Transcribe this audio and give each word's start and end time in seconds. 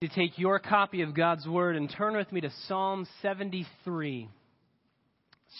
to 0.00 0.08
take 0.08 0.38
your 0.38 0.60
copy 0.60 1.02
of 1.02 1.12
God's 1.12 1.44
Word 1.48 1.74
and 1.74 1.90
turn 1.90 2.16
with 2.16 2.30
me 2.30 2.40
to 2.42 2.50
Psalm 2.68 3.04
73. 3.20 4.28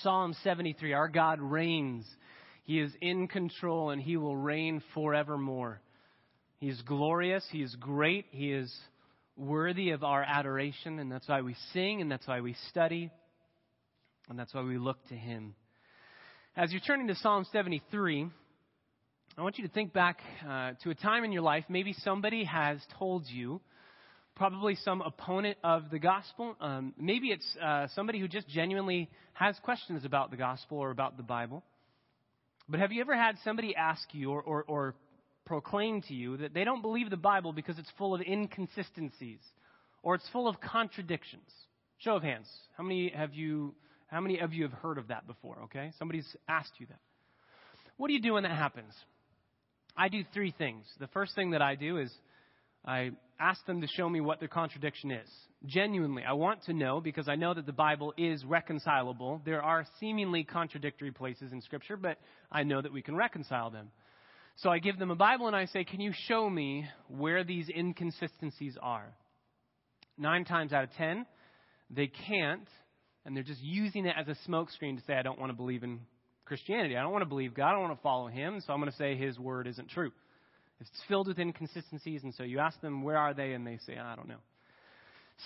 Psalm 0.01 0.37
73. 0.45 0.93
Our 0.93 1.09
God 1.09 1.41
reigns. 1.41 2.07
He 2.63 2.79
is 2.79 2.93
in 3.01 3.27
control 3.27 3.91
and 3.91 4.01
He 4.01 4.17
will 4.17 4.37
reign 4.37 4.81
forevermore. 4.95 5.81
He 6.59 6.69
is 6.69 6.81
glorious. 6.83 7.45
He 7.51 7.63
is 7.63 7.75
great. 7.81 8.27
He 8.31 8.53
is 8.53 8.73
worthy 9.37 9.91
of 9.91 10.05
our 10.05 10.23
adoration, 10.23 11.01
and 11.01 11.11
that's 11.11 11.27
why 11.27 11.41
we 11.41 11.57
sing, 11.73 12.01
and 12.01 12.09
that's 12.09 12.29
why 12.29 12.41
we 12.41 12.55
study, 12.69 13.11
and 14.29 14.39
that's 14.39 14.55
why 14.55 14.63
we 14.63 14.79
look 14.79 15.05
to 15.09 15.15
Him. 15.15 15.57
As 16.57 16.71
you're 16.71 16.81
turning 16.81 17.09
to 17.09 17.17
Psalm 17.17 17.45
73, 17.51 18.29
I 19.37 19.43
want 19.43 19.59
you 19.59 19.67
to 19.67 19.73
think 19.73 19.93
back 19.93 20.21
uh, 20.49 20.73
to 20.85 20.91
a 20.91 20.95
time 20.95 21.25
in 21.25 21.33
your 21.33 21.43
life. 21.43 21.65
Maybe 21.69 21.93
somebody 22.05 22.45
has 22.45 22.79
told 23.01 23.25
you 23.27 23.61
probably 24.39 24.77
some 24.77 25.01
opponent 25.03 25.59
of 25.65 25.91
the 25.91 25.99
gospel. 25.99 26.57
Um, 26.61 26.95
maybe 26.97 27.29
it's 27.29 27.57
uh, 27.61 27.89
somebody 27.95 28.21
who 28.21 28.29
just 28.29 28.49
genuinely 28.49 29.11
has 29.35 29.57
questions 29.65 30.05
about 30.05 30.31
the 30.31 30.37
gospel 30.37 30.79
or 30.79 30.91
about 30.91 31.17
the 31.17 31.25
Bible. 31.25 31.65
But 32.69 32.79
have 32.79 32.93
you 32.93 33.01
ever 33.01 33.17
had 33.17 33.35
somebody 33.43 33.75
ask 33.75 34.03
you 34.13 34.31
or, 34.31 34.41
or, 34.41 34.65
or 34.69 34.95
proclaim 35.45 36.03
to 36.03 36.15
you 36.15 36.37
that 36.37 36.55
they 36.55 36.63
don't 36.63 36.83
believe 36.83 37.11
the 37.11 37.17
Bible 37.17 37.53
because 37.53 37.79
it's 37.79 37.91
full 37.99 38.15
of 38.15 38.21
inconsistencies 38.21 39.41
or 40.05 40.15
it's 40.15 40.29
full 40.33 40.47
of 40.47 40.61
contradictions? 40.61 41.51
Show 41.99 42.15
of 42.15 42.23
hands. 42.23 42.47
How 42.77 42.85
many 42.85 43.11
have 43.11 43.35
you? 43.35 43.75
How 44.07 44.21
many 44.21 44.39
of 44.39 44.55
you 44.55 44.63
have 44.63 44.73
heard 44.73 44.99
of 44.99 45.09
that 45.09 45.27
before? 45.27 45.59
Okay, 45.65 45.91
somebody's 45.99 46.29
asked 46.49 46.73
you 46.79 46.87
that. 46.87 47.01
What 47.97 48.07
do 48.07 48.15
you 48.15 48.23
do 48.23 48.35
when 48.35 48.45
that 48.45 48.57
happens? 48.57 48.93
I 49.97 50.09
do 50.09 50.23
three 50.33 50.55
things. 50.57 50.85
The 51.01 51.09
first 51.09 51.35
thing 51.35 51.51
that 51.51 51.61
I 51.61 51.75
do 51.75 51.99
is 51.99 52.13
I 52.89 53.11
ask 53.39 53.65
them 53.67 53.83
to 53.83 53.87
show 53.87 54.09
me 54.09 54.23
what 54.23 54.39
their 54.39 54.49
contradiction 54.49 55.11
is. 55.11 55.29
Genuinely, 55.67 56.23
I 56.27 56.33
want 56.33 56.63
to 56.65 56.73
know 56.73 57.03
because 57.03 57.29
I 57.29 57.35
know 57.35 57.53
that 57.53 57.67
the 57.67 57.73
Bible 57.73 58.15
is 58.17 58.45
reconcilable. 58.47 59.43
There 59.45 59.63
are 59.63 59.85
seemingly 60.01 60.43
contradictory 60.43 61.13
places 61.13 61.53
in 61.53 61.61
Scripture, 61.61 61.99
but 61.99 62.19
I 62.51 62.63
know 62.63 62.81
that 62.81 62.93
we 62.93 63.03
can 63.03 63.15
reconcile 63.15 63.69
them. 63.71 63.91
So 64.57 64.71
I 64.71 64.79
give 64.79 64.99
them 64.99 65.11
a 65.11 65.17
Bible 65.17 65.49
and 65.49 65.55
I 65.55 65.67
say, 65.67 65.85
Can 65.85 66.01
you 66.01 66.13
show 66.29 66.49
me 66.49 66.87
where 67.09 67.45
these 67.45 67.69
inconsistencies 67.69 68.79
are? 68.81 69.13
Nine 70.17 70.47
times 70.47 70.73
out 70.73 70.85
of 70.85 70.93
ten, 70.95 71.27
they 71.91 72.07
can't, 72.07 72.69
and 73.27 73.37
they're 73.37 73.45
just 73.45 73.63
using 73.63 74.07
it 74.07 74.15
as 74.19 74.29
a 74.29 74.51
smokescreen 74.51 74.97
to 74.97 75.05
say, 75.07 75.13
I 75.13 75.23
don't 75.23 75.39
want 75.39 75.51
to 75.51 75.57
believe 75.57 75.83
in 75.83 76.01
Christianity. 76.47 76.97
I 76.97 77.03
don't 77.03 77.13
want 77.13 77.23
to 77.23 77.29
believe 77.29 77.53
God. 77.53 77.69
I 77.69 77.73
don't 77.73 77.83
want 77.83 77.99
to 77.99 78.03
follow 78.03 78.29
Him, 78.29 78.63
so 78.67 78.73
I'm 78.73 78.81
going 78.81 78.91
to 78.91 78.97
say 78.97 79.15
His 79.15 79.39
word 79.39 79.67
isn't 79.67 79.91
true. 79.91 80.11
It's 80.81 80.91
filled 81.09 81.29
with 81.29 81.39
inconsistencies, 81.39 82.23
and 82.23 82.35
so 82.35 82.45
you 82.45 82.61
ask 82.61 82.81
them, 82.81 83.03
where 83.03 83.17
are 83.17 83.35
they? 83.35 83.53
And 83.53 83.67
they 83.67 83.79
say, 83.85 83.99
I 83.99 84.15
don't 84.15 84.29
know. 84.29 84.39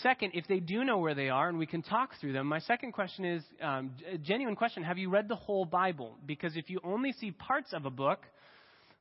Second, 0.03 0.33
if 0.35 0.47
they 0.49 0.59
do 0.59 0.85
know 0.85 0.99
where 0.99 1.15
they 1.15 1.29
are 1.29 1.49
and 1.49 1.59
we 1.59 1.67
can 1.67 1.83
talk 1.83 2.11
through 2.19 2.33
them, 2.33 2.47
my 2.47 2.61
second 2.61 2.93
question 2.93 3.25
is 3.27 3.43
um, 3.61 3.91
a 4.11 4.17
genuine 4.17 4.57
question 4.57 4.83
Have 4.83 4.97
you 4.97 5.11
read 5.11 5.29
the 5.29 5.37
whole 5.37 5.67
Bible? 5.67 6.17
Because 6.25 6.57
if 6.57 6.71
you 6.71 6.81
only 6.83 7.13
see 7.13 7.31
parts 7.31 7.75
of 7.75 7.85
a 7.85 7.91
book, 7.91 8.21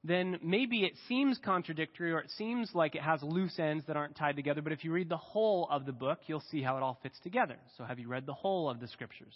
then 0.03 0.37
maybe 0.43 0.83
it 0.83 0.93
seems 1.07 1.39
contradictory 1.45 2.11
or 2.11 2.19
it 2.19 2.31
seems 2.31 2.71
like 2.73 2.95
it 2.95 3.03
has 3.03 3.21
loose 3.23 3.57
ends 3.57 3.85
that 3.87 3.95
aren't 3.95 4.17
tied 4.17 4.35
together. 4.35 4.61
But 4.61 4.73
if 4.73 4.83
you 4.83 4.91
read 4.91 5.07
the 5.07 5.17
whole 5.17 5.67
of 5.71 5.85
the 5.85 5.93
book, 5.93 6.19
you'll 6.27 6.43
see 6.51 6.61
how 6.61 6.75
it 6.75 6.83
all 6.83 6.99
fits 7.01 7.19
together. 7.23 7.57
So, 7.77 7.85
have 7.85 7.99
you 7.99 8.09
read 8.09 8.25
the 8.25 8.33
whole 8.33 8.69
of 8.69 8.81
the 8.81 8.87
scriptures? 8.87 9.35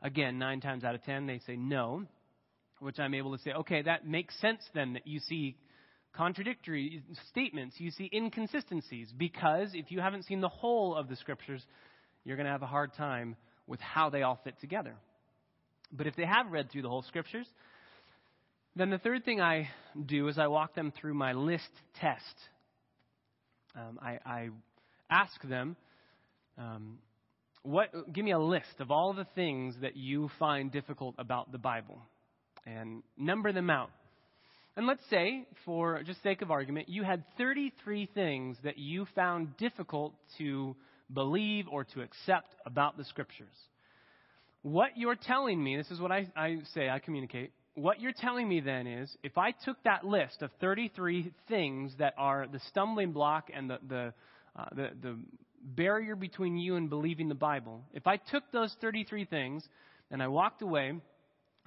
Again, 0.00 0.38
nine 0.38 0.60
times 0.60 0.84
out 0.84 0.94
of 0.94 1.02
ten, 1.02 1.26
they 1.26 1.40
say 1.44 1.56
no, 1.56 2.04
which 2.78 3.00
I'm 3.00 3.14
able 3.14 3.36
to 3.36 3.42
say, 3.42 3.50
okay, 3.52 3.82
that 3.82 4.06
makes 4.06 4.38
sense 4.40 4.60
then 4.74 4.92
that 4.92 5.08
you 5.08 5.18
see 5.20 5.56
contradictory 6.18 7.02
statements, 7.30 7.76
you 7.78 7.92
see 7.92 8.10
inconsistencies, 8.12 9.12
because 9.16 9.70
if 9.72 9.92
you 9.92 10.00
haven't 10.00 10.24
seen 10.24 10.40
the 10.40 10.48
whole 10.48 10.96
of 10.96 11.08
the 11.08 11.14
scriptures, 11.14 11.64
you're 12.24 12.36
going 12.36 12.46
to 12.46 12.52
have 12.52 12.62
a 12.62 12.66
hard 12.66 12.92
time 12.94 13.36
with 13.68 13.78
how 13.80 14.10
they 14.10 14.22
all 14.22 14.40
fit 14.42 14.58
together. 14.60 14.96
But 15.92 16.08
if 16.08 16.16
they 16.16 16.26
have 16.26 16.50
read 16.50 16.72
through 16.72 16.82
the 16.82 16.88
whole 16.88 17.02
scriptures, 17.02 17.46
then 18.74 18.90
the 18.90 18.98
third 18.98 19.24
thing 19.24 19.40
I 19.40 19.68
do 20.06 20.26
is 20.26 20.38
I 20.38 20.48
walk 20.48 20.74
them 20.74 20.92
through 21.00 21.14
my 21.14 21.32
list 21.34 21.70
test. 22.00 22.24
Um, 23.76 24.00
I, 24.02 24.18
I, 24.26 24.48
ask 25.10 25.40
them, 25.42 25.76
um, 26.58 26.98
what, 27.62 28.12
give 28.12 28.24
me 28.24 28.32
a 28.32 28.38
list 28.38 28.80
of 28.80 28.90
all 28.90 29.14
the 29.14 29.26
things 29.34 29.74
that 29.80 29.96
you 29.96 30.28
find 30.38 30.70
difficult 30.70 31.14
about 31.16 31.50
the 31.52 31.58
Bible, 31.58 32.02
and 32.66 33.02
number 33.16 33.52
them 33.52 33.70
out. 33.70 33.90
And 34.78 34.86
let's 34.86 35.02
say, 35.10 35.44
for 35.64 36.00
just 36.04 36.22
sake 36.22 36.40
of 36.40 36.52
argument, 36.52 36.88
you 36.88 37.02
had 37.02 37.24
33 37.36 38.08
things 38.14 38.56
that 38.62 38.78
you 38.78 39.08
found 39.12 39.56
difficult 39.56 40.14
to 40.38 40.76
believe 41.12 41.66
or 41.68 41.82
to 41.82 42.02
accept 42.02 42.54
about 42.64 42.96
the 42.96 43.02
Scriptures. 43.02 43.56
What 44.62 44.90
you're 44.96 45.16
telling 45.16 45.60
me, 45.60 45.76
this 45.76 45.90
is 45.90 46.00
what 46.00 46.12
I, 46.12 46.28
I 46.36 46.58
say, 46.74 46.88
I 46.88 47.00
communicate. 47.00 47.50
What 47.74 48.00
you're 48.00 48.12
telling 48.16 48.48
me 48.48 48.60
then 48.60 48.86
is 48.86 49.10
if 49.24 49.36
I 49.36 49.50
took 49.50 49.82
that 49.82 50.04
list 50.04 50.42
of 50.42 50.52
33 50.60 51.32
things 51.48 51.92
that 51.98 52.14
are 52.16 52.46
the 52.46 52.60
stumbling 52.68 53.10
block 53.10 53.50
and 53.52 53.68
the, 53.68 53.78
the, 53.88 54.14
uh, 54.56 54.66
the, 54.76 54.90
the 55.02 55.18
barrier 55.60 56.14
between 56.14 56.56
you 56.56 56.76
and 56.76 56.88
believing 56.88 57.28
the 57.28 57.34
Bible, 57.34 57.82
if 57.94 58.06
I 58.06 58.16
took 58.16 58.44
those 58.52 58.72
33 58.80 59.24
things 59.24 59.64
and 60.12 60.22
I 60.22 60.28
walked 60.28 60.62
away 60.62 60.92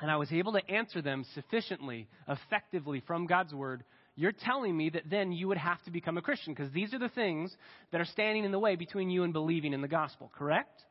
and 0.02 0.10
I 0.10 0.18
was 0.18 0.32
able 0.32 0.54
to 0.54 0.70
answer 0.70 1.02
them 1.02 1.24
sufficiently, 1.36 2.08
effectively 2.28 3.04
from 3.06 3.28
God's 3.28 3.54
Word, 3.54 3.84
you're 4.16 4.34
telling 4.34 4.76
me 4.76 4.90
that 4.90 5.04
then 5.10 5.32
you 5.32 5.48
would 5.48 5.58
have 5.58 5.82
to 5.84 5.92
become 5.92 6.18
a 6.18 6.22
Christian 6.22 6.54
because 6.54 6.72
these 6.74 6.94
are 6.94 7.00
the 7.00 7.10
things 7.10 7.56
that 7.92 8.02
are 8.02 8.06
standing 8.06 8.44
in 8.44 8.52
the 8.52 8.60
way 8.60 8.76
between 8.76 9.10
you 9.10 9.24
and 9.24 9.32
believing 9.32 9.74
in 9.74 9.82
the 9.82 9.88
gospel, 9.88 10.32
correct? 10.38 10.82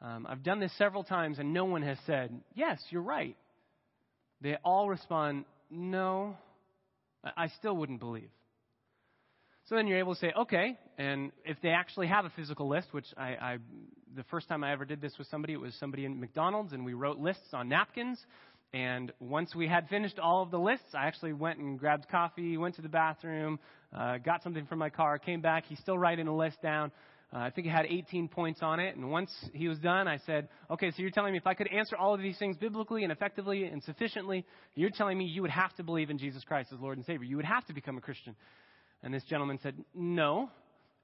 Um, 0.00 0.26
I've 0.28 0.42
done 0.42 0.60
this 0.60 0.72
several 0.78 1.02
times 1.02 1.38
and 1.38 1.52
no 1.52 1.64
one 1.64 1.82
has 1.82 1.98
said, 2.06 2.40
Yes, 2.54 2.80
you're 2.90 3.02
right. 3.02 3.36
They 4.40 4.56
all 4.64 4.88
respond, 4.88 5.44
No, 5.70 6.36
I 7.36 7.48
still 7.58 7.76
wouldn't 7.76 8.00
believe. 8.00 8.30
So 9.68 9.74
then 9.74 9.86
you're 9.86 9.98
able 9.98 10.14
to 10.14 10.20
say, 10.20 10.32
okay, 10.34 10.78
and 10.96 11.30
if 11.44 11.58
they 11.62 11.70
actually 11.70 12.06
have 12.06 12.24
a 12.24 12.30
physical 12.30 12.68
list, 12.68 12.88
which 12.92 13.04
I, 13.18 13.28
I, 13.28 13.58
the 14.18 14.24
first 14.24 14.48
time 14.48 14.64
I 14.64 14.72
ever 14.72 14.84
did 14.84 15.00
this 15.00 15.16
with 15.16 15.28
somebody, 15.28 15.52
it 15.52 15.60
was 15.60 15.74
somebody 15.78 16.04
in 16.04 16.18
McDonald's, 16.18 16.72
and 16.72 16.84
we 16.84 16.92
wrote 16.92 17.18
lists 17.18 17.54
on 17.54 17.68
napkins. 17.68 18.18
And 18.74 19.12
once 19.20 19.54
we 19.54 19.68
had 19.68 19.88
finished 19.88 20.18
all 20.18 20.42
of 20.42 20.50
the 20.50 20.58
lists, 20.58 20.88
I 20.92 21.06
actually 21.06 21.32
went 21.32 21.60
and 21.60 21.78
grabbed 21.78 22.08
coffee, 22.08 22.56
went 22.56 22.74
to 22.74 22.82
the 22.82 22.88
bathroom, 22.88 23.60
uh, 23.96 24.18
got 24.18 24.42
something 24.42 24.66
from 24.66 24.80
my 24.80 24.90
car, 24.90 25.18
came 25.18 25.40
back. 25.40 25.66
He's 25.66 25.78
still 25.78 25.96
writing 25.96 26.26
a 26.26 26.36
list 26.36 26.60
down. 26.60 26.90
Uh, 27.32 27.38
I 27.38 27.50
think 27.50 27.68
it 27.68 27.70
had 27.70 27.86
18 27.86 28.26
points 28.26 28.60
on 28.60 28.80
it. 28.80 28.96
And 28.96 29.08
once 29.08 29.30
he 29.52 29.68
was 29.68 29.78
done, 29.78 30.08
I 30.08 30.18
said, 30.26 30.48
okay, 30.68 30.90
so 30.90 30.96
you're 30.98 31.10
telling 31.10 31.32
me 31.32 31.38
if 31.38 31.46
I 31.46 31.54
could 31.54 31.68
answer 31.68 31.96
all 31.96 32.12
of 32.12 32.20
these 32.20 32.38
things 32.38 32.56
biblically 32.56 33.04
and 33.04 33.12
effectively 33.12 33.64
and 33.64 33.82
sufficiently, 33.84 34.44
you're 34.74 34.90
telling 34.90 35.16
me 35.16 35.26
you 35.26 35.42
would 35.42 35.50
have 35.52 35.74
to 35.76 35.84
believe 35.84 36.10
in 36.10 36.18
Jesus 36.18 36.42
Christ 36.42 36.72
as 36.72 36.80
Lord 36.80 36.96
and 36.96 37.06
Savior. 37.06 37.24
You 37.24 37.36
would 37.36 37.44
have 37.44 37.64
to 37.66 37.72
become 37.72 37.96
a 37.96 38.00
Christian. 38.00 38.34
And 39.02 39.14
this 39.14 39.22
gentleman 39.24 39.60
said, 39.62 39.76
No. 39.94 40.50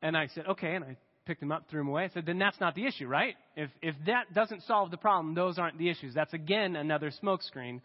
And 0.03 0.17
I 0.17 0.27
said, 0.35 0.47
Okay. 0.49 0.75
And 0.75 0.85
I 0.85 0.97
picked 1.27 1.43
him 1.43 1.53
up, 1.53 1.69
threw 1.71 1.81
him 1.81 1.89
away. 1.89 2.05
I 2.05 2.09
said, 2.09 2.27
Then 2.27 2.39
that's 2.39 2.61
not 2.61 2.75
the 2.75 2.87
issue, 2.87 3.07
right? 3.07 3.35
If, 3.57 3.71
if 3.83 3.95
that 4.07 4.35
doesn't 4.35 4.63
solve 4.63 4.91
the 4.91 4.97
problem, 4.97 5.35
those 5.35 5.59
aren't 5.59 5.79
the 5.79 5.89
issues. 5.89 6.15
That's 6.15 6.35
again 6.35 6.77
another 6.77 7.11
smokescreen. 7.23 7.81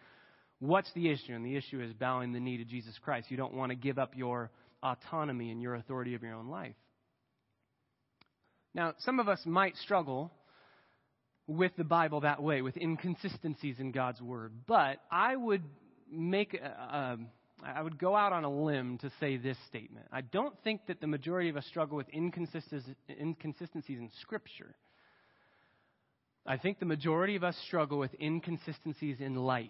What's 0.60 0.92
the 0.94 1.10
issue? 1.10 1.34
And 1.34 1.46
the 1.46 1.56
issue 1.56 1.82
is 1.82 1.94
bowing 1.94 2.34
the 2.34 2.40
knee 2.40 2.58
to 2.58 2.66
Jesus 2.66 2.98
Christ. 3.04 3.32
You 3.32 3.38
don't 3.38 3.54
want 3.54 3.72
to 3.72 3.76
give 3.76 3.98
up 3.98 4.14
your 4.16 4.52
autonomy 4.84 5.52
and 5.52 5.62
your 5.62 5.76
authority 5.76 6.16
of 6.16 6.24
your 6.24 6.36
own 6.36 6.50
life. 6.50 6.76
Now, 8.74 8.94
some 9.00 9.20
of 9.20 9.28
us 9.28 9.42
might 9.46 9.76
struggle 9.78 10.32
with 11.48 11.72
the 11.78 11.84
Bible 11.84 12.22
that 12.22 12.44
way, 12.44 12.62
with 12.62 12.78
inconsistencies 12.78 13.80
in 13.80 13.92
God's 13.92 14.22
Word. 14.22 14.54
But 14.68 14.98
I 15.12 15.36
would 15.36 15.64
make 16.12 16.54
a, 16.54 16.68
a, 16.68 17.18
I 17.64 17.82
would 17.82 18.00
go 18.00 18.16
out 18.16 18.34
on 18.34 18.44
a 18.44 18.50
limb 18.50 18.98
to 19.00 19.12
say 19.20 19.38
this 19.38 19.58
statement. 19.68 20.08
I 20.12 20.22
don't 20.22 20.56
think 20.64 20.82
that 20.88 21.02
the 21.02 21.08
majority 21.08 21.50
of 21.50 21.58
us 21.58 21.66
struggle 21.66 21.98
with 21.98 22.08
inconsistencies 22.14 22.96
in 23.10 24.10
Scripture. 24.22 24.76
I 26.46 26.58
think 26.58 26.80
the 26.80 26.86
majority 26.86 27.36
of 27.36 27.44
us 27.44 27.58
struggle 27.68 28.00
with 28.00 28.12
inconsistencies 28.20 29.18
in 29.20 29.36
life. 29.36 29.70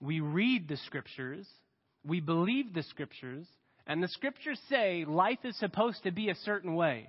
We 0.00 0.20
read 0.20 0.68
the 0.68 0.76
Scriptures, 0.76 1.46
we 2.04 2.20
believe 2.20 2.72
the 2.72 2.82
Scriptures, 2.84 3.46
and 3.86 4.02
the 4.02 4.08
Scriptures 4.08 4.60
say 4.68 5.04
life 5.06 5.38
is 5.44 5.58
supposed 5.58 6.02
to 6.04 6.12
be 6.12 6.28
a 6.28 6.34
certain 6.34 6.74
way. 6.74 7.08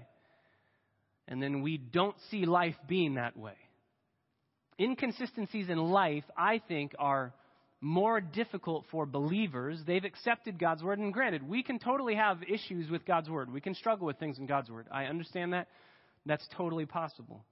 And 1.28 1.42
then 1.42 1.62
we 1.62 1.78
don't 1.78 2.16
see 2.32 2.46
life 2.46 2.76
being 2.88 3.16
that 3.16 3.38
way. 3.38 3.58
Inconsistencies 4.80 5.70
in 5.70 5.78
life, 5.78 6.24
I 6.38 6.62
think, 6.68 6.94
are 6.98 7.34
more 7.80 8.20
difficult 8.20 8.86
for 8.92 9.06
believers. 9.06 9.80
They've 9.86 10.04
accepted 10.04 10.58
God's 10.58 10.84
word, 10.84 11.00
and 11.00 11.14
granted, 11.14 11.48
we 11.48 11.64
can 11.64 11.80
totally 11.80 12.16
have 12.16 12.40
issues 12.44 12.90
with 12.90 13.06
God's 13.06 13.30
word. 13.30 13.52
We 13.52 13.62
can 13.62 13.76
struggle 13.76 14.08
with 14.08 14.18
things 14.18 14.40
in 14.40 14.48
God's 14.48 14.70
word. 14.70 14.88
I 14.92 15.06
understand 15.06 15.54
that. 15.54 15.68
That's 16.26 16.48
totally 16.58 16.86
possible. 16.86 17.46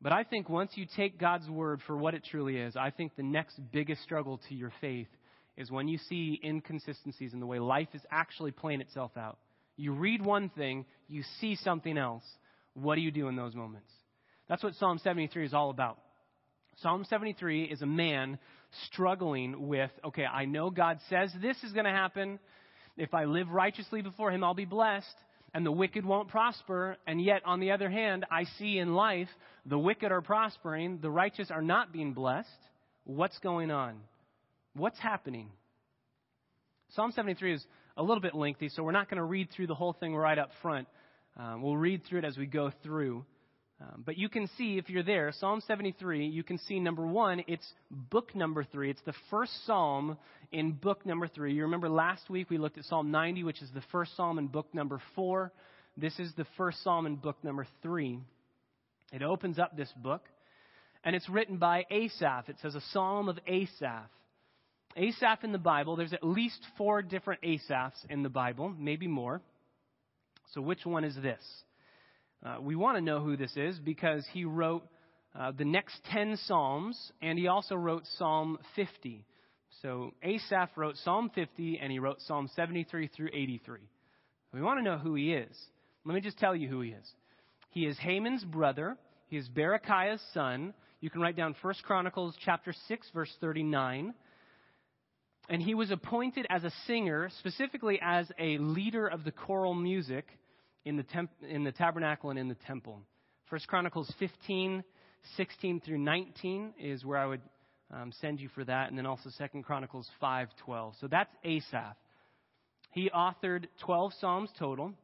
But 0.00 0.12
I 0.12 0.24
think 0.24 0.48
once 0.48 0.72
you 0.74 0.86
take 0.96 1.18
God's 1.18 1.48
word 1.48 1.80
for 1.86 1.96
what 1.96 2.14
it 2.14 2.24
truly 2.30 2.56
is, 2.56 2.76
I 2.76 2.90
think 2.90 3.16
the 3.16 3.22
next 3.22 3.58
biggest 3.72 4.02
struggle 4.02 4.40
to 4.48 4.54
your 4.54 4.72
faith 4.80 5.08
is 5.56 5.70
when 5.70 5.88
you 5.88 5.98
see 5.98 6.38
inconsistencies 6.44 7.32
in 7.32 7.40
the 7.40 7.46
way 7.46 7.58
life 7.58 7.88
is 7.94 8.02
actually 8.10 8.50
playing 8.50 8.80
itself 8.80 9.12
out. 9.16 9.38
You 9.76 9.92
read 9.92 10.24
one 10.24 10.50
thing, 10.50 10.84
you 11.08 11.22
see 11.40 11.56
something 11.56 11.96
else. 11.96 12.24
What 12.74 12.96
do 12.96 13.00
you 13.00 13.10
do 13.10 13.28
in 13.28 13.36
those 13.36 13.54
moments? 13.54 13.90
That's 14.48 14.62
what 14.62 14.74
Psalm 14.74 14.98
73 14.98 15.46
is 15.46 15.54
all 15.54 15.70
about. 15.70 15.98
Psalm 16.76 17.04
73 17.08 17.64
is 17.64 17.80
a 17.80 17.86
man 17.86 18.38
struggling 18.90 19.68
with, 19.68 19.90
okay, 20.04 20.24
I 20.24 20.44
know 20.44 20.70
God 20.70 20.98
says 21.08 21.30
this 21.40 21.56
is 21.62 21.72
going 21.72 21.84
to 21.84 21.90
happen. 21.90 22.38
If 22.96 23.14
I 23.14 23.24
live 23.24 23.48
righteously 23.50 24.02
before 24.02 24.30
Him, 24.30 24.42
I'll 24.42 24.54
be 24.54 24.64
blessed, 24.64 25.14
and 25.54 25.64
the 25.64 25.72
wicked 25.72 26.04
won't 26.04 26.28
prosper. 26.28 26.96
And 27.06 27.20
yet, 27.20 27.42
on 27.44 27.60
the 27.60 27.72
other 27.72 27.90
hand, 27.90 28.24
I 28.30 28.44
see 28.58 28.78
in 28.78 28.94
life 28.94 29.28
the 29.64 29.78
wicked 29.78 30.12
are 30.12 30.22
prospering, 30.22 30.98
the 31.00 31.10
righteous 31.10 31.50
are 31.50 31.62
not 31.62 31.92
being 31.92 32.12
blessed. 32.12 32.48
What's 33.04 33.38
going 33.38 33.70
on? 33.70 34.00
What's 34.74 34.98
happening? 34.98 35.50
Psalm 36.90 37.12
73 37.12 37.54
is 37.54 37.66
a 37.96 38.02
little 38.02 38.20
bit 38.20 38.34
lengthy, 38.34 38.68
so 38.68 38.82
we're 38.82 38.92
not 38.92 39.08
going 39.08 39.18
to 39.18 39.24
read 39.24 39.48
through 39.54 39.66
the 39.66 39.74
whole 39.74 39.92
thing 39.92 40.14
right 40.14 40.38
up 40.38 40.50
front. 40.62 40.88
Um, 41.36 41.62
we'll 41.62 41.76
read 41.76 42.02
through 42.08 42.20
it 42.20 42.24
as 42.24 42.36
we 42.36 42.46
go 42.46 42.72
through. 42.82 43.24
Um, 43.80 44.02
but 44.06 44.16
you 44.16 44.30
can 44.30 44.48
see, 44.56 44.78
if 44.78 44.88
you're 44.88 45.02
there, 45.02 45.32
Psalm 45.38 45.60
73, 45.66 46.26
you 46.26 46.42
can 46.42 46.58
see 46.58 46.80
number 46.80 47.06
one, 47.06 47.44
it's 47.46 47.66
book 47.90 48.34
number 48.34 48.64
three. 48.64 48.90
It's 48.90 49.02
the 49.04 49.14
first 49.30 49.52
psalm 49.66 50.16
in 50.50 50.72
book 50.72 51.04
number 51.04 51.28
three. 51.28 51.52
You 51.52 51.62
remember 51.62 51.90
last 51.90 52.30
week 52.30 52.48
we 52.48 52.56
looked 52.56 52.78
at 52.78 52.84
Psalm 52.84 53.10
90, 53.10 53.44
which 53.44 53.60
is 53.60 53.70
the 53.74 53.82
first 53.92 54.16
psalm 54.16 54.38
in 54.38 54.46
book 54.46 54.66
number 54.72 55.00
four. 55.14 55.52
This 55.94 56.18
is 56.18 56.32
the 56.36 56.46
first 56.56 56.82
psalm 56.82 57.04
in 57.04 57.16
book 57.16 57.36
number 57.42 57.66
three. 57.82 58.18
It 59.12 59.22
opens 59.22 59.58
up 59.58 59.76
this 59.76 59.92
book, 60.02 60.22
and 61.04 61.14
it's 61.14 61.28
written 61.28 61.58
by 61.58 61.84
Asaph. 61.90 62.48
It 62.48 62.56
says 62.62 62.74
a 62.74 62.82
psalm 62.92 63.28
of 63.28 63.38
Asaph. 63.46 64.08
Asaph 64.96 65.44
in 65.44 65.52
the 65.52 65.58
Bible, 65.58 65.96
there's 65.96 66.14
at 66.14 66.24
least 66.24 66.60
four 66.78 67.02
different 67.02 67.42
Asaphs 67.42 68.04
in 68.08 68.22
the 68.22 68.30
Bible, 68.30 68.74
maybe 68.78 69.06
more. 69.06 69.42
So 70.54 70.62
which 70.62 70.86
one 70.86 71.04
is 71.04 71.14
this? 71.16 71.42
Uh, 72.44 72.56
we 72.60 72.76
want 72.76 72.96
to 72.96 73.00
know 73.00 73.20
who 73.20 73.36
this 73.36 73.52
is 73.56 73.78
because 73.78 74.24
he 74.32 74.44
wrote 74.44 74.84
uh, 75.38 75.52
the 75.56 75.64
next 75.64 75.98
10 76.12 76.38
Psalms, 76.44 77.12
and 77.20 77.38
he 77.38 77.48
also 77.48 77.74
wrote 77.74 78.04
Psalm 78.18 78.58
50. 78.74 79.24
So 79.82 80.12
Asaph 80.22 80.70
wrote 80.76 80.96
Psalm 80.98 81.30
50, 81.34 81.78
and 81.82 81.92
he 81.92 81.98
wrote 81.98 82.20
Psalm 82.22 82.48
73 82.54 83.08
through 83.08 83.28
83. 83.32 83.80
We 84.52 84.62
want 84.62 84.78
to 84.78 84.84
know 84.84 84.96
who 84.96 85.14
he 85.14 85.32
is. 85.32 85.54
Let 86.04 86.14
me 86.14 86.20
just 86.20 86.38
tell 86.38 86.56
you 86.56 86.68
who 86.68 86.80
he 86.80 86.90
is. 86.90 87.06
He 87.70 87.84
is 87.84 87.98
Heman's 87.98 88.44
brother. 88.44 88.96
He 89.28 89.36
is 89.36 89.48
Berechiah's 89.48 90.22
son. 90.32 90.72
You 91.00 91.10
can 91.10 91.20
write 91.20 91.36
down 91.36 91.54
1 91.60 91.74
Chronicles 91.82 92.34
chapter 92.42 92.72
6, 92.88 93.10
verse 93.12 93.30
39. 93.40 94.14
And 95.48 95.62
he 95.62 95.74
was 95.74 95.90
appointed 95.90 96.46
as 96.48 96.64
a 96.64 96.72
singer, 96.86 97.28
specifically 97.38 98.00
as 98.02 98.30
a 98.38 98.56
leader 98.58 99.06
of 99.06 99.24
the 99.24 99.32
choral 99.32 99.74
music 99.74 100.26
in 100.86 100.96
the, 100.96 101.02
temp- 101.02 101.42
in 101.46 101.64
the 101.64 101.72
tabernacle 101.72 102.30
and 102.30 102.38
in 102.38 102.48
the 102.48 102.56
temple. 102.66 103.02
First 103.50 103.66
Chronicles 103.66 104.10
15, 104.18 104.82
16 105.36 105.80
through 105.80 105.98
19 105.98 106.74
is 106.80 107.04
where 107.04 107.18
I 107.18 107.26
would 107.26 107.42
um, 107.92 108.12
send 108.20 108.40
you 108.40 108.48
for 108.54 108.64
that, 108.64 108.88
and 108.88 108.96
then 108.96 109.04
also 109.04 109.28
Second 109.30 109.64
Chronicles 109.64 110.08
5, 110.20 110.48
12. 110.64 110.94
So 111.00 111.08
that's 111.08 111.30
Asaph. 111.44 111.96
He 112.92 113.10
authored 113.10 113.66
12 113.84 114.12
psalms 114.20 114.50
total. 114.58 114.94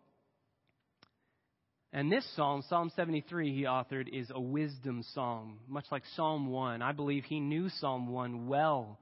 And 1.93 2.11
this 2.11 2.27
psalm, 2.37 2.63
Psalm 2.69 2.91
73, 2.97 3.55
he 3.55 3.65
authored, 3.65 4.09
is 4.11 4.31
a 4.35 4.41
wisdom 4.41 5.05
psalm, 5.13 5.59
much 5.69 5.85
like 5.91 6.05
Psalm 6.17 6.47
1. 6.47 6.81
I 6.81 6.93
believe 6.93 7.25
he 7.25 7.39
knew 7.39 7.69
Psalm 7.69 8.09
1 8.09 8.47
well. 8.47 8.99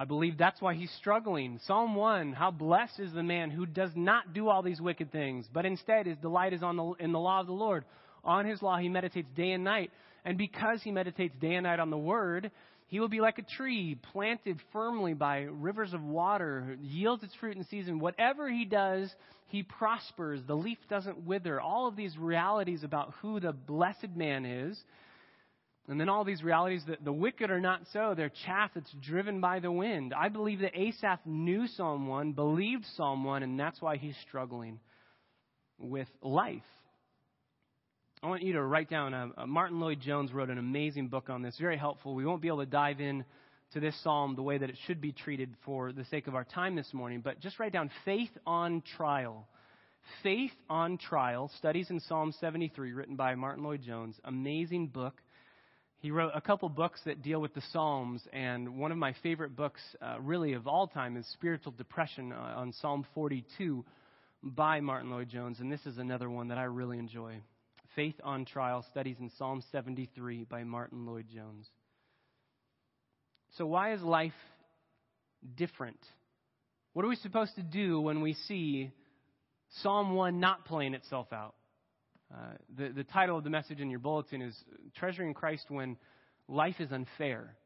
I 0.00 0.04
believe 0.04 0.38
that's 0.38 0.62
why 0.62 0.74
he's 0.74 0.92
struggling. 0.92 1.58
Psalm 1.66 1.96
1 1.96 2.32
How 2.32 2.52
blessed 2.52 3.00
is 3.00 3.12
the 3.12 3.24
man 3.24 3.50
who 3.50 3.66
does 3.66 3.90
not 3.96 4.32
do 4.32 4.48
all 4.48 4.62
these 4.62 4.80
wicked 4.80 5.10
things, 5.10 5.48
but 5.52 5.66
instead 5.66 6.06
his 6.06 6.16
delight 6.18 6.52
is 6.52 6.62
on 6.62 6.76
the, 6.76 6.92
in 7.00 7.10
the 7.10 7.18
law 7.18 7.40
of 7.40 7.48
the 7.48 7.52
Lord. 7.52 7.84
On 8.24 8.46
his 8.46 8.62
law 8.62 8.78
he 8.78 8.88
meditates 8.88 9.28
day 9.36 9.50
and 9.50 9.64
night. 9.64 9.90
And 10.24 10.38
because 10.38 10.82
he 10.82 10.92
meditates 10.92 11.34
day 11.40 11.54
and 11.54 11.64
night 11.64 11.80
on 11.80 11.90
the 11.90 11.98
word, 11.98 12.52
he 12.86 13.00
will 13.00 13.08
be 13.08 13.20
like 13.20 13.38
a 13.38 13.56
tree 13.56 13.98
planted 14.12 14.60
firmly 14.72 15.14
by 15.14 15.40
rivers 15.50 15.92
of 15.92 16.02
water, 16.04 16.78
yields 16.80 17.24
its 17.24 17.34
fruit 17.34 17.56
in 17.56 17.64
season. 17.64 17.98
Whatever 17.98 18.48
he 18.48 18.64
does, 18.64 19.12
he 19.48 19.64
prospers. 19.64 20.40
The 20.46 20.54
leaf 20.54 20.78
doesn't 20.88 21.26
wither. 21.26 21.60
All 21.60 21.88
of 21.88 21.96
these 21.96 22.16
realities 22.16 22.84
about 22.84 23.14
who 23.20 23.40
the 23.40 23.52
blessed 23.52 24.14
man 24.14 24.46
is 24.46 24.78
and 25.88 25.98
then 25.98 26.10
all 26.10 26.22
these 26.22 26.42
realities 26.42 26.82
that 26.86 27.02
the 27.02 27.12
wicked 27.12 27.50
are 27.50 27.60
not 27.60 27.80
so. 27.92 28.12
They're 28.14 28.30
chaff 28.46 28.72
that's 28.74 28.92
driven 29.02 29.40
by 29.40 29.60
the 29.60 29.72
wind. 29.72 30.12
I 30.12 30.28
believe 30.28 30.60
that 30.60 30.78
Asaph 30.78 31.20
knew 31.24 31.66
Psalm 31.66 32.06
1, 32.06 32.32
believed 32.32 32.84
Psalm 32.96 33.24
1, 33.24 33.42
and 33.42 33.58
that's 33.58 33.80
why 33.80 33.96
he's 33.96 34.16
struggling 34.28 34.80
with 35.78 36.08
life. 36.22 36.62
I 38.22 38.26
want 38.26 38.42
you 38.42 38.52
to 38.54 38.62
write 38.62 38.90
down, 38.90 39.14
uh, 39.14 39.28
uh, 39.36 39.46
Martyn 39.46 39.80
Lloyd-Jones 39.80 40.32
wrote 40.32 40.50
an 40.50 40.58
amazing 40.58 41.08
book 41.08 41.30
on 41.30 41.40
this, 41.40 41.56
very 41.58 41.78
helpful. 41.78 42.14
We 42.14 42.26
won't 42.26 42.42
be 42.42 42.48
able 42.48 42.58
to 42.58 42.66
dive 42.66 43.00
in 43.00 43.24
to 43.72 43.80
this 43.80 43.94
psalm 44.02 44.34
the 44.34 44.42
way 44.42 44.58
that 44.58 44.68
it 44.68 44.76
should 44.86 45.00
be 45.00 45.12
treated 45.12 45.54
for 45.64 45.92
the 45.92 46.04
sake 46.06 46.26
of 46.26 46.34
our 46.34 46.44
time 46.44 46.74
this 46.74 46.92
morning, 46.92 47.22
but 47.24 47.40
just 47.40 47.58
write 47.58 47.72
down 47.72 47.90
Faith 48.04 48.30
on 48.46 48.82
Trial. 48.96 49.46
Faith 50.22 50.52
on 50.68 50.98
Trial, 50.98 51.50
Studies 51.58 51.88
in 51.90 52.00
Psalm 52.00 52.32
73, 52.40 52.92
written 52.92 53.16
by 53.16 53.34
Martyn 53.36 53.64
Lloyd-Jones. 53.64 54.16
Amazing 54.24 54.88
book. 54.88 55.22
He 56.00 56.12
wrote 56.12 56.30
a 56.32 56.40
couple 56.40 56.68
books 56.68 57.00
that 57.06 57.22
deal 57.22 57.40
with 57.40 57.54
the 57.54 57.62
Psalms, 57.72 58.22
and 58.32 58.78
one 58.78 58.92
of 58.92 58.98
my 58.98 59.14
favorite 59.20 59.56
books, 59.56 59.80
uh, 60.00 60.18
really 60.20 60.52
of 60.52 60.68
all 60.68 60.86
time, 60.86 61.16
is 61.16 61.26
Spiritual 61.32 61.72
Depression 61.72 62.32
uh, 62.32 62.54
on 62.56 62.72
Psalm 62.72 63.04
42 63.14 63.84
by 64.44 64.78
Martyn 64.78 65.10
Lloyd-Jones, 65.10 65.58
and 65.58 65.72
this 65.72 65.84
is 65.86 65.98
another 65.98 66.30
one 66.30 66.48
that 66.48 66.58
I 66.58 66.64
really 66.64 66.98
enjoy. 66.98 67.40
Faith 67.96 68.14
on 68.22 68.44
Trial 68.44 68.84
Studies 68.92 69.16
in 69.18 69.28
Psalm 69.38 69.60
73 69.72 70.44
by 70.44 70.62
Martyn 70.62 71.04
Lloyd-Jones. 71.04 71.66
So, 73.56 73.66
why 73.66 73.92
is 73.92 74.00
life 74.00 74.30
different? 75.56 75.98
What 76.92 77.04
are 77.04 77.08
we 77.08 77.16
supposed 77.16 77.56
to 77.56 77.62
do 77.62 78.00
when 78.00 78.20
we 78.22 78.34
see 78.34 78.92
Psalm 79.82 80.14
1 80.14 80.38
not 80.38 80.64
playing 80.64 80.94
itself 80.94 81.32
out? 81.32 81.56
Uh, 82.32 82.36
the, 82.76 82.88
the 82.90 83.04
title 83.04 83.38
of 83.38 83.44
the 83.44 83.50
message 83.50 83.80
in 83.80 83.88
your 83.88 84.00
bulletin 84.00 84.42
is 84.42 84.54
Treasuring 84.96 85.32
Christ 85.32 85.64
When 85.70 85.96
Life 86.46 86.74
is 86.78 86.92
Unfair. 86.92 87.56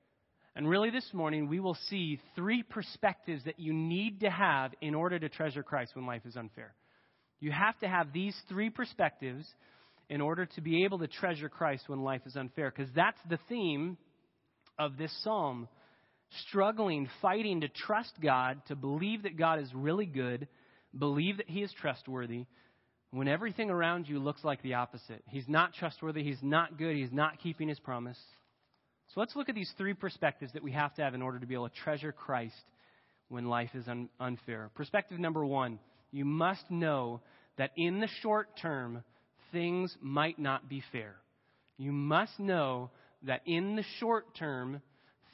And 0.55 0.69
really, 0.69 0.91
this 0.91 1.09
morning, 1.13 1.49
we 1.49 1.59
will 1.59 1.77
see 1.89 2.21
three 2.37 2.63
perspectives 2.63 3.45
that 3.45 3.59
you 3.59 3.73
need 3.73 4.21
to 4.21 4.31
have 4.31 4.73
in 4.81 4.95
order 4.95 5.19
to 5.19 5.29
treasure 5.29 5.63
Christ 5.63 5.97
when 5.97 6.07
life 6.07 6.23
is 6.27 6.37
unfair. 6.37 6.75
You 7.41 7.51
have 7.51 7.77
to 7.81 7.89
have 7.89 8.13
these 8.13 8.37
three 8.49 8.71
perspectives 8.71 9.47
in 10.09 10.21
order 10.21 10.47
to 10.47 10.61
be 10.61 10.85
able 10.85 10.99
to 10.99 11.09
treasure 11.09 11.49
Christ 11.49 11.89
when 11.89 12.03
life 12.03 12.21
is 12.27 12.37
unfair, 12.37 12.71
because 12.71 12.93
that's 12.95 13.19
the 13.29 13.39
theme 13.49 13.97
of 14.79 14.97
this 14.97 15.13
psalm. 15.25 15.69
Struggling, 16.49 17.09
fighting 17.21 17.63
to 17.63 17.69
trust 17.69 18.13
God, 18.23 18.63
to 18.69 18.77
believe 18.77 19.25
that 19.25 19.37
God 19.37 19.59
is 19.59 19.69
really 19.75 20.07
good, 20.07 20.47
believe 20.97 21.39
that 21.39 21.49
He 21.49 21.63
is 21.63 21.73
trustworthy, 21.81 22.45
when 23.13 23.29
everything 23.29 23.71
around 23.71 24.09
you 24.09 24.19
looks 24.19 24.43
like 24.43 24.63
the 24.63 24.75
opposite. 24.75 25.23
He's 25.29 25.47
not 25.47 25.75
trustworthy, 25.75 26.25
he's 26.25 26.43
not 26.43 26.79
good, 26.79 26.97
he's 26.97 27.13
not 27.13 27.39
keeping 27.41 27.69
his 27.69 27.79
promise. 27.79 28.19
So 29.15 29.21
let's 29.21 29.37
look 29.37 29.51
at 29.51 29.55
these 29.55 29.71
three 29.77 29.93
perspectives 29.93 30.53
that 30.55 30.63
we 30.63 30.73
have 30.73 30.95
to 30.95 31.03
have 31.03 31.15
in 31.15 31.21
order 31.21 31.39
to 31.39 31.47
be 31.47 31.55
able 31.55 31.69
to 31.69 31.75
treasure 31.85 32.13
Christ 32.13 32.55
when 33.29 33.47
life 33.47 33.71
is 33.75 33.87
un- 33.87 34.09
unfair. 34.19 34.71
Perspective 34.75 35.19
number 35.19 35.45
one 35.45 35.79
you 36.11 36.25
must 36.25 36.71
know 36.71 37.21
that 37.59 37.71
in 37.77 38.01
the 38.01 38.09
short 38.23 38.49
term, 38.61 39.03
things 39.51 39.95
might 40.01 40.39
not 40.39 40.69
be 40.69 40.83
fair. 40.93 41.15
You 41.77 41.93
must 41.93 42.39
know 42.39 42.91
that 43.25 43.43
in 43.47 43.77
the 43.77 43.85
short 43.99 44.35
term, 44.39 44.81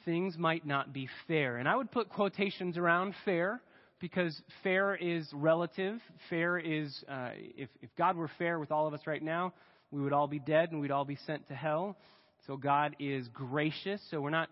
things 0.03 0.37
might 0.37 0.65
not 0.65 0.93
be 0.93 1.07
fair. 1.27 1.57
And 1.57 1.67
I 1.67 1.75
would 1.75 1.91
put 1.91 2.09
quotations 2.09 2.77
around 2.77 3.13
fair 3.25 3.61
because 3.99 4.41
fair 4.63 4.95
is 4.95 5.27
relative. 5.33 5.99
Fair 6.29 6.57
is, 6.57 7.03
uh, 7.09 7.31
if, 7.35 7.69
if 7.81 7.89
God 7.97 8.15
were 8.15 8.29
fair 8.37 8.59
with 8.59 8.71
all 8.71 8.87
of 8.87 8.93
us 8.93 9.01
right 9.05 9.21
now, 9.21 9.53
we 9.91 10.01
would 10.01 10.13
all 10.13 10.27
be 10.27 10.39
dead 10.39 10.71
and 10.71 10.79
we'd 10.79 10.91
all 10.91 11.05
be 11.05 11.17
sent 11.25 11.47
to 11.47 11.55
hell. 11.55 11.97
So 12.47 12.57
God 12.57 12.95
is 12.99 13.27
gracious. 13.29 14.01
So 14.09 14.21
we're 14.21 14.29
not 14.29 14.49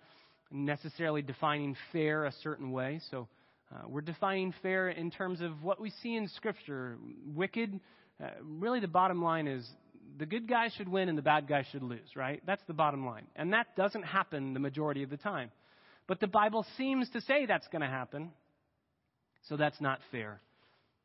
necessarily 0.52 1.22
defining 1.22 1.76
fair 1.92 2.26
a 2.26 2.32
certain 2.44 2.72
way. 2.72 3.02
So 3.12 3.28
uh, 3.74 3.88
we're 3.88 4.02
defining 4.02 4.54
fair 4.62 4.90
in 4.90 5.12
terms 5.12 5.42
of 5.42 5.64
what 5.64 5.80
we 5.80 5.92
see 6.02 6.16
in 6.16 6.28
Scripture. 6.30 6.98
Wicked, 7.36 7.80
uh, 8.24 8.28
really 8.42 8.80
the 8.80 8.88
bottom 8.88 9.22
line 9.22 9.48
is 9.48 9.68
the 10.18 10.26
good 10.26 10.48
guy 10.48 10.70
should 10.76 10.88
win 10.88 11.10
and 11.10 11.18
the 11.18 11.24
bad 11.24 11.48
guy 11.48 11.66
should 11.72 11.84
lose, 11.84 12.16
right? 12.16 12.42
That's 12.46 12.64
the 12.68 12.74
bottom 12.74 13.06
line. 13.06 13.28
And 13.36 13.54
that 13.54 13.76
doesn't 13.76 14.04
happen 14.04 14.54
the 14.54 14.60
majority 14.60 15.04
of 15.04 15.10
the 15.10 15.18
time. 15.18 15.52
But 16.08 16.20
the 16.20 16.28
Bible 16.28 16.66
seems 16.78 17.10
to 17.12 17.22
say 17.22 17.46
that's 17.46 17.68
going 17.68 17.82
to 17.82 17.88
happen. 17.88 18.32
So 19.50 19.58
that's 19.58 19.80
not 19.82 20.00
fair. 20.12 20.42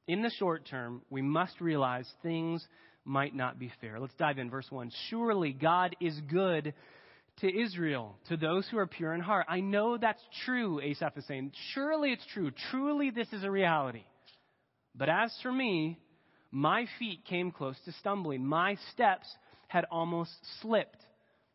In 0.09 0.23
the 0.23 0.31
short 0.39 0.67
term, 0.69 1.03
we 1.11 1.23
must 1.23 1.61
realize 1.61 2.09
things 2.23 2.67
might 3.05 3.35
not 3.35 3.59
be 3.59 3.73
fair. 3.81 4.01
Let's 4.01 4.15
dive 4.15 4.39
in. 4.39 4.51
Verse 4.51 4.67
1. 4.71 4.91
Surely 5.09 5.53
God 5.53 5.97
is 6.01 6.19
good 6.31 6.75
to 7.41 7.63
Israel, 7.63 8.17
to 8.29 8.37
those 8.37 8.69
who 8.69 8.79
are 8.79 8.87
pure 8.87 9.15
in 9.15 9.21
heart. 9.21 9.47
I 9.49 9.61
know 9.61 9.97
that's 9.97 10.23
true, 10.45 10.81
Asaph 10.81 11.17
is 11.17 11.27
saying. 11.27 11.53
Surely 11.73 12.13
it's 12.13 12.27
true. 12.35 12.51
Truly 12.71 13.11
this 13.11 13.29
is 13.33 13.45
a 13.45 13.51
reality. 13.51 14.05
But 14.95 15.09
as 15.09 15.35
for 15.43 15.53
me, 15.53 15.99
My 16.53 16.87
feet 16.99 17.25
came 17.25 17.51
close 17.51 17.77
to 17.87 17.93
stumbling. 17.93 18.45
My 18.45 18.77
steps 18.93 19.27
had 19.69 19.87
almost 19.91 20.33
slipped. 20.61 21.03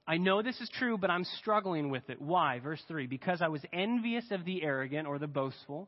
I 0.07 0.17
know 0.17 0.41
this 0.41 0.59
is 0.59 0.69
true, 0.79 0.97
but 0.97 1.11
I'm 1.11 1.23
struggling 1.39 1.91
with 1.91 2.09
it. 2.09 2.19
Why? 2.19 2.59
Verse 2.59 2.81
3 2.87 3.05
Because 3.05 3.41
I 3.41 3.47
was 3.47 3.61
envious 3.71 4.25
of 4.31 4.43
the 4.43 4.63
arrogant 4.63 5.07
or 5.07 5.19
the 5.19 5.27
boastful, 5.27 5.87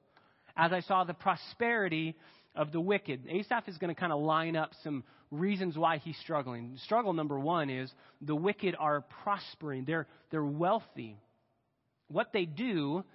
as 0.60 0.74
I 0.74 0.82
saw 0.82 1.06
the 1.06 1.13
prosperity 1.13 2.16
of 2.54 2.74
the 2.74 2.82
wicked. 2.82 3.25
Asaph 3.30 3.63
is 3.68 3.78
going 3.78 3.94
to 3.94 4.00
kind 4.00 4.12
of 4.12 4.20
line 4.20 4.58
up 4.58 4.72
some 4.84 5.06
reasons 5.32 5.78
why 5.78 5.98
he's 6.00 6.18
struggling. 6.18 6.78
Struggle 6.84 7.13
number 7.13 7.39
one 7.39 7.70
is 7.70 7.89
the 8.22 8.36
wicked 8.36 8.75
are 8.78 9.06
prospering, 9.24 9.86
they're, 9.86 10.08
they're 10.32 10.44
wealthy. 10.44 11.16
What 12.10 12.34
they 12.34 12.44
do 12.44 13.06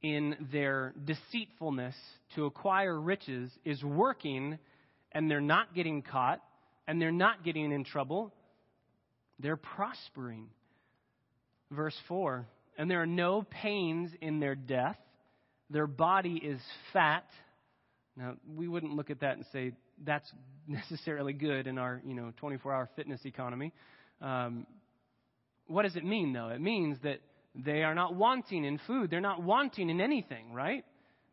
in 0.00 0.36
their 0.52 0.94
deceitfulness 1.04 1.96
to 2.36 2.44
acquire 2.44 2.98
riches 2.98 3.50
is 3.64 3.82
working, 3.82 4.58
and 5.10 5.28
they're 5.28 5.40
not 5.40 5.74
getting 5.74 6.02
caught, 6.02 6.40
and 6.86 7.02
they're 7.02 7.10
not 7.10 7.44
getting 7.44 7.72
in 7.72 7.82
trouble. 7.82 8.32
They're 9.40 9.56
prospering. 9.56 10.46
Verse 11.72 11.96
4 12.06 12.46
And 12.78 12.88
there 12.88 13.02
are 13.02 13.06
no 13.06 13.42
pains 13.42 14.12
in 14.20 14.38
their 14.38 14.54
death, 14.54 14.96
their 15.70 15.86
body 15.86 16.36
is 16.36 16.60
fat. 16.92 17.24
Now, 18.16 18.34
we 18.54 18.68
wouldn't 18.68 18.94
look 18.94 19.10
at 19.10 19.20
that 19.20 19.36
and 19.36 19.46
say 19.52 19.72
that's 20.04 20.30
necessarily 20.68 21.32
good 21.32 21.66
in 21.66 21.78
our 21.78 22.02
you 22.04 22.14
know 22.14 22.32
24 22.38 22.72
hour 22.72 22.88
fitness 22.96 23.20
economy. 23.24 23.72
Um, 24.20 24.66
what 25.66 25.82
does 25.82 25.96
it 25.96 26.04
mean, 26.04 26.32
though? 26.32 26.48
It 26.48 26.60
means 26.60 26.98
that 27.04 27.20
they 27.54 27.82
are 27.82 27.94
not 27.94 28.14
wanting 28.14 28.64
in 28.64 28.80
food. 28.86 29.10
They're 29.10 29.20
not 29.20 29.42
wanting 29.42 29.88
in 29.88 30.00
anything, 30.00 30.52
right? 30.52 30.84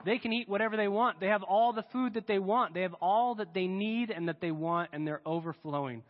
They 0.06 0.20
can 0.20 0.32
eat 0.32 0.48
whatever 0.48 0.78
they 0.78 0.88
want. 0.88 1.20
They 1.20 1.28
have 1.28 1.44
all 1.44 1.74
the 1.74 1.84
food 1.92 2.14
that 2.14 2.28
they 2.28 2.40
want. 2.40 2.74
They 2.74 2.84
have 2.84 2.94
all 2.96 3.36
that 3.36 3.54
they 3.54 3.68
need 3.68 4.12
and 4.12 4.28
that 4.28 4.42
they 4.42 4.52
want, 4.52 4.92
and 4.94 5.08
they're 5.08 5.22
overflowing. 5.26 6.04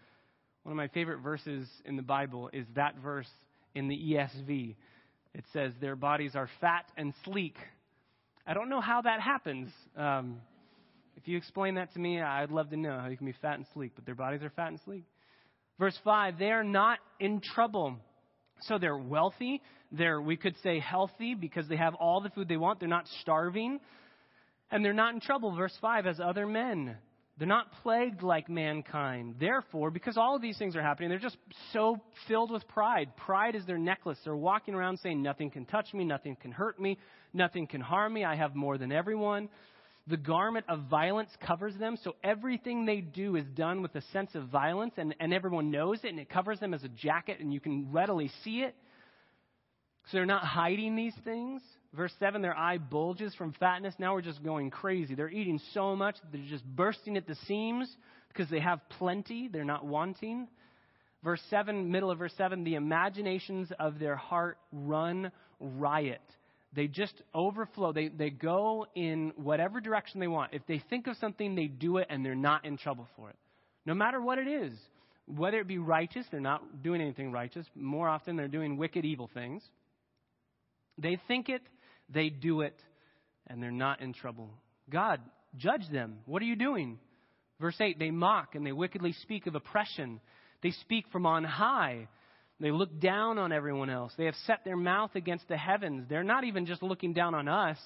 One 0.63 0.73
of 0.73 0.77
my 0.77 0.89
favorite 0.89 1.19
verses 1.19 1.67
in 1.85 1.95
the 1.95 2.01
Bible 2.01 2.49
is 2.51 2.65
that 2.75 2.97
verse 2.97 3.29
in 3.73 3.87
the 3.87 3.95
ESV. 3.95 4.75
It 5.33 5.45
says, 5.53 5.71
Their 5.79 5.95
bodies 5.95 6.35
are 6.35 6.49
fat 6.59 6.85
and 6.97 7.13
sleek. 7.23 7.55
I 8.49 8.53
don't 8.53 8.69
know 8.69 8.79
how 8.79 9.01
that 9.01 9.19
happens. 9.19 9.69
Um, 9.97 10.37
if 11.17 11.27
you 11.27 11.35
explain 11.35 11.75
that 11.75 11.93
to 11.95 11.99
me, 11.99 12.21
I'd 12.21 12.49
love 12.49 12.69
to 12.69 12.77
know 12.77 12.97
how 12.97 13.07
you 13.07 13.17
can 13.17 13.25
be 13.25 13.35
fat 13.41 13.55
and 13.55 13.65
sleek, 13.73 13.91
but 13.93 14.05
their 14.05 14.15
bodies 14.15 14.41
are 14.41 14.49
fat 14.51 14.69
and 14.69 14.79
sleek. 14.85 15.03
Verse 15.77 15.99
5 16.05 16.39
They 16.39 16.51
are 16.51 16.63
not 16.63 16.99
in 17.19 17.41
trouble. 17.41 17.97
So 18.61 18.77
they're 18.77 18.97
wealthy. 18.97 19.61
They're, 19.91 20.21
we 20.21 20.37
could 20.37 20.55
say, 20.63 20.79
healthy 20.79 21.35
because 21.35 21.67
they 21.67 21.75
have 21.75 21.93
all 21.95 22.21
the 22.21 22.29
food 22.29 22.47
they 22.47 22.57
want. 22.57 22.79
They're 22.79 22.87
not 22.87 23.07
starving. 23.21 23.79
And 24.71 24.83
they're 24.83 24.93
not 24.93 25.13
in 25.13 25.19
trouble, 25.19 25.53
verse 25.55 25.77
5, 25.81 26.07
as 26.07 26.19
other 26.19 26.47
men. 26.47 26.95
They're 27.37 27.47
not 27.47 27.71
plagued 27.83 28.23
like 28.23 28.49
mankind. 28.49 29.35
Therefore, 29.39 29.91
because 29.91 30.17
all 30.17 30.35
of 30.35 30.41
these 30.41 30.57
things 30.57 30.75
are 30.75 30.81
happening, 30.81 31.09
they're 31.09 31.19
just 31.19 31.37
so 31.71 32.01
filled 32.27 32.49
with 32.49 32.67
pride. 32.67 33.15
Pride 33.15 33.55
is 33.55 33.65
their 33.65 33.77
necklace. 33.77 34.17
They're 34.23 34.35
walking 34.35 34.73
around 34.73 34.99
saying, 34.99 35.21
Nothing 35.21 35.51
can 35.51 35.65
touch 35.65 35.93
me, 35.93 36.03
nothing 36.03 36.35
can 36.35 36.51
hurt 36.51 36.79
me, 36.79 36.97
nothing 37.33 37.67
can 37.67 37.81
harm 37.81 38.13
me. 38.13 38.25
I 38.25 38.35
have 38.35 38.55
more 38.55 38.79
than 38.79 38.91
everyone. 38.91 39.49
The 40.07 40.17
garment 40.17 40.65
of 40.69 40.83
violence 40.89 41.29
covers 41.45 41.75
them, 41.75 41.97
so 42.01 42.15
everything 42.23 42.85
they 42.85 43.01
do 43.01 43.35
is 43.35 43.45
done 43.55 43.81
with 43.81 43.93
a 43.95 44.01
sense 44.13 44.33
of 44.35 44.47
violence, 44.47 44.93
and, 44.97 45.13
and 45.19 45.33
everyone 45.33 45.69
knows 45.69 45.99
it, 46.03 46.07
and 46.07 46.19
it 46.19 46.29
covers 46.29 46.59
them 46.61 46.73
as 46.73 46.83
a 46.83 46.87
jacket, 46.87 47.39
and 47.41 47.53
you 47.53 47.59
can 47.59 47.91
readily 47.91 48.31
see 48.43 48.61
it. 48.61 48.73
So 50.05 50.17
they're 50.17 50.25
not 50.25 50.45
hiding 50.45 50.95
these 50.95 51.15
things. 51.25 51.61
Verse 51.93 52.13
7 52.19 52.41
their 52.41 52.55
eye 52.55 52.77
bulges 52.77 53.33
from 53.35 53.53
fatness. 53.53 53.95
Now 53.97 54.13
we're 54.13 54.21
just 54.21 54.43
going 54.43 54.69
crazy. 54.69 55.15
They're 55.15 55.29
eating 55.29 55.59
so 55.73 55.95
much 55.95 56.17
they're 56.31 56.41
just 56.47 56.65
bursting 56.65 57.17
at 57.17 57.27
the 57.27 57.35
seams 57.47 57.89
because 58.29 58.49
they 58.49 58.59
have 58.59 58.79
plenty. 58.97 59.47
They're 59.47 59.65
not 59.65 59.85
wanting. 59.85 60.47
Verse 61.23 61.41
7, 61.49 61.91
middle 61.91 62.11
of 62.11 62.19
verse 62.19 62.33
7, 62.37 62.63
the 62.63 62.75
imaginations 62.75 63.71
of 63.79 63.99
their 63.99 64.15
heart 64.15 64.57
run 64.71 65.31
riot. 65.59 66.21
They 66.73 66.87
just 66.87 67.15
overflow. 67.33 67.91
They, 67.91 68.09
they 68.09 68.29
go 68.29 68.85
in 68.93 69.33
whatever 69.35 69.81
direction 69.81 70.19
they 70.19 70.27
want. 70.27 70.53
If 70.53 70.61
they 70.67 70.81
think 70.89 71.07
of 71.07 71.17
something, 71.17 71.55
they 71.55 71.65
do 71.65 71.97
it 71.97 72.07
and 72.09 72.23
they're 72.23 72.35
not 72.35 72.65
in 72.65 72.77
trouble 72.77 73.07
for 73.15 73.29
it. 73.29 73.35
No 73.85 73.93
matter 73.93 74.21
what 74.21 74.37
it 74.37 74.47
is. 74.47 74.73
Whether 75.25 75.59
it 75.59 75.67
be 75.67 75.77
righteous, 75.77 76.25
they're 76.31 76.39
not 76.39 76.83
doing 76.83 77.01
anything 77.01 77.31
righteous. 77.33 77.65
More 77.75 78.07
often, 78.07 78.37
they're 78.37 78.47
doing 78.47 78.77
wicked, 78.77 79.03
evil 79.03 79.29
things. 79.33 79.61
They 80.97 81.19
think 81.27 81.49
it, 81.49 81.61
they 82.09 82.29
do 82.29 82.61
it, 82.61 82.79
and 83.47 83.61
they're 83.61 83.71
not 83.71 84.01
in 84.01 84.13
trouble. 84.13 84.49
God, 84.89 85.19
judge 85.57 85.87
them. 85.91 86.19
What 86.25 86.41
are 86.41 86.45
you 86.45 86.55
doing? 86.55 86.99
Verse 87.59 87.79
8 87.79 87.99
They 87.99 88.11
mock 88.11 88.55
and 88.55 88.65
they 88.65 88.71
wickedly 88.71 89.13
speak 89.21 89.47
of 89.47 89.55
oppression. 89.55 90.19
They 90.61 90.71
speak 90.71 91.05
from 91.11 91.25
on 91.25 91.43
high. 91.43 92.07
They 92.59 92.71
look 92.71 92.99
down 92.99 93.37
on 93.37 93.51
everyone 93.51 93.89
else. 93.89 94.13
They 94.17 94.25
have 94.25 94.35
set 94.45 94.63
their 94.65 94.77
mouth 94.77 95.11
against 95.15 95.47
the 95.47 95.57
heavens. 95.57 96.05
They're 96.09 96.23
not 96.23 96.43
even 96.43 96.65
just 96.65 96.81
looking 96.81 97.13
down 97.13 97.35
on 97.35 97.47
us, 97.47 97.77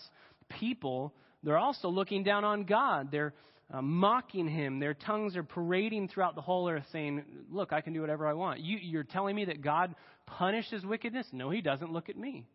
people, 0.59 1.13
they're 1.43 1.57
also 1.57 1.89
looking 1.89 2.23
down 2.23 2.43
on 2.43 2.63
God. 2.63 3.09
They're 3.11 3.33
uh, 3.73 3.81
mocking 3.81 4.47
him. 4.47 4.79
Their 4.79 4.93
tongues 4.93 5.35
are 5.35 5.43
parading 5.43 6.09
throughout 6.09 6.35
the 6.35 6.41
whole 6.41 6.69
earth, 6.69 6.85
saying, 6.91 7.23
Look, 7.51 7.73
I 7.73 7.81
can 7.81 7.93
do 7.93 8.01
whatever 8.01 8.27
I 8.27 8.33
want. 8.33 8.59
You, 8.59 8.77
you're 8.81 9.03
telling 9.03 9.35
me 9.35 9.45
that 9.45 9.61
God 9.61 9.95
punishes 10.25 10.85
wickedness? 10.85 11.27
No, 11.31 11.49
he 11.49 11.61
doesn't. 11.61 11.91
Look 11.91 12.09
at 12.09 12.17
me. 12.17 12.47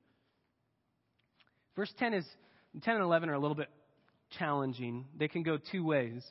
Verse 1.77 1.93
10 1.99 2.15
is 2.15 2.27
10 2.83 2.95
and 2.95 3.05
11 3.05 3.29
are 3.29 3.35
a 3.35 3.39
little 3.39 3.55
bit 3.55 3.69
challenging. 4.39 5.05
They 5.19 5.29
can 5.29 5.43
go 5.43 5.59
two 5.71 5.85
ways. 5.85 6.25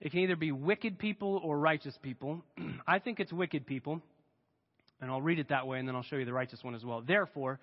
It 0.00 0.10
can 0.10 0.20
either 0.20 0.36
be 0.36 0.52
wicked 0.52 0.98
people 0.98 1.40
or 1.42 1.58
righteous 1.58 1.96
people. 2.02 2.42
I 2.86 2.98
think 2.98 3.20
it's 3.20 3.32
wicked 3.32 3.66
people. 3.66 4.00
And 5.00 5.10
I'll 5.10 5.22
read 5.22 5.38
it 5.40 5.48
that 5.48 5.66
way, 5.66 5.78
and 5.78 5.88
then 5.88 5.96
I'll 5.96 6.04
show 6.04 6.16
you 6.16 6.24
the 6.24 6.32
righteous 6.32 6.62
one 6.62 6.74
as 6.74 6.84
well. 6.84 7.02
Therefore, 7.04 7.58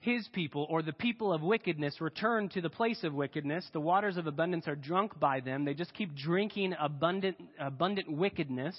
his 0.00 0.26
people, 0.32 0.66
or 0.68 0.82
the 0.82 0.92
people 0.92 1.32
of 1.32 1.42
wickedness, 1.42 2.00
return 2.00 2.48
to 2.50 2.60
the 2.60 2.68
place 2.68 3.04
of 3.04 3.14
wickedness. 3.14 3.64
The 3.72 3.80
waters 3.80 4.16
of 4.16 4.26
abundance 4.26 4.66
are 4.66 4.74
drunk 4.74 5.18
by 5.20 5.38
them. 5.38 5.64
They 5.64 5.74
just 5.74 5.94
keep 5.94 6.16
drinking 6.16 6.74
abundant, 6.80 7.36
abundant 7.60 8.10
wickedness. 8.10 8.76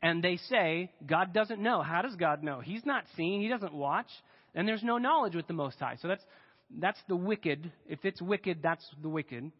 And 0.00 0.22
they 0.22 0.36
say, 0.48 0.92
God 1.04 1.34
doesn't 1.34 1.60
know. 1.60 1.82
How 1.82 2.02
does 2.02 2.14
God 2.14 2.44
know? 2.44 2.60
He's 2.60 2.86
not 2.86 3.04
seeing, 3.16 3.42
He 3.42 3.48
doesn't 3.48 3.74
watch. 3.74 4.08
And 4.54 4.66
there's 4.66 4.82
no 4.82 4.98
knowledge 4.98 5.34
with 5.34 5.46
the 5.46 5.52
Most 5.54 5.78
High. 5.78 5.96
So 6.00 6.08
that's, 6.08 6.24
that's 6.78 6.98
the 7.08 7.16
wicked. 7.16 7.70
If 7.88 8.04
it's 8.04 8.20
wicked, 8.20 8.58
that's 8.62 8.84
the 9.02 9.08
wicked. 9.08 9.50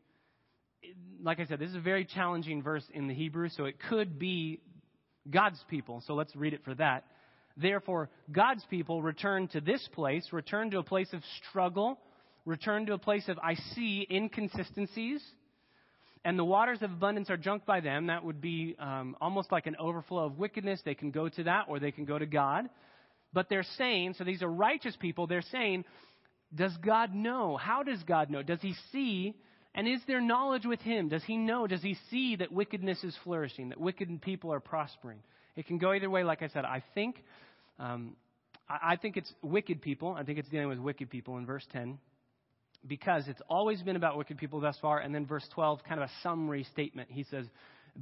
Like 1.23 1.41
I 1.41 1.47
said, 1.47 1.59
this 1.59 1.71
is 1.71 1.77
a 1.77 1.81
very 1.81 2.05
challenging 2.05 2.63
verse 2.63 2.85
in 2.93 3.07
the 3.07 3.15
Hebrew, 3.15 3.49
so 3.51 3.67
it 3.67 3.77
could 3.89 4.19
be 4.19 4.61
God's 5.29 5.63
people. 5.69 6.03
So 6.07 6.15
let's 6.15 6.35
read 6.35 6.55
it 6.55 6.65
for 6.65 6.75
that. 6.75 7.05
Therefore, 7.57 8.09
God's 8.33 8.65
people 8.71 9.03
return 9.03 9.49
to 9.49 9.61
this 9.61 9.87
place, 9.93 10.27
return 10.33 10.71
to 10.71 10.79
a 10.79 10.83
place 10.83 11.13
of 11.13 11.21
struggle, 11.49 11.99
return 12.47 12.87
to 12.87 12.95
a 12.95 12.99
place 12.99 13.29
of, 13.29 13.39
I 13.39 13.55
see 13.75 14.07
inconsistencies, 14.11 15.23
and 16.25 16.39
the 16.39 16.45
waters 16.45 16.79
of 16.83 16.91
abundance 16.91 17.31
are 17.31 17.37
drunk 17.37 17.67
by 17.67 17.81
them. 17.81 18.07
That 18.07 18.25
would 18.25 18.41
be 18.41 18.77
um, 18.79 19.17
almost 19.21 19.51
like 19.53 19.67
an 19.67 19.77
overflow 19.77 20.27
of 20.27 20.39
wickedness. 20.39 20.81
They 20.85 20.95
can 20.95 21.11
go 21.11 21.29
to 21.29 21.45
that, 21.45 21.67
or 21.69 21.81
they 21.81 21.93
can 21.93 22.05
go 22.05 22.19
to 22.19 22.27
God. 22.27 22.69
But 23.33 23.49
they're 23.49 23.67
saying, 23.79 24.15
so 24.19 24.25
these 24.25 24.43
are 24.43 24.49
righteous 24.49 24.97
people, 24.97 25.27
they're 25.27 25.43
saying, 25.43 25.85
does 26.55 26.77
God 26.85 27.15
know? 27.15 27.57
How 27.57 27.83
does 27.83 28.03
God 28.03 28.31
know? 28.31 28.43
Does 28.43 28.61
he 28.61 28.75
see? 28.93 29.35
And 29.75 29.87
is 29.87 30.01
there 30.07 30.21
knowledge 30.21 30.67
with 30.67 30.81
him? 30.81 31.09
Does 31.09 31.23
he 31.25 31.37
know? 31.37 31.67
Does 31.67 31.83
he 31.83 31.97
see 32.11 32.37
that 32.37 32.51
wickedness 32.51 33.05
is 33.05 33.17
flourishing, 33.23 33.69
that 33.69 33.81
wicked 33.81 34.21
people 34.21 34.53
are 34.53 34.61
prospering? 34.61 35.21
It 35.55 35.67
can 35.67 35.79
go 35.79 35.93
either 35.93 36.11
way. 36.11 36.25
Like 36.25 36.43
I 36.43 36.49
said, 36.49 36.65
I 36.65 36.83
think, 36.95 37.23
um, 37.79 38.17
I, 38.69 38.93
I 38.93 38.97
think 38.97 39.17
it's 39.17 39.33
wicked 39.43 39.81
people. 39.81 40.17
I 40.19 40.25
think 40.25 40.39
it's 40.39 40.49
dealing 40.49 40.69
with 40.69 40.79
wicked 40.79 41.09
people 41.09 41.39
in 41.39 41.47
verse 41.47 41.65
10 41.73 41.99
because 42.87 43.29
it's 43.29 43.43
always 43.49 43.83
been 43.83 43.97
about 43.97 44.17
wicked 44.17 44.39
people 44.39 44.61
thus 44.61 44.77
far. 44.81 44.99
And 44.99 45.15
then 45.15 45.27
verse 45.27 45.47
12, 45.55 45.85
kind 45.89 46.01
of 46.01 46.09
a 46.09 46.13
summary 46.23 46.65
statement. 46.73 47.11
He 47.13 47.25
says, 47.25 47.47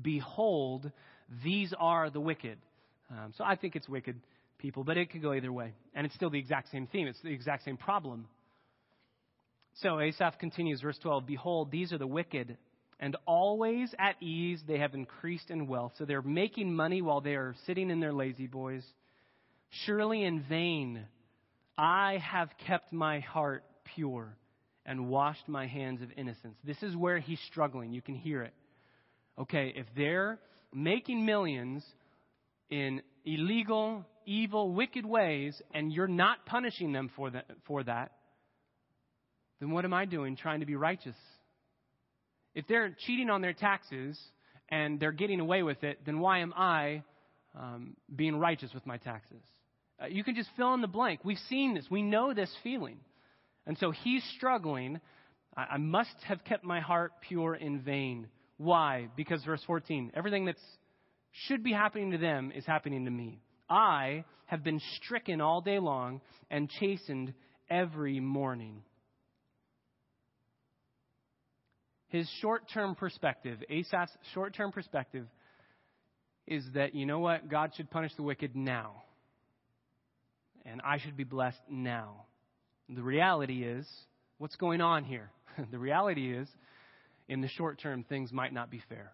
Behold, 0.01 0.91
these 1.45 1.75
are 1.79 2.09
the 2.11 2.21
wicked. 2.21 2.59
Um, 3.11 3.33
so 3.37 3.45
I 3.45 3.57
think 3.57 3.77
it's 3.77 3.89
wicked 3.89 4.17
people, 4.59 4.85
but 4.85 4.97
it 4.97 5.11
could 5.11 5.23
go 5.23 5.33
either 5.33 5.53
way. 5.53 5.73
And 5.95 6.07
it's 6.07 6.15
still 6.15 6.31
the 6.31 6.39
exact 6.39 6.71
same 6.71 6.87
theme, 6.87 7.07
it's 7.07 7.21
the 7.23 7.33
exact 7.33 7.65
same 7.65 7.77
problem. 7.77 8.27
So 9.81 10.01
Asaph 10.01 10.39
continues, 10.39 10.81
verse 10.81 10.99
12 10.99 11.27
Behold, 11.27 11.71
these 11.71 11.93
are 11.93 11.99
the 11.99 12.07
wicked, 12.07 12.57
and 12.99 13.17
always 13.27 13.95
at 13.99 14.21
ease 14.23 14.61
they 14.67 14.79
have 14.79 14.95
increased 14.95 15.51
in 15.51 15.67
wealth. 15.67 15.93
So 15.99 16.05
they're 16.05 16.23
making 16.23 16.75
money 16.75 17.01
while 17.01 17.21
they 17.21 17.35
are 17.35 17.55
sitting 17.67 17.91
in 17.91 18.01
their 18.01 18.13
La-Z-Boys. 18.13 18.85
Surely 19.85 20.25
in 20.25 20.43
vain 20.49 21.07
I 21.77 22.19
have 22.19 22.49
kept 22.67 22.93
my 22.93 23.21
heart 23.21 23.63
pure 23.95 24.37
and 24.85 25.09
washed 25.09 25.49
my 25.49 25.69
hands 25.69 26.03
of 26.03 26.09
innocence. 26.17 26.57
This 26.65 26.83
is 26.83 26.97
where 26.97 27.21
he's 27.21 27.39
struggling. 27.47 27.93
You 27.93 28.03
can 28.03 28.17
hear 28.17 28.43
it. 28.43 28.55
Okay, 29.39 29.73
if 29.77 29.87
they're 29.97 30.41
making 30.75 31.25
millions 31.25 31.85
in 32.69 33.03
illegal, 33.35 34.05
evil, 34.27 34.73
wicked 34.73 35.05
ways, 35.05 35.61
and 35.73 35.93
you're 35.93 36.09
not 36.09 36.47
punishing 36.47 36.93
them 36.93 37.11
for, 37.17 37.31
the, 37.31 37.43
for 37.67 37.83
that, 37.85 38.13
then 39.61 39.71
what 39.71 39.85
am 39.85 39.93
I 39.93 40.05
doing 40.05 40.37
trying 40.37 40.61
to 40.61 40.67
be 40.67 40.77
righteous? 40.77 41.17
If 42.55 42.67
they're 42.67 42.97
cheating 43.07 43.31
on 43.31 43.41
their 43.41 43.53
taxes 43.53 44.19
and 44.69 44.99
they're 44.99 45.13
getting 45.13 45.41
away 45.41 45.63
with 45.63 45.83
it, 45.85 46.01
then 46.07 46.21
why 46.21 46.39
am 46.39 46.53
I 46.57 47.03
um, 47.59 47.97
being 48.15 48.37
righteous 48.37 48.73
with 48.73 48.87
my 48.87 48.97
taxes? 48.99 49.43
Uh, 50.01 50.07
you 50.07 50.23
can 50.23 50.35
just 50.35 50.49
fill 50.57 50.75
in 50.75 50.81
the 50.81 50.87
blank. 50.87 51.21
We've 51.25 51.39
seen 51.49 51.75
this. 51.75 51.85
We 51.91 52.03
know 52.03 52.33
this 52.33 52.55
feeling. 52.63 52.99
And 53.67 53.77
so 53.79 53.91
he's 53.91 54.23
struggling. 54.37 55.01
I, 55.57 55.63
I 55.73 55.77
must 55.79 56.15
have 56.27 56.45
kept 56.45 56.65
my 56.65 56.81
heart 56.81 57.13
pure 57.29 57.55
in 57.55 57.81
vain. 57.81 58.29
Why? 58.59 59.09
Because 59.17 59.45
verse 59.45 59.63
14, 59.67 60.13
everything 60.15 60.47
that 60.47 60.57
should 61.47 61.63
be 61.63 61.73
happening 61.73 62.13
to 62.13 62.19
them 62.19 62.53
is 62.55 62.65
happening 62.67 63.05
to 63.05 63.11
me. 63.11 63.41
I 63.69 64.25
have 64.47 64.65
been 64.65 64.81
stricken 64.97 65.41
all 65.41 65.61
day 65.61 65.79
long 65.79 66.21
and 66.51 66.71
chastened 66.81 67.35
every 67.69 68.21
morning. 68.21 68.83
His 72.09 72.29
short 72.41 72.63
term 72.73 72.95
perspective, 72.95 73.63
Asaph's 73.71 74.17
short 74.33 74.55
term 74.55 74.73
perspective, 74.73 75.27
is 76.47 76.65
that, 76.75 76.95
you 76.95 77.05
know 77.05 77.19
what? 77.19 77.51
God 77.51 77.73
should 77.77 77.91
punish 77.91 78.13
the 78.17 78.23
wicked 78.23 78.57
now. 78.57 79.03
And 80.65 80.81
I 80.83 80.99
should 80.99 81.17
be 81.17 81.25
blessed 81.25 81.61
now. 81.69 82.25
The 82.89 83.03
reality 83.03 83.63
is, 83.63 83.87
what's 84.39 84.57
going 84.57 84.81
on 84.81 85.05
here? 85.05 85.31
the 85.71 85.79
reality 85.79 86.35
is, 86.35 86.49
in 87.29 87.43
the 87.43 87.49
short 87.49 87.79
term, 87.79 88.03
things 88.03 88.33
might 88.33 88.55
not 88.55 88.71
be 88.71 88.83
fair. 88.89 89.13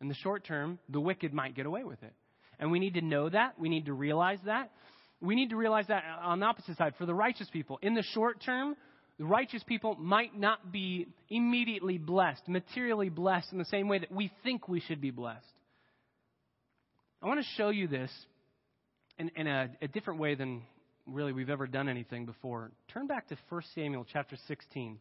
In 0.00 0.08
the 0.08 0.14
short 0.14 0.44
term, 0.44 0.78
the 0.88 1.00
wicked 1.00 1.32
might 1.32 1.54
get 1.54 1.66
away 1.66 1.84
with 1.84 2.02
it. 2.02 2.12
And 2.60 2.70
we 2.70 2.78
need 2.78 2.94
to 2.94 3.00
know 3.00 3.28
that. 3.28 3.58
We 3.58 3.68
need 3.68 3.86
to 3.86 3.92
realize 3.92 4.38
that. 4.46 4.70
We 5.20 5.34
need 5.34 5.50
to 5.50 5.56
realize 5.56 5.86
that 5.88 6.04
on 6.22 6.40
the 6.40 6.46
opposite 6.46 6.76
side, 6.76 6.94
for 6.96 7.06
the 7.06 7.14
righteous 7.14 7.48
people. 7.52 7.78
In 7.82 7.94
the 7.94 8.02
short 8.02 8.40
term, 8.44 8.76
the 9.18 9.24
righteous 9.24 9.62
people 9.64 9.96
might 9.96 10.38
not 10.38 10.70
be 10.70 11.08
immediately 11.28 11.98
blessed, 11.98 12.46
materially 12.46 13.08
blessed 13.08 13.52
in 13.52 13.58
the 13.58 13.64
same 13.64 13.88
way 13.88 13.98
that 13.98 14.12
we 14.12 14.30
think 14.44 14.68
we 14.68 14.80
should 14.80 15.00
be 15.00 15.10
blessed. 15.10 15.44
I 17.20 17.26
want 17.26 17.40
to 17.40 17.46
show 17.56 17.70
you 17.70 17.88
this 17.88 18.12
in, 19.18 19.30
in 19.34 19.48
a, 19.48 19.70
a 19.82 19.88
different 19.88 20.20
way 20.20 20.36
than 20.36 20.62
really 21.04 21.32
we've 21.32 21.50
ever 21.50 21.66
done 21.66 21.88
anything 21.88 22.26
before. 22.26 22.70
Turn 22.92 23.08
back 23.08 23.28
to 23.28 23.36
1 23.48 23.62
Samuel 23.74 24.06
chapter 24.12 24.36
16. 24.46 24.98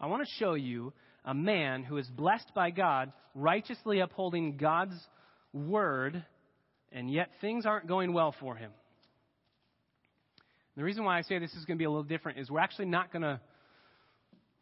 I 0.00 0.06
want 0.06 0.26
to 0.26 0.34
show 0.38 0.54
you 0.54 0.94
a 1.24 1.34
man 1.34 1.84
who 1.84 1.96
is 1.96 2.06
blessed 2.08 2.52
by 2.54 2.70
God, 2.70 3.12
righteously 3.34 4.00
upholding 4.00 4.56
God's 4.56 4.94
word, 5.52 6.24
and 6.90 7.10
yet 7.10 7.30
things 7.40 7.66
aren't 7.66 7.86
going 7.86 8.12
well 8.12 8.34
for 8.40 8.56
him. 8.56 8.70
The 10.76 10.82
reason 10.82 11.04
why 11.04 11.18
I 11.18 11.22
say 11.22 11.38
this 11.38 11.52
is 11.52 11.64
going 11.64 11.76
to 11.76 11.78
be 11.78 11.84
a 11.84 11.90
little 11.90 12.02
different 12.02 12.38
is 12.38 12.50
we're 12.50 12.60
actually 12.60 12.86
not 12.86 13.12
going 13.12 13.22
to 13.22 13.40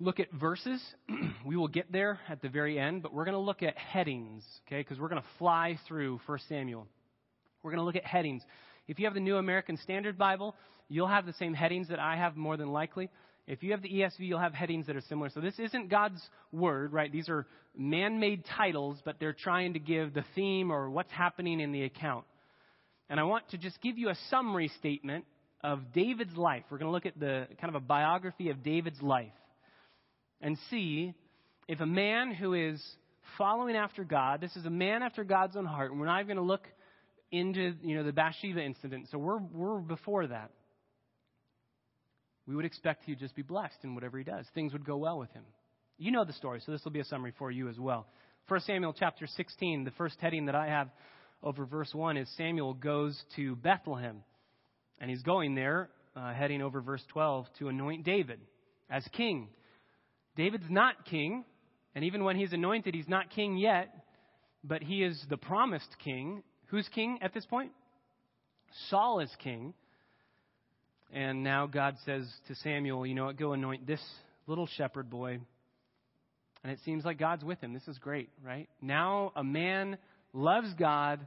look 0.00 0.18
at 0.18 0.32
verses. 0.32 0.82
we 1.46 1.56
will 1.56 1.68
get 1.68 1.92
there 1.92 2.18
at 2.28 2.42
the 2.42 2.48
very 2.48 2.78
end, 2.78 3.02
but 3.02 3.14
we're 3.14 3.24
going 3.24 3.36
to 3.36 3.38
look 3.38 3.62
at 3.62 3.76
headings, 3.78 4.42
okay? 4.66 4.80
Because 4.80 4.98
we're 4.98 5.08
going 5.08 5.22
to 5.22 5.28
fly 5.38 5.78
through 5.86 6.20
1 6.26 6.38
Samuel. 6.48 6.86
We're 7.62 7.70
going 7.70 7.80
to 7.80 7.84
look 7.84 7.96
at 7.96 8.04
headings. 8.04 8.42
If 8.88 8.98
you 8.98 9.04
have 9.04 9.14
the 9.14 9.20
New 9.20 9.36
American 9.36 9.76
Standard 9.76 10.18
Bible, 10.18 10.56
you'll 10.88 11.06
have 11.06 11.26
the 11.26 11.34
same 11.34 11.54
headings 11.54 11.88
that 11.88 12.00
I 12.00 12.16
have 12.16 12.36
more 12.36 12.56
than 12.56 12.72
likely. 12.72 13.08
If 13.50 13.64
you 13.64 13.72
have 13.72 13.82
the 13.82 13.88
ESV, 13.88 14.20
you'll 14.20 14.38
have 14.38 14.54
headings 14.54 14.86
that 14.86 14.94
are 14.94 15.00
similar. 15.00 15.28
So 15.28 15.40
this 15.40 15.58
isn't 15.58 15.90
God's 15.90 16.22
word, 16.52 16.92
right? 16.92 17.10
These 17.10 17.28
are 17.28 17.48
man 17.76 18.20
made 18.20 18.44
titles, 18.56 19.00
but 19.04 19.16
they're 19.18 19.32
trying 19.32 19.72
to 19.72 19.80
give 19.80 20.14
the 20.14 20.24
theme 20.36 20.70
or 20.70 20.88
what's 20.88 21.10
happening 21.10 21.58
in 21.58 21.72
the 21.72 21.82
account. 21.82 22.24
And 23.08 23.18
I 23.18 23.24
want 23.24 23.48
to 23.48 23.58
just 23.58 23.82
give 23.82 23.98
you 23.98 24.08
a 24.08 24.14
summary 24.30 24.70
statement 24.78 25.24
of 25.64 25.92
David's 25.92 26.36
life. 26.36 26.62
We're 26.70 26.78
going 26.78 26.90
to 26.90 26.92
look 26.92 27.06
at 27.06 27.18
the 27.18 27.48
kind 27.60 27.74
of 27.74 27.82
a 27.82 27.84
biography 27.84 28.50
of 28.50 28.62
David's 28.62 29.02
life 29.02 29.32
and 30.40 30.56
see 30.70 31.12
if 31.66 31.80
a 31.80 31.86
man 31.86 32.32
who 32.32 32.54
is 32.54 32.80
following 33.36 33.74
after 33.74 34.04
God, 34.04 34.40
this 34.40 34.54
is 34.54 34.64
a 34.64 34.70
man 34.70 35.02
after 35.02 35.24
God's 35.24 35.56
own 35.56 35.66
heart, 35.66 35.90
and 35.90 35.98
we're 35.98 36.06
not 36.06 36.20
even 36.20 36.36
going 36.36 36.46
to 36.46 36.48
look 36.48 36.68
into 37.32 37.74
you 37.82 37.96
know 37.96 38.04
the 38.04 38.12
Bathsheba 38.12 38.62
incident. 38.62 39.08
So 39.10 39.18
we're 39.18 39.38
we're 39.38 39.80
before 39.80 40.28
that 40.28 40.52
we 42.50 42.56
would 42.56 42.64
expect 42.64 43.04
he 43.04 43.12
would 43.12 43.20
just 43.20 43.36
be 43.36 43.42
blessed 43.42 43.76
in 43.84 43.94
whatever 43.94 44.18
he 44.18 44.24
does. 44.24 44.44
Things 44.56 44.72
would 44.72 44.84
go 44.84 44.96
well 44.96 45.20
with 45.20 45.30
him. 45.30 45.44
You 45.98 46.10
know 46.10 46.24
the 46.24 46.32
story, 46.32 46.60
so 46.66 46.72
this 46.72 46.82
will 46.82 46.90
be 46.90 46.98
a 46.98 47.04
summary 47.04 47.32
for 47.38 47.48
you 47.52 47.68
as 47.68 47.78
well. 47.78 48.08
1 48.48 48.60
Samuel 48.62 48.92
chapter 48.92 49.28
16, 49.28 49.84
the 49.84 49.92
first 49.92 50.16
heading 50.20 50.46
that 50.46 50.56
I 50.56 50.66
have 50.66 50.88
over 51.44 51.64
verse 51.64 51.94
1 51.94 52.16
is 52.16 52.28
Samuel 52.36 52.74
goes 52.74 53.22
to 53.36 53.54
Bethlehem. 53.54 54.24
And 54.98 55.08
he's 55.08 55.22
going 55.22 55.54
there, 55.54 55.90
uh, 56.16 56.34
heading 56.34 56.60
over 56.60 56.80
verse 56.80 57.04
12, 57.12 57.46
to 57.60 57.68
anoint 57.68 58.04
David 58.04 58.40
as 58.90 59.06
king. 59.12 59.46
David's 60.34 60.68
not 60.68 61.04
king, 61.04 61.44
and 61.94 62.04
even 62.04 62.24
when 62.24 62.34
he's 62.34 62.52
anointed, 62.52 62.96
he's 62.96 63.08
not 63.08 63.30
king 63.30 63.58
yet, 63.58 63.94
but 64.64 64.82
he 64.82 65.04
is 65.04 65.24
the 65.30 65.36
promised 65.36 65.94
king. 66.02 66.42
Who's 66.66 66.88
king 66.88 67.20
at 67.22 67.32
this 67.32 67.46
point? 67.46 67.70
Saul 68.88 69.20
is 69.20 69.30
king. 69.40 69.72
And 71.12 71.42
now 71.42 71.66
God 71.66 71.96
says 72.04 72.26
to 72.48 72.54
Samuel, 72.56 73.04
you 73.06 73.14
know 73.14 73.26
what, 73.26 73.36
go 73.36 73.52
anoint 73.52 73.86
this 73.86 74.02
little 74.46 74.66
shepherd 74.66 75.10
boy. 75.10 75.40
And 76.62 76.72
it 76.72 76.78
seems 76.84 77.04
like 77.04 77.18
God's 77.18 77.44
with 77.44 77.60
him. 77.60 77.72
This 77.72 77.88
is 77.88 77.98
great, 77.98 78.28
right? 78.44 78.68
Now 78.80 79.32
a 79.34 79.42
man 79.42 79.98
loves 80.32 80.72
God, 80.74 81.26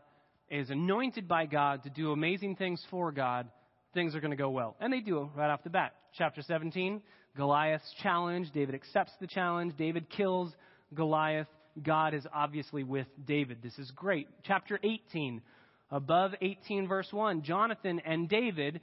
is 0.50 0.70
anointed 0.70 1.28
by 1.28 1.46
God 1.46 1.84
to 1.84 1.90
do 1.90 2.12
amazing 2.12 2.56
things 2.56 2.84
for 2.92 3.12
God. 3.12 3.50
Things 3.94 4.16
are 4.16 4.20
going 4.20 4.32
to 4.32 4.38
go 4.38 4.50
well. 4.50 4.76
And 4.80 4.94
they 4.94 5.02
do 5.02 5.30
right 5.36 5.50
off 5.50 5.64
the 5.64 5.70
bat. 5.70 5.94
Chapter 6.18 6.42
17, 6.42 7.02
Goliath's 7.36 7.94
challenge. 8.02 8.52
David 8.54 8.76
accepts 8.76 9.12
the 9.20 9.28
challenge. 9.28 9.74
David 9.78 10.10
kills 10.10 10.52
Goliath. 10.94 11.48
God 11.82 12.14
is 12.14 12.26
obviously 12.34 12.84
with 12.84 13.08
David. 13.26 13.58
This 13.64 13.78
is 13.80 13.92
great. 13.96 14.28
Chapter 14.44 14.80
18, 14.84 15.42
above 15.90 16.32
18, 16.42 16.88
verse 16.88 17.08
1, 17.12 17.42
Jonathan 17.42 18.00
and 18.06 18.30
David 18.30 18.80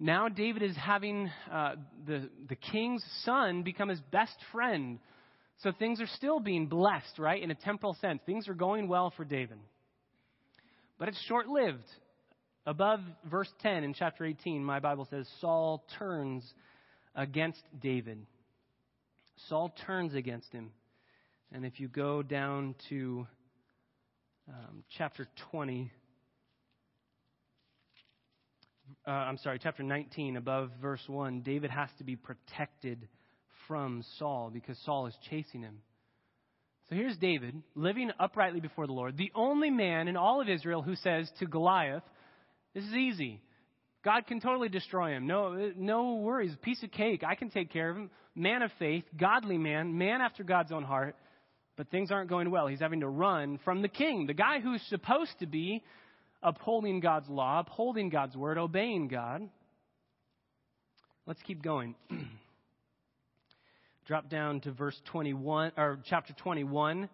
now 0.00 0.30
David 0.30 0.62
is 0.62 0.74
having 0.76 1.30
uh, 1.52 1.74
the, 2.06 2.30
the 2.48 2.56
king's 2.56 3.04
son 3.24 3.62
become 3.62 3.90
his 3.90 4.00
best 4.10 4.36
friend. 4.50 4.98
So 5.58 5.72
things 5.78 6.00
are 6.00 6.06
still 6.16 6.40
being 6.40 6.68
blessed, 6.68 7.18
right, 7.18 7.40
in 7.40 7.50
a 7.50 7.54
temporal 7.54 7.94
sense. 8.00 8.22
Things 8.24 8.48
are 8.48 8.54
going 8.54 8.88
well 8.88 9.12
for 9.14 9.26
David. 9.26 9.58
But 10.98 11.08
it's 11.08 11.20
short 11.26 11.48
lived. 11.48 11.84
Above 12.64 13.00
verse 13.30 13.50
10 13.60 13.84
in 13.84 13.92
chapter 13.92 14.24
18, 14.24 14.64
my 14.64 14.80
Bible 14.80 15.06
says 15.10 15.28
Saul 15.38 15.84
turns 15.98 16.44
against 17.14 17.62
David. 17.78 18.24
Saul 19.48 19.74
turns 19.86 20.14
against 20.14 20.50
him. 20.50 20.70
And 21.52 21.66
if 21.66 21.78
you 21.78 21.88
go 21.88 22.22
down 22.22 22.74
to 22.88 23.26
um, 24.48 24.82
chapter 24.96 25.26
20, 25.50 25.90
uh, 29.06 29.10
I'm 29.10 29.38
sorry, 29.38 29.58
chapter 29.62 29.82
19, 29.82 30.36
above 30.36 30.70
verse 30.80 31.02
1, 31.06 31.42
David 31.42 31.70
has 31.70 31.88
to 31.98 32.04
be 32.04 32.16
protected 32.16 33.08
from 33.66 34.04
Saul 34.18 34.50
because 34.52 34.78
Saul 34.84 35.06
is 35.06 35.14
chasing 35.28 35.62
him. 35.62 35.78
So 36.88 36.96
here's 36.96 37.16
David 37.16 37.62
living 37.74 38.10
uprightly 38.18 38.60
before 38.60 38.86
the 38.86 38.92
Lord, 38.92 39.16
the 39.16 39.30
only 39.34 39.70
man 39.70 40.08
in 40.08 40.16
all 40.16 40.40
of 40.40 40.48
Israel 40.48 40.82
who 40.82 40.96
says 40.96 41.30
to 41.38 41.46
Goliath, 41.46 42.02
This 42.74 42.84
is 42.84 42.94
easy. 42.94 43.40
God 44.04 44.26
can 44.26 44.40
totally 44.40 44.68
destroy 44.68 45.10
him. 45.12 45.26
No, 45.26 45.72
no 45.76 46.14
worries. 46.16 46.54
Piece 46.62 46.82
of 46.82 46.90
cake. 46.90 47.22
I 47.26 47.34
can 47.34 47.50
take 47.50 47.70
care 47.70 47.90
of 47.90 47.96
him. 47.96 48.10
Man 48.34 48.62
of 48.62 48.70
faith, 48.78 49.04
godly 49.16 49.58
man, 49.58 49.98
man 49.98 50.20
after 50.20 50.42
God's 50.42 50.72
own 50.72 50.82
heart. 50.82 51.16
But 51.76 51.90
things 51.90 52.10
aren't 52.10 52.30
going 52.30 52.50
well. 52.50 52.66
He's 52.66 52.80
having 52.80 53.00
to 53.00 53.08
run 53.08 53.58
from 53.64 53.82
the 53.82 53.88
king, 53.88 54.26
the 54.26 54.34
guy 54.34 54.60
who's 54.60 54.82
supposed 54.88 55.32
to 55.40 55.46
be 55.46 55.82
upholding 56.42 57.00
God's 57.00 57.28
law, 57.28 57.60
upholding 57.60 58.08
God's 58.08 58.36
word, 58.36 58.58
obeying 58.58 59.08
God. 59.08 59.48
Let's 61.26 61.42
keep 61.42 61.62
going. 61.62 61.94
Drop 64.06 64.28
down 64.28 64.60
to 64.62 64.72
verse 64.72 65.00
21 65.12 65.72
or 65.76 66.00
chapter 66.08 66.32
21. 66.32 67.08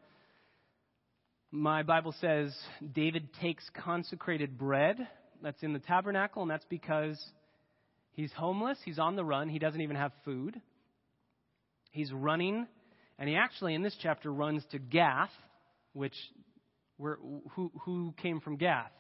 My 1.51 1.83
Bible 1.83 2.15
says 2.21 2.57
David 2.95 3.29
takes 3.41 3.69
consecrated 3.85 4.57
bread 4.57 5.07
that's 5.43 5.62
in 5.62 5.73
the 5.73 5.79
tabernacle, 5.79 6.43
and 6.43 6.51
that's 6.51 6.65
because 6.71 7.23
he's 8.12 8.33
homeless, 8.33 8.79
he's 8.85 8.99
on 8.99 9.17
the 9.17 9.25
run, 9.25 9.49
he 9.49 9.59
doesn't 9.59 9.81
even 9.81 9.97
have 9.97 10.12
food. 10.25 10.61
He's 11.91 12.12
running, 12.12 12.67
and 13.19 13.29
he 13.29 13.37
actually 13.37 13.75
in 13.75 13.83
this 13.83 13.97
chapter 14.03 14.33
runs 14.33 14.62
to 14.71 14.79
Gath, 14.79 15.31
which 15.93 16.15
who, 16.99 17.71
who 17.83 18.15
came 18.23 18.41
from 18.41 18.57
Gath? 18.57 18.91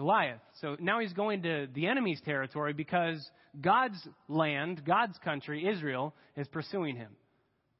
Goliath. 0.00 0.40
So 0.62 0.78
now 0.80 0.98
he's 1.00 1.12
going 1.12 1.42
to 1.42 1.68
the 1.74 1.86
enemy's 1.86 2.22
territory 2.22 2.72
because 2.72 3.30
God's 3.60 3.98
land, 4.28 4.82
God's 4.86 5.18
country, 5.22 5.68
Israel, 5.68 6.14
is 6.38 6.48
pursuing 6.48 6.96
him. 6.96 7.10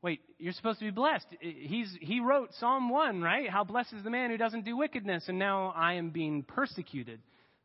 Wait, 0.03 0.21
you're 0.39 0.53
supposed 0.53 0.81
to 0.81 0.85
be 0.85 0.91
blessed. 0.91 1.25
He's, 1.41 1.91
he 2.03 2.21
wrote 2.21 2.51
Psalm 2.59 2.91
1, 2.91 3.23
right? 3.23 3.49
How 3.49 3.65
blessed 3.65 3.95
is 3.95 4.05
the 4.05 4.11
man 4.11 4.29
who 4.29 4.37
doesn't 4.37 4.67
do 4.67 4.77
wickedness, 4.77 5.25
and 5.29 5.39
now 5.39 5.73
I 5.75 5.95
am 5.95 6.11
being 6.11 6.43
persecuted. 6.43 7.21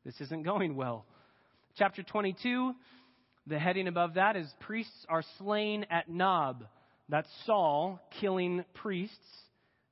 This 0.06 0.16
isn't 0.22 0.44
going 0.46 0.78
well. 0.78 1.06
Chapter 1.78 2.02
22, 2.04 2.74
the 3.48 3.60
heading 3.60 3.90
above 3.90 4.14
that 4.14 4.38
is 4.38 4.48
Priests 4.62 5.06
are 5.10 5.24
slain 5.38 5.86
at 5.90 6.08
Nob. 6.08 6.64
That's 7.10 7.30
Saul 7.46 8.00
killing 8.22 8.64
priests. 8.74 9.18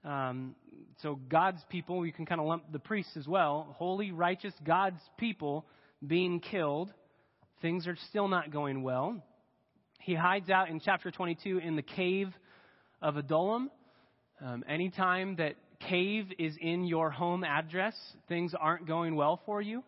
Um, 0.03 0.55
so 1.01 1.19
God's 1.29 1.61
people, 1.69 1.99
we 1.99 2.11
can 2.11 2.25
kind 2.25 2.39
of 2.39 2.47
lump 2.47 2.71
the 2.71 2.79
priests 2.79 3.15
as 3.17 3.27
well. 3.27 3.75
Holy, 3.77 4.11
righteous, 4.11 4.53
God's 4.63 5.01
people 5.17 5.65
being 6.05 6.39
killed. 6.39 6.91
Things 7.61 7.87
are 7.87 7.97
still 8.09 8.27
not 8.27 8.51
going 8.51 8.83
well. 8.83 9.23
He 9.99 10.13
hides 10.13 10.49
out 10.49 10.69
in 10.69 10.81
chapter 10.81 11.11
22 11.11 11.59
in 11.59 11.75
the 11.75 11.81
cave 11.81 12.33
of 13.01 13.15
Adullam. 13.15 13.71
Um, 14.41 14.63
anytime 14.67 15.37
that 15.37 15.55
cave 15.89 16.27
is 16.37 16.55
in 16.59 16.83
your 16.85 17.09
home 17.09 17.43
address, 17.43 17.95
things 18.27 18.53
aren't 18.59 18.85
going 18.85 19.15
well 19.15 19.39
for 19.45 19.61
you. 19.61 19.83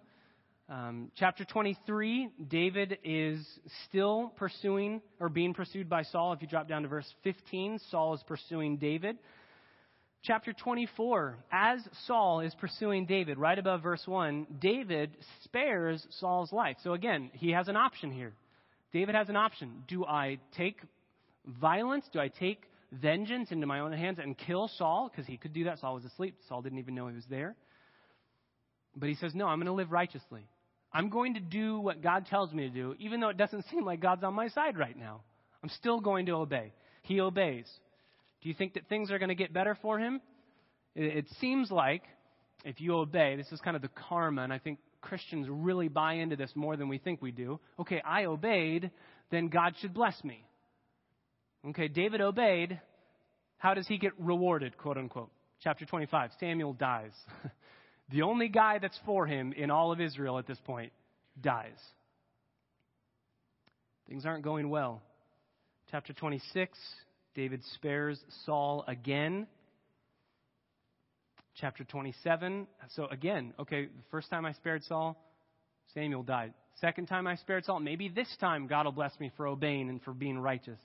Um, 0.67 1.12
chapter 1.15 1.45
23, 1.45 2.30
David 2.47 2.97
is 3.04 3.45
still 3.88 4.34
pursuing 4.36 5.01
or 5.19 5.30
being 5.30 5.54
pursued 5.54 5.89
by 5.89 6.04
Saul. 6.04 6.34
If 6.34 6.41
you 6.41 6.47
drop 6.47 6.67
down 6.67 6.82
to 6.82 6.88
verse 6.88 7.12
15, 7.23 7.80
Saul 7.91 8.15
is 8.15 8.23
pursuing 8.25 8.78
David. 8.78 9.17
Chapter 10.25 10.53
24, 10.53 11.38
as 11.51 11.79
Saul 12.07 12.39
is 12.39 12.51
pursuing 12.55 13.05
David, 13.05 13.38
right 13.38 13.59
above 13.59 13.83
verse 13.83 14.01
1, 14.07 14.47
David 14.59 15.15
spares 15.43 16.03
Saul's 16.19 16.51
life. 16.51 16.77
So 16.83 16.93
again, 16.93 17.29
he 17.33 17.51
has 17.51 17.67
an 17.67 17.75
option 17.75 18.11
here. 18.11 18.33
David 18.91 19.13
has 19.13 19.29
an 19.29 19.35
option. 19.35 19.83
Do 19.88 20.03
I 20.03 20.39
take 20.57 20.79
violence? 21.61 22.05
Do 22.11 22.19
I 22.19 22.29
take 22.29 22.63
vengeance 22.91 23.51
into 23.51 23.67
my 23.67 23.81
own 23.81 23.91
hands 23.91 24.17
and 24.19 24.35
kill 24.35 24.67
Saul? 24.79 25.11
Because 25.11 25.27
he 25.27 25.38
could 25.38 25.53
do 25.53 25.65
that. 25.65 25.77
Saul 25.77 25.93
was 25.93 26.05
asleep. 26.05 26.35
Saul 26.49 26.63
didn't 26.63 26.79
even 26.79 26.95
know 26.95 27.07
he 27.07 27.15
was 27.15 27.25
there. 27.29 27.55
But 28.95 29.09
he 29.09 29.15
says, 29.15 29.35
No, 29.35 29.45
I'm 29.45 29.59
going 29.59 29.67
to 29.67 29.73
live 29.73 29.91
righteously. 29.91 30.47
I'm 30.91 31.09
going 31.09 31.35
to 31.35 31.39
do 31.39 31.79
what 31.79 32.01
God 32.01 32.25
tells 32.25 32.51
me 32.51 32.63
to 32.67 32.73
do, 32.73 32.95
even 32.97 33.19
though 33.19 33.29
it 33.29 33.38
doesn't 33.38 33.65
seem 33.69 33.85
like 33.85 33.99
God's 33.99 34.23
on 34.23 34.33
my 34.33 34.47
side 34.47 34.75
right 34.75 34.97
now. 34.97 35.21
I'm 35.61 35.69
still 35.69 35.99
going 35.99 36.25
to 36.27 36.31
obey. 36.31 36.73
He 37.03 37.19
obeys. 37.19 37.67
Do 38.45 38.49
you 38.49 38.55
think 38.55 38.75
that 38.75 38.88
things 38.88 39.10
are 39.10 39.17
going 39.17 39.29
to 39.29 39.36
get 39.36 39.53
better 39.53 39.75
for 39.81 39.97
him? 39.97 40.21
It 40.93 41.25
seems 41.41 41.71
like 41.71 42.03
if 42.63 42.79
you 42.79 42.95
obey, 42.95 43.36
this 43.38 43.51
is 43.51 43.60
kind 43.60 43.75
of 43.75 43.81
the 43.81 43.89
karma, 44.08 44.43
and 44.43 44.53
I 44.53 44.60
think 44.60 44.77
Christians 45.01 45.47
really 45.49 45.88
buy 45.88 46.13
into 46.13 46.36
this 46.36 46.51
more 46.53 46.77
than 46.77 46.88
we 46.88 46.99
think 46.99 47.23
we 47.23 47.31
do. 47.31 47.60
Okay, 47.79 48.03
I 48.05 48.25
obeyed, 48.25 48.91
then 49.31 49.47
God 49.47 49.73
should 49.81 49.95
bless 49.95 50.23
me. 50.23 50.45
Okay, 51.69 51.88
David 51.88 52.21
obeyed. 52.21 52.79
How 53.58 53.73
does 53.73 53.88
he 53.88 53.97
get 53.97 54.12
rewarded, 54.19 54.77
quote 54.77 54.99
unquote? 54.99 55.31
Chapter 55.63 55.86
25 55.86 56.29
Samuel 56.39 56.73
dies. 56.73 57.13
the 58.12 58.21
only 58.21 58.47
guy 58.47 58.77
that's 58.77 58.99
for 59.08 59.25
him 59.25 59.53
in 59.53 59.71
all 59.71 59.91
of 59.91 59.99
Israel 59.99 60.38
at 60.38 60.45
this 60.45 60.60
point 60.65 60.91
dies. 61.41 61.79
Things 64.08 64.23
aren't 64.23 64.43
going 64.43 64.69
well. 64.69 65.01
Chapter 65.89 66.13
26, 66.13 66.77
David 67.36 67.62
spares 67.74 68.19
Saul 68.45 68.86
again. 68.88 69.45
Chapter 71.60 71.84
27. 71.84 72.65
So 72.95 73.08
again, 73.08 73.54
okay, 73.60 73.86
the 73.86 74.04
first 74.10 74.30
time 74.30 74.45
I 74.45 74.54
spared 74.54 74.84
Saul, 74.86 75.21
Samuel 75.93 76.24
died. 76.24 76.54
Second 76.82 77.08
time 77.08 77.28
I 77.28 77.36
spared 77.36 77.65
Saul, 77.65 77.80
maybe 77.80 78.10
this 78.10 78.34
time 78.39 78.67
God 78.67 78.86
will 78.86 78.93
bless 78.93 79.17
me 79.19 79.32
for 79.38 79.48
obeying 79.48 79.89
and 79.89 80.02
for 80.02 80.13
being 80.13 80.39
righteous. 80.39 80.80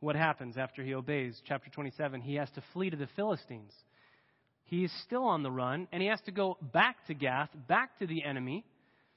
What 0.00 0.16
happens 0.16 0.56
after 0.56 0.82
he 0.82 0.94
obeys? 0.94 1.40
Chapter 1.46 1.70
27, 1.70 2.20
he 2.20 2.34
has 2.36 2.50
to 2.50 2.62
flee 2.72 2.90
to 2.90 2.96
the 2.96 3.08
Philistines. 3.16 3.72
He 4.64 4.84
is 4.84 4.92
still 5.04 5.24
on 5.24 5.42
the 5.42 5.50
run, 5.50 5.88
and 5.92 6.02
he 6.02 6.08
has 6.08 6.20
to 6.26 6.30
go 6.30 6.56
back 6.60 7.06
to 7.06 7.14
Gath, 7.14 7.48
back 7.66 7.98
to 7.98 8.06
the 8.06 8.22
enemy. 8.22 8.64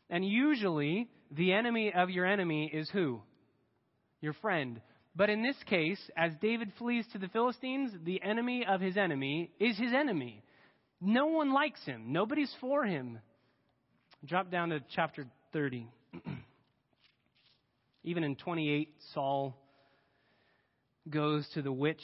And 0.10 0.26
usually, 0.26 1.08
the 1.30 1.54
enemy 1.54 1.94
of 1.94 2.10
your 2.10 2.26
enemy 2.26 2.72
is 2.74 2.90
who? 2.90 3.22
Your 4.22 4.34
friend. 4.34 4.82
But 5.16 5.30
in 5.30 5.44
this 5.44 5.58
case, 5.66 6.00
as 6.16 6.32
David 6.42 6.72
flees 6.78 7.06
to 7.12 7.18
the 7.18 7.28
Philistines, 7.28 7.92
the 8.04 8.22
enemy 8.22 8.66
of 8.66 8.80
his 8.80 8.98
enemy 8.98 9.52
is 9.60 9.78
his 9.78 9.94
enemy. 9.94 10.44
No 11.02 11.28
one 11.28 11.52
likes 11.54 11.84
him, 11.86 12.14
nobody's 12.14 12.54
for 12.62 12.86
him. 12.86 13.20
Drop 14.26 14.52
down 14.52 14.70
to 14.70 14.82
chapter 14.96 15.26
30. 15.52 15.88
Even 18.04 18.24
in 18.24 18.36
28, 18.36 18.94
Saul 19.14 19.56
goes 21.10 21.48
to 21.56 21.62
the 21.62 21.72
witch 21.72 22.02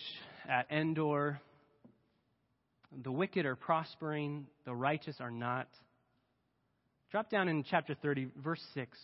at 0.50 0.70
Endor 0.72 1.39
the 3.04 3.12
wicked 3.12 3.46
are 3.46 3.56
prospering, 3.56 4.48
the 4.65 4.74
righteous 4.74 5.17
are 5.20 5.32
not. 5.32 5.67
Drop 7.12 7.30
down 7.30 7.48
in 7.50 7.63
chapter 7.63 7.96
30, 7.96 8.30
verse 8.43 8.62
6. 8.74 8.98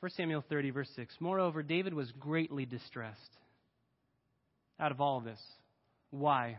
1 0.00 0.10
Samuel 0.12 0.42
30, 0.48 0.70
verse 0.70 0.90
6. 0.96 1.14
Moreover, 1.20 1.62
David 1.62 1.92
was 1.92 2.10
greatly 2.12 2.64
distressed 2.64 3.36
out 4.78 4.92
of 4.92 5.00
all 5.00 5.18
of 5.18 5.24
this. 5.24 5.40
Why? 6.10 6.58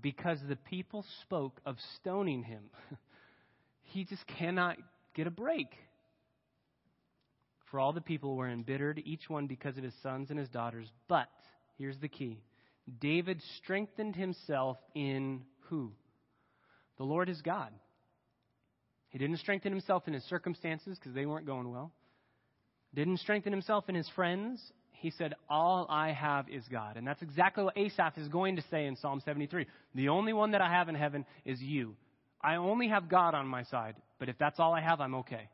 Because 0.00 0.38
the 0.48 0.56
people 0.56 1.04
spoke 1.22 1.60
of 1.64 1.76
stoning 1.96 2.42
him. 2.42 2.64
he 3.84 4.04
just 4.04 4.24
cannot 4.38 4.76
get 5.14 5.26
a 5.26 5.30
break. 5.30 5.68
For 7.70 7.80
all 7.80 7.94
the 7.94 8.02
people 8.02 8.36
were 8.36 8.50
embittered, 8.50 9.02
each 9.04 9.28
one 9.28 9.46
because 9.46 9.78
of 9.78 9.82
his 9.82 9.94
sons 10.02 10.28
and 10.30 10.38
his 10.38 10.50
daughters. 10.50 10.86
But, 11.08 11.28
here's 11.78 11.98
the 11.98 12.08
key 12.08 12.42
David 13.00 13.40
strengthened 13.56 14.14
himself 14.14 14.76
in 14.94 15.42
who? 15.68 15.90
The 16.98 17.04
Lord 17.04 17.28
is 17.30 17.40
God. 17.40 17.72
He 19.08 19.18
didn't 19.18 19.38
strengthen 19.38 19.72
himself 19.72 20.06
in 20.06 20.12
his 20.12 20.24
circumstances 20.24 20.98
because 20.98 21.14
they 21.14 21.24
weren't 21.24 21.46
going 21.46 21.70
well. 21.70 21.92
Didn't 22.94 23.18
strengthen 23.18 23.52
himself 23.52 23.88
in 23.88 23.94
his 23.94 24.08
friends. 24.10 24.60
He 24.92 25.10
said, 25.10 25.34
All 25.48 25.86
I 25.88 26.12
have 26.12 26.48
is 26.48 26.64
God. 26.70 26.96
And 26.96 27.06
that's 27.06 27.22
exactly 27.22 27.64
what 27.64 27.76
Asaph 27.76 28.16
is 28.16 28.28
going 28.28 28.56
to 28.56 28.62
say 28.70 28.86
in 28.86 28.96
Psalm 28.96 29.20
73. 29.24 29.66
The 29.94 30.08
only 30.08 30.32
one 30.32 30.52
that 30.52 30.60
I 30.60 30.70
have 30.70 30.88
in 30.88 30.94
heaven 30.94 31.26
is 31.44 31.60
you. 31.60 31.96
I 32.40 32.56
only 32.56 32.88
have 32.88 33.08
God 33.08 33.34
on 33.34 33.46
my 33.46 33.64
side, 33.64 33.96
but 34.18 34.28
if 34.28 34.36
that's 34.38 34.60
all 34.60 34.72
I 34.74 34.80
have, 34.80 35.00
I'm 35.00 35.14
okay. 35.16 35.48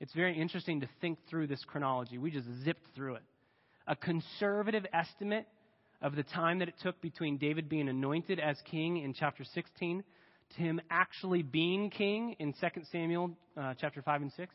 It's 0.00 0.12
very 0.14 0.36
interesting 0.36 0.80
to 0.80 0.88
think 1.00 1.18
through 1.28 1.46
this 1.46 1.62
chronology. 1.64 2.18
We 2.18 2.30
just 2.30 2.48
zipped 2.64 2.84
through 2.94 3.16
it 3.16 3.22
a 3.86 3.96
conservative 3.96 4.86
estimate 4.92 5.46
of 6.00 6.14
the 6.14 6.22
time 6.22 6.60
that 6.60 6.68
it 6.68 6.74
took 6.82 7.00
between 7.00 7.36
David 7.36 7.68
being 7.68 7.88
anointed 7.88 8.38
as 8.38 8.56
king 8.70 8.98
in 8.98 9.12
chapter 9.12 9.44
16 9.44 10.04
to 10.54 10.56
him 10.56 10.80
actually 10.90 11.42
being 11.42 11.90
king 11.90 12.36
in 12.38 12.52
2 12.52 12.82
Samuel 12.92 13.32
uh, 13.56 13.74
chapter 13.80 14.00
5 14.00 14.22
and 14.22 14.32
6 14.32 14.54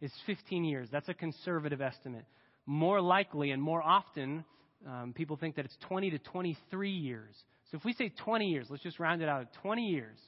is 0.00 0.12
15 0.26 0.64
years. 0.64 0.88
That's 0.90 1.08
a 1.08 1.14
conservative 1.14 1.80
estimate. 1.80 2.24
More 2.66 3.00
likely 3.00 3.50
and 3.50 3.62
more 3.62 3.82
often, 3.82 4.44
um, 4.86 5.12
people 5.14 5.36
think 5.36 5.56
that 5.56 5.64
it's 5.64 5.76
20 5.88 6.10
to 6.10 6.18
23 6.18 6.90
years. 6.90 7.34
So 7.70 7.76
if 7.76 7.84
we 7.84 7.92
say 7.92 8.12
20 8.24 8.46
years, 8.46 8.66
let's 8.70 8.82
just 8.82 9.00
round 9.00 9.22
it 9.22 9.28
out 9.28 9.40
at 9.42 9.52
20 9.62 9.82
years, 9.82 10.18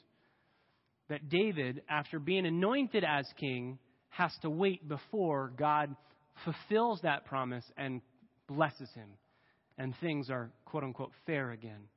that 1.09 1.29
David, 1.29 1.83
after 1.89 2.19
being 2.19 2.47
anointed 2.47 3.05
as 3.05 3.27
king, 3.39 3.79
has 4.11 4.33
to 4.43 4.51
wait 4.51 4.87
before 4.89 5.53
God 5.57 5.95
fulfills 6.45 7.01
that 7.03 7.25
promise 7.25 7.65
and 7.77 8.01
blesses 8.49 8.91
him, 8.95 9.09
and 9.77 9.95
things 10.01 10.31
are 10.31 10.51
quote 10.65 10.85
unquote 10.85 11.13
fair 11.27 11.51
again. 11.51 11.89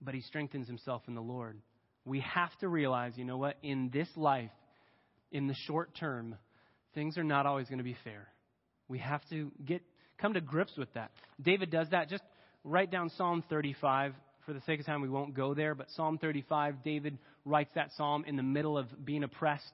But 0.00 0.14
he 0.14 0.20
strengthens 0.22 0.66
himself 0.66 1.02
in 1.08 1.14
the 1.14 1.20
Lord. 1.20 1.58
We 2.04 2.20
have 2.20 2.56
to 2.60 2.68
realize, 2.68 3.12
you 3.16 3.24
know 3.24 3.36
what, 3.36 3.56
in 3.62 3.90
this 3.92 4.08
life, 4.16 4.50
in 5.32 5.46
the 5.46 5.54
short 5.66 5.94
term, 5.94 6.36
things 6.94 7.18
are 7.18 7.24
not 7.24 7.46
always 7.46 7.68
going 7.68 7.78
to 7.78 7.84
be 7.84 7.96
fair. 8.04 8.28
We 8.88 8.98
have 8.98 9.22
to 9.30 9.50
get 9.64 9.82
come 10.18 10.34
to 10.34 10.40
grips 10.40 10.76
with 10.76 10.92
that. 10.94 11.10
David 11.40 11.70
does 11.70 11.88
that. 11.90 12.08
Just 12.08 12.22
write 12.64 12.90
down 12.90 13.10
Psalm 13.16 13.42
35. 13.48 14.14
For 14.46 14.52
the 14.54 14.60
sake 14.62 14.80
of 14.80 14.86
time, 14.86 15.02
we 15.02 15.08
won't 15.08 15.34
go 15.34 15.54
there, 15.54 15.74
but 15.74 15.88
Psalm 15.90 16.18
35, 16.18 16.82
David 16.82 17.18
writes 17.44 17.70
that 17.74 17.90
psalm 17.96 18.24
in 18.26 18.36
the 18.36 18.42
middle 18.42 18.76
of 18.76 18.86
being 19.04 19.22
oppressed 19.22 19.72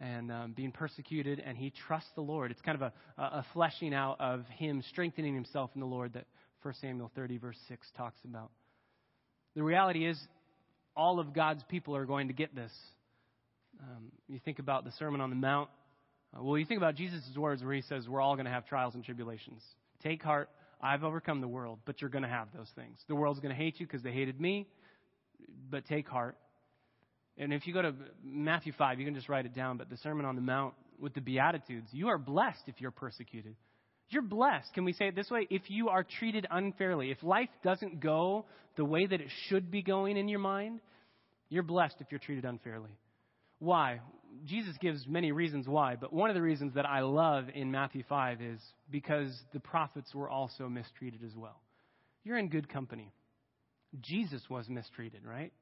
and 0.00 0.32
um, 0.32 0.52
being 0.52 0.72
persecuted, 0.72 1.40
and 1.44 1.56
he 1.56 1.72
trusts 1.86 2.10
the 2.14 2.22
Lord. 2.22 2.50
It's 2.50 2.60
kind 2.60 2.80
of 2.80 2.92
a, 3.16 3.22
a 3.22 3.46
fleshing 3.52 3.94
out 3.94 4.20
of 4.20 4.44
him 4.46 4.82
strengthening 4.88 5.34
himself 5.34 5.70
in 5.74 5.80
the 5.80 5.86
Lord 5.86 6.14
that 6.14 6.24
1 6.62 6.74
Samuel 6.80 7.10
30, 7.14 7.38
verse 7.38 7.58
6 7.68 7.86
talks 7.96 8.18
about. 8.24 8.50
The 9.54 9.62
reality 9.62 10.06
is, 10.06 10.18
all 10.96 11.20
of 11.20 11.34
God's 11.34 11.62
people 11.68 11.94
are 11.94 12.06
going 12.06 12.28
to 12.28 12.34
get 12.34 12.54
this. 12.54 12.72
Um, 13.80 14.12
you 14.28 14.40
think 14.44 14.58
about 14.58 14.84
the 14.84 14.92
Sermon 14.92 15.20
on 15.20 15.30
the 15.30 15.36
Mount. 15.36 15.68
Uh, 16.36 16.42
well, 16.42 16.58
you 16.58 16.64
think 16.64 16.78
about 16.78 16.94
Jesus' 16.94 17.22
words 17.36 17.62
where 17.62 17.74
he 17.74 17.82
says, 17.82 18.08
We're 18.08 18.20
all 18.20 18.34
going 18.34 18.46
to 18.46 18.52
have 18.52 18.66
trials 18.66 18.94
and 18.94 19.04
tribulations. 19.04 19.62
Take 20.02 20.22
heart, 20.22 20.48
I've 20.80 21.04
overcome 21.04 21.40
the 21.40 21.48
world, 21.48 21.78
but 21.84 22.00
you're 22.00 22.10
going 22.10 22.22
to 22.22 22.28
have 22.28 22.48
those 22.54 22.70
things. 22.74 22.98
The 23.08 23.14
world's 23.14 23.40
going 23.40 23.54
to 23.54 23.60
hate 23.60 23.80
you 23.80 23.86
because 23.86 24.02
they 24.02 24.12
hated 24.12 24.40
me, 24.40 24.66
but 25.70 25.86
take 25.86 26.08
heart. 26.08 26.36
And 27.38 27.52
if 27.52 27.66
you 27.66 27.74
go 27.74 27.82
to 27.82 27.94
Matthew 28.24 28.72
5, 28.72 28.98
you 28.98 29.04
can 29.04 29.14
just 29.14 29.28
write 29.28 29.46
it 29.46 29.54
down, 29.54 29.76
but 29.76 29.90
the 29.90 29.96
Sermon 29.98 30.24
on 30.24 30.36
the 30.36 30.42
Mount 30.42 30.74
with 31.00 31.14
the 31.14 31.20
Beatitudes, 31.20 31.88
you 31.92 32.08
are 32.08 32.18
blessed 32.18 32.62
if 32.66 32.80
you're 32.80 32.90
persecuted. 32.90 33.56
You're 34.08 34.22
blessed. 34.22 34.72
Can 34.72 34.84
we 34.84 34.92
say 34.92 35.08
it 35.08 35.16
this 35.16 35.30
way? 35.30 35.46
If 35.50 35.68
you 35.68 35.88
are 35.88 36.04
treated 36.04 36.46
unfairly, 36.50 37.10
if 37.10 37.22
life 37.22 37.48
doesn't 37.64 38.00
go 38.00 38.46
the 38.76 38.84
way 38.84 39.06
that 39.06 39.20
it 39.20 39.28
should 39.48 39.70
be 39.70 39.82
going 39.82 40.16
in 40.16 40.28
your 40.28 40.38
mind, 40.38 40.80
you're 41.48 41.62
blessed 41.62 41.96
if 42.00 42.06
you're 42.10 42.20
treated 42.20 42.44
unfairly. 42.44 42.90
Why? 43.58 44.00
Jesus 44.44 44.76
gives 44.80 45.06
many 45.06 45.32
reasons 45.32 45.66
why, 45.66 45.96
but 45.96 46.12
one 46.12 46.30
of 46.30 46.34
the 46.34 46.42
reasons 46.42 46.74
that 46.74 46.86
I 46.86 47.00
love 47.00 47.46
in 47.54 47.70
Matthew 47.70 48.02
5 48.08 48.40
is 48.42 48.60
because 48.90 49.36
the 49.52 49.60
prophets 49.60 50.14
were 50.14 50.28
also 50.28 50.68
mistreated 50.68 51.24
as 51.24 51.34
well. 51.34 51.60
You're 52.22 52.38
in 52.38 52.48
good 52.48 52.68
company. 52.68 53.12
Jesus 54.00 54.42
was 54.50 54.68
mistreated, 54.68 55.24
right? 55.24 55.52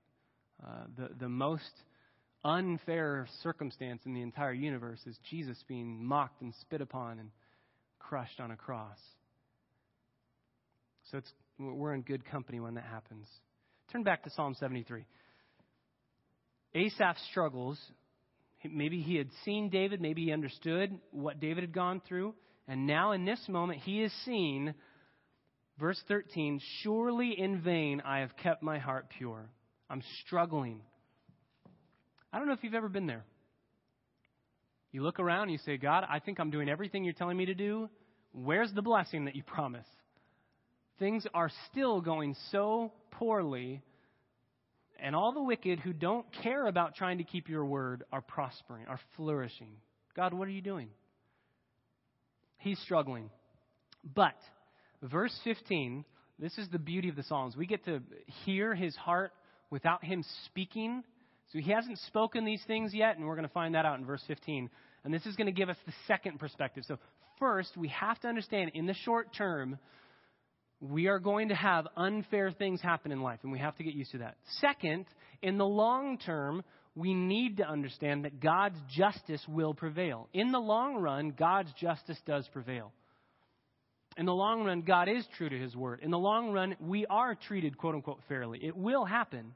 Uh, 0.62 0.85
the, 0.96 1.09
the 1.20 1.28
most 1.28 1.70
unfair 2.44 3.26
circumstance 3.42 4.02
in 4.04 4.12
the 4.12 4.22
entire 4.22 4.52
universe 4.52 5.00
is 5.07 5.16
Jesus 5.30 5.57
being 5.66 6.04
mocked 6.04 6.42
and 6.42 6.52
spit 6.61 6.80
upon 6.80 7.18
and 7.18 7.30
crushed 7.98 8.40
on 8.40 8.50
a 8.50 8.57
cross. 8.57 8.98
So 11.11 11.18
it's, 11.18 11.33
we're 11.59 11.94
in 11.94 12.02
good 12.02 12.24
company 12.24 12.61
when 12.61 12.74
that 12.74 12.85
happens. 12.85 13.26
Turn 13.92 14.02
back 14.02 14.24
to 14.24 14.30
Psalm 14.30 14.54
73. 14.59 15.04
Asaph 16.75 17.17
struggles. 17.31 17.79
Maybe 18.65 19.01
he 19.01 19.17
had 19.17 19.29
seen 19.45 19.69
David, 19.69 20.01
maybe 20.01 20.25
he 20.25 20.33
understood 20.33 20.99
what 21.11 21.39
David 21.39 21.65
had 21.65 21.73
gone 21.75 22.01
through, 22.09 22.35
and 22.67 22.87
now 22.87 23.13
in 23.13 23.27
this 23.27 23.41
moment 23.49 23.81
he 23.81 24.03
is 24.03 24.13
seeing, 24.25 24.73
verse 25.79 26.03
13, 26.09 26.61
surely 26.83 27.39
in 27.39 27.61
vain 27.61 28.01
I 28.05 28.21
have 28.21 28.35
kept 28.43 28.63
my 28.63 28.79
heart 28.79 29.07
pure. 29.19 29.51
I'm 29.91 30.03
struggling. 30.25 30.81
I 32.33 32.39
don't 32.39 32.47
know 32.47 32.55
if 32.55 32.65
you've 32.65 32.75
ever 32.75 32.89
been 32.89 33.07
there. 33.07 33.25
You 34.93 35.03
look 35.03 35.21
around 35.21 35.43
and 35.43 35.53
you 35.53 35.59
say, 35.59 35.77
God, 35.77 36.05
I 36.09 36.21
think 36.21 36.41
I'm 36.41 36.51
doing 36.51 36.69
everything 36.69 37.05
you're 37.05 37.13
telling 37.13 37.37
me 37.37 37.47
to 37.47 37.55
do. 37.55 37.91
Where's 38.33 38.73
the 38.73 38.83
blessing 38.83 39.27
that 39.27 39.37
you 39.37 39.43
promise? 39.43 39.87
Things 40.99 41.27
are 41.35 41.51
still 41.71 42.01
going 42.01 42.35
so 42.51 42.93
poorly 43.11 43.83
and 45.05 45.14
all 45.14 45.33
the 45.33 45.43
wicked 45.43 45.81
who 45.81 45.93
don't 45.93 46.25
care 46.43 46.67
about 46.67 46.95
trying 46.95 47.19
to 47.19 47.25
keep 47.25 47.51
your 47.51 47.67
word 47.67 48.05
are 48.11 48.23
prospering, 48.23 48.87
are 48.87 48.99
flourishing. 49.17 49.69
God, 50.17 50.33
what 50.33 50.49
are 50.49 50.51
you 50.51 50.62
doing? 50.62 50.88
He's 52.57 52.79
struggling. 52.79 53.29
But, 54.14 54.35
verse 55.03 55.38
15, 55.45 56.07
this 56.38 56.57
is 56.57 56.69
the 56.73 56.79
beauty 56.79 57.11
of 57.11 57.17
the 57.17 57.23
Psalms. 57.23 57.55
We 57.55 57.67
get 57.67 57.85
to 57.85 58.01
hear 58.47 58.75
his 58.75 58.97
heart 58.97 59.33
without 59.69 60.03
him 60.03 60.25
speaking. 60.47 61.05
So 61.53 61.59
he 61.59 61.71
hasn't 61.71 61.99
spoken 62.07 62.47
these 62.47 62.62
things 62.67 62.95
yet, 62.95 63.19
and 63.19 63.27
we're 63.27 63.37
going 63.37 63.47
to 63.47 63.53
find 63.53 63.75
that 63.75 63.85
out 63.85 63.99
in 63.99 64.07
verse 64.07 64.23
15. 64.27 64.71
And 65.05 65.12
this 65.12 65.27
is 65.27 65.37
going 65.37 65.49
to 65.49 65.53
give 65.53 65.69
us 65.69 65.77
the 65.85 65.93
second 66.09 66.38
perspective. 66.38 66.85
So, 66.88 66.99
first, 67.38 67.77
we 67.77 67.88
have 67.88 68.19
to 68.21 68.29
understand 68.29 68.71
in 68.73 68.87
the 68.87 68.95
short 68.95 69.35
term, 69.37 69.79
we 70.81 71.07
are 71.07 71.19
going 71.19 71.49
to 71.49 71.55
have 71.55 71.87
unfair 71.97 72.51
things 72.51 72.81
happen 72.81 73.13
in 73.13 73.23
life, 73.23 73.41
and 73.43 73.53
we 73.53 73.59
have 73.59 73.77
to 73.77 73.85
get 73.85 73.95
used 73.95 74.13
to 74.13 74.19
that. 74.19 74.37
Second, 74.61 75.07
in 75.43 75.59
the 75.59 75.65
long 75.65 76.19
term, 76.19 76.63
we 76.95 77.15
need 77.15 77.57
to 77.57 77.69
understand 77.69 78.25
that 78.25 78.41
God's 78.41 78.79
justice 78.97 79.43
will 79.49 79.75
prevail. 79.75 80.29
In 80.33 80.53
the 80.53 80.59
long 80.59 80.97
run, 80.97 81.31
God's 81.37 81.73
justice 81.81 82.19
does 82.27 82.47
prevail. 82.53 82.93
In 84.17 84.27
the 84.27 84.33
long 84.33 84.65
run, 84.65 84.83
God 84.83 85.09
is 85.09 85.27
true 85.37 85.49
to 85.49 85.59
his 85.59 85.75
word. 85.75 86.01
In 86.03 86.13
the 86.13 86.19
long 86.19 86.53
run, 86.53 86.77
we 86.81 87.05
are 87.07 87.35
treated, 87.35 87.77
quote 87.77 87.97
unquote, 87.97 88.21
fairly. 88.29 88.61
It 88.63 88.77
will 88.77 89.05
happen. 89.05 89.55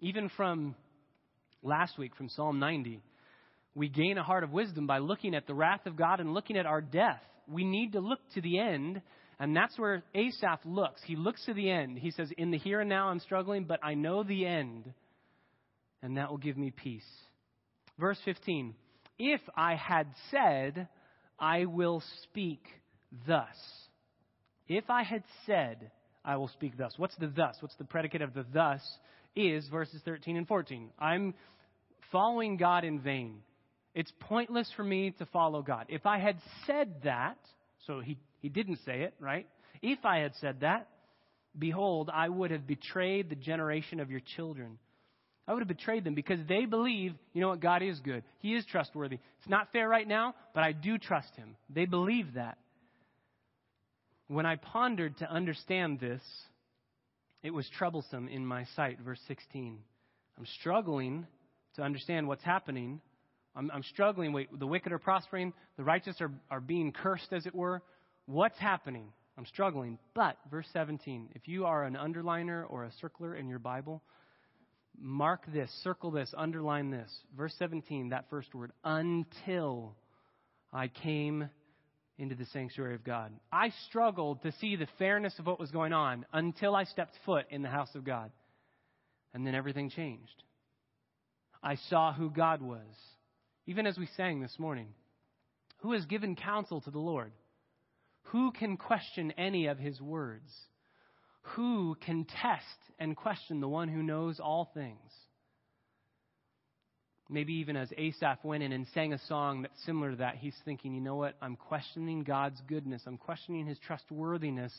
Even 0.00 0.28
from 0.36 0.74
last 1.62 1.98
week, 1.98 2.14
from 2.16 2.28
Psalm 2.28 2.58
90, 2.58 3.00
we 3.74 3.88
gain 3.88 4.18
a 4.18 4.22
heart 4.22 4.44
of 4.44 4.52
wisdom 4.52 4.86
by 4.86 4.98
looking 4.98 5.34
at 5.34 5.46
the 5.46 5.54
wrath 5.54 5.86
of 5.86 5.96
God 5.96 6.20
and 6.20 6.34
looking 6.34 6.58
at 6.58 6.66
our 6.66 6.82
death. 6.82 7.22
We 7.48 7.64
need 7.64 7.92
to 7.92 8.00
look 8.00 8.18
to 8.34 8.42
the 8.42 8.58
end 8.58 9.00
and 9.38 9.54
that's 9.54 9.78
where 9.78 10.02
Asaph 10.14 10.60
looks. 10.64 11.00
He 11.04 11.16
looks 11.16 11.44
to 11.46 11.54
the 11.54 11.70
end. 11.70 11.98
He 11.98 12.10
says, 12.10 12.30
In 12.38 12.50
the 12.50 12.58
here 12.58 12.80
and 12.80 12.88
now 12.88 13.08
I'm 13.08 13.20
struggling, 13.20 13.64
but 13.64 13.80
I 13.82 13.94
know 13.94 14.22
the 14.22 14.46
end, 14.46 14.92
and 16.02 16.16
that 16.16 16.30
will 16.30 16.38
give 16.38 16.56
me 16.56 16.70
peace. 16.70 17.06
Verse 17.98 18.18
15 18.24 18.74
If 19.18 19.40
I 19.56 19.74
had 19.74 20.06
said, 20.30 20.88
I 21.38 21.66
will 21.66 22.02
speak 22.22 22.62
thus. 23.26 23.56
If 24.68 24.88
I 24.88 25.02
had 25.02 25.22
said, 25.44 25.90
I 26.24 26.36
will 26.36 26.48
speak 26.48 26.76
thus. 26.76 26.94
What's 26.96 27.16
the 27.16 27.28
thus? 27.28 27.56
What's 27.60 27.76
the 27.76 27.84
predicate 27.84 28.22
of 28.22 28.34
the 28.34 28.44
thus? 28.52 28.80
Is 29.36 29.68
verses 29.68 30.00
13 30.04 30.38
and 30.38 30.48
14. 30.48 30.90
I'm 30.98 31.34
following 32.10 32.56
God 32.56 32.84
in 32.84 33.00
vain. 33.00 33.42
It's 33.94 34.12
pointless 34.20 34.70
for 34.76 34.82
me 34.82 35.12
to 35.18 35.26
follow 35.26 35.62
God. 35.62 35.86
If 35.88 36.06
I 36.06 36.18
had 36.18 36.38
said 36.66 37.02
that, 37.04 37.38
so 37.86 38.00
he 38.00 38.18
he 38.46 38.50
didn't 38.50 38.78
say 38.86 39.00
it, 39.00 39.12
right? 39.18 39.44
If 39.82 40.04
I 40.04 40.18
had 40.18 40.32
said 40.40 40.60
that, 40.60 40.86
behold, 41.58 42.08
I 42.14 42.28
would 42.28 42.52
have 42.52 42.64
betrayed 42.64 43.28
the 43.28 43.34
generation 43.34 43.98
of 43.98 44.08
your 44.08 44.20
children. 44.36 44.78
I 45.48 45.52
would 45.52 45.62
have 45.62 45.68
betrayed 45.68 46.04
them 46.04 46.14
because 46.14 46.38
they 46.48 46.64
believe, 46.64 47.12
you 47.32 47.40
know 47.40 47.48
what, 47.48 47.58
God 47.58 47.82
is 47.82 47.98
good. 47.98 48.22
He 48.38 48.54
is 48.54 48.64
trustworthy. 48.66 49.16
It's 49.40 49.48
not 49.48 49.72
fair 49.72 49.88
right 49.88 50.06
now, 50.06 50.36
but 50.54 50.62
I 50.62 50.70
do 50.70 50.96
trust 50.96 51.34
him. 51.34 51.56
They 51.68 51.86
believe 51.86 52.34
that. 52.34 52.56
When 54.28 54.46
I 54.46 54.54
pondered 54.54 55.18
to 55.18 55.28
understand 55.28 55.98
this, 55.98 56.22
it 57.42 57.50
was 57.50 57.68
troublesome 57.76 58.28
in 58.28 58.46
my 58.46 58.64
sight. 58.76 59.00
Verse 59.04 59.20
16. 59.26 59.76
I'm 60.38 60.46
struggling 60.60 61.26
to 61.74 61.82
understand 61.82 62.28
what's 62.28 62.44
happening. 62.44 63.00
I'm, 63.56 63.72
I'm 63.74 63.82
struggling. 63.82 64.32
Wait, 64.32 64.56
the 64.56 64.68
wicked 64.68 64.92
are 64.92 65.00
prospering, 65.00 65.52
the 65.76 65.82
righteous 65.82 66.14
are, 66.20 66.30
are 66.48 66.60
being 66.60 66.92
cursed, 66.92 67.32
as 67.32 67.44
it 67.44 67.56
were. 67.56 67.82
What's 68.26 68.58
happening? 68.58 69.12
I'm 69.38 69.46
struggling. 69.46 69.98
But, 70.14 70.36
verse 70.50 70.66
17, 70.72 71.30
if 71.34 71.46
you 71.48 71.66
are 71.66 71.84
an 71.84 71.94
underliner 71.94 72.64
or 72.68 72.84
a 72.84 72.90
circler 73.02 73.38
in 73.38 73.48
your 73.48 73.58
Bible, 73.58 74.02
mark 74.98 75.42
this, 75.52 75.70
circle 75.82 76.10
this, 76.10 76.32
underline 76.36 76.90
this. 76.90 77.10
Verse 77.36 77.54
17, 77.58 78.10
that 78.10 78.26
first 78.30 78.54
word, 78.54 78.72
until 78.84 79.94
I 80.72 80.88
came 80.88 81.48
into 82.18 82.34
the 82.34 82.46
sanctuary 82.46 82.94
of 82.94 83.04
God. 83.04 83.32
I 83.52 83.70
struggled 83.88 84.42
to 84.42 84.52
see 84.52 84.76
the 84.76 84.88
fairness 84.98 85.38
of 85.38 85.46
what 85.46 85.60
was 85.60 85.70
going 85.70 85.92
on 85.92 86.24
until 86.32 86.74
I 86.74 86.84
stepped 86.84 87.14
foot 87.26 87.46
in 87.50 87.62
the 87.62 87.68
house 87.68 87.94
of 87.94 88.04
God. 88.04 88.30
And 89.34 89.46
then 89.46 89.54
everything 89.54 89.90
changed. 89.90 90.42
I 91.62 91.76
saw 91.90 92.12
who 92.12 92.30
God 92.30 92.62
was. 92.62 92.80
Even 93.66 93.86
as 93.86 93.98
we 93.98 94.08
sang 94.16 94.40
this 94.40 94.58
morning, 94.58 94.88
who 95.78 95.92
has 95.92 96.06
given 96.06 96.36
counsel 96.36 96.80
to 96.82 96.90
the 96.90 96.98
Lord? 96.98 97.32
Who 98.30 98.50
can 98.52 98.76
question 98.76 99.32
any 99.32 99.66
of 99.66 99.78
his 99.78 100.00
words? 100.00 100.50
Who 101.54 101.96
can 102.04 102.24
test 102.24 102.64
and 102.98 103.16
question 103.16 103.60
the 103.60 103.68
one 103.68 103.88
who 103.88 104.02
knows 104.02 104.40
all 104.40 104.70
things? 104.74 105.12
Maybe 107.28 107.54
even 107.54 107.76
as 107.76 107.92
Asaph 107.96 108.38
went 108.44 108.62
in 108.62 108.72
and 108.72 108.86
sang 108.94 109.12
a 109.12 109.18
song 109.26 109.62
that's 109.62 109.84
similar 109.84 110.12
to 110.12 110.16
that, 110.18 110.36
he's 110.36 110.56
thinking, 110.64 110.94
you 110.94 111.00
know 111.00 111.16
what? 111.16 111.34
I'm 111.42 111.56
questioning 111.56 112.22
God's 112.22 112.60
goodness. 112.68 113.02
I'm 113.06 113.18
questioning 113.18 113.66
his 113.66 113.78
trustworthiness. 113.80 114.72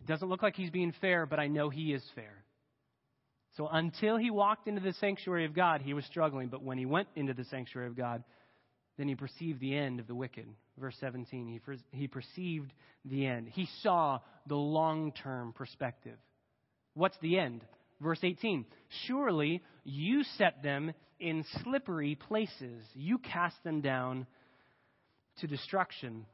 It 0.00 0.06
doesn't 0.06 0.28
look 0.28 0.42
like 0.42 0.56
he's 0.56 0.70
being 0.70 0.92
fair, 1.00 1.26
but 1.26 1.38
I 1.38 1.46
know 1.46 1.70
he 1.70 1.92
is 1.92 2.02
fair. 2.14 2.44
So 3.56 3.68
until 3.70 4.16
he 4.16 4.30
walked 4.30 4.68
into 4.68 4.80
the 4.80 4.92
sanctuary 4.94 5.44
of 5.44 5.54
God, 5.54 5.80
he 5.82 5.94
was 5.94 6.04
struggling. 6.04 6.48
But 6.48 6.62
when 6.62 6.78
he 6.78 6.86
went 6.86 7.08
into 7.16 7.34
the 7.34 7.44
sanctuary 7.44 7.88
of 7.88 7.96
God, 7.96 8.22
then 8.96 9.08
he 9.08 9.14
perceived 9.14 9.60
the 9.60 9.76
end 9.76 10.00
of 10.00 10.06
the 10.06 10.14
wicked. 10.14 10.46
Verse 10.78 10.96
17, 11.00 11.48
he, 11.48 11.60
he 11.90 12.08
perceived 12.08 12.72
the 13.04 13.26
end. 13.26 13.48
He 13.48 13.68
saw 13.82 14.20
the 14.46 14.56
long 14.56 15.12
term 15.12 15.52
perspective. 15.52 16.18
What's 16.94 17.16
the 17.20 17.38
end? 17.38 17.64
Verse 18.00 18.20
18, 18.22 18.64
surely 19.06 19.62
you 19.84 20.22
set 20.36 20.62
them 20.62 20.92
in 21.18 21.44
slippery 21.64 22.14
places, 22.14 22.84
you 22.94 23.18
cast 23.18 23.56
them 23.64 23.80
down 23.80 24.26
to 25.40 25.48
destruction. 25.48 26.26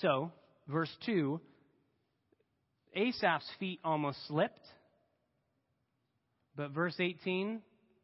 So, 0.00 0.30
verse 0.68 0.94
2, 1.06 1.40
Asaph's 2.94 3.48
feet 3.58 3.80
almost 3.82 4.18
slipped. 4.26 4.60
But 6.54 6.72
verse 6.72 6.96
18, 6.98 7.60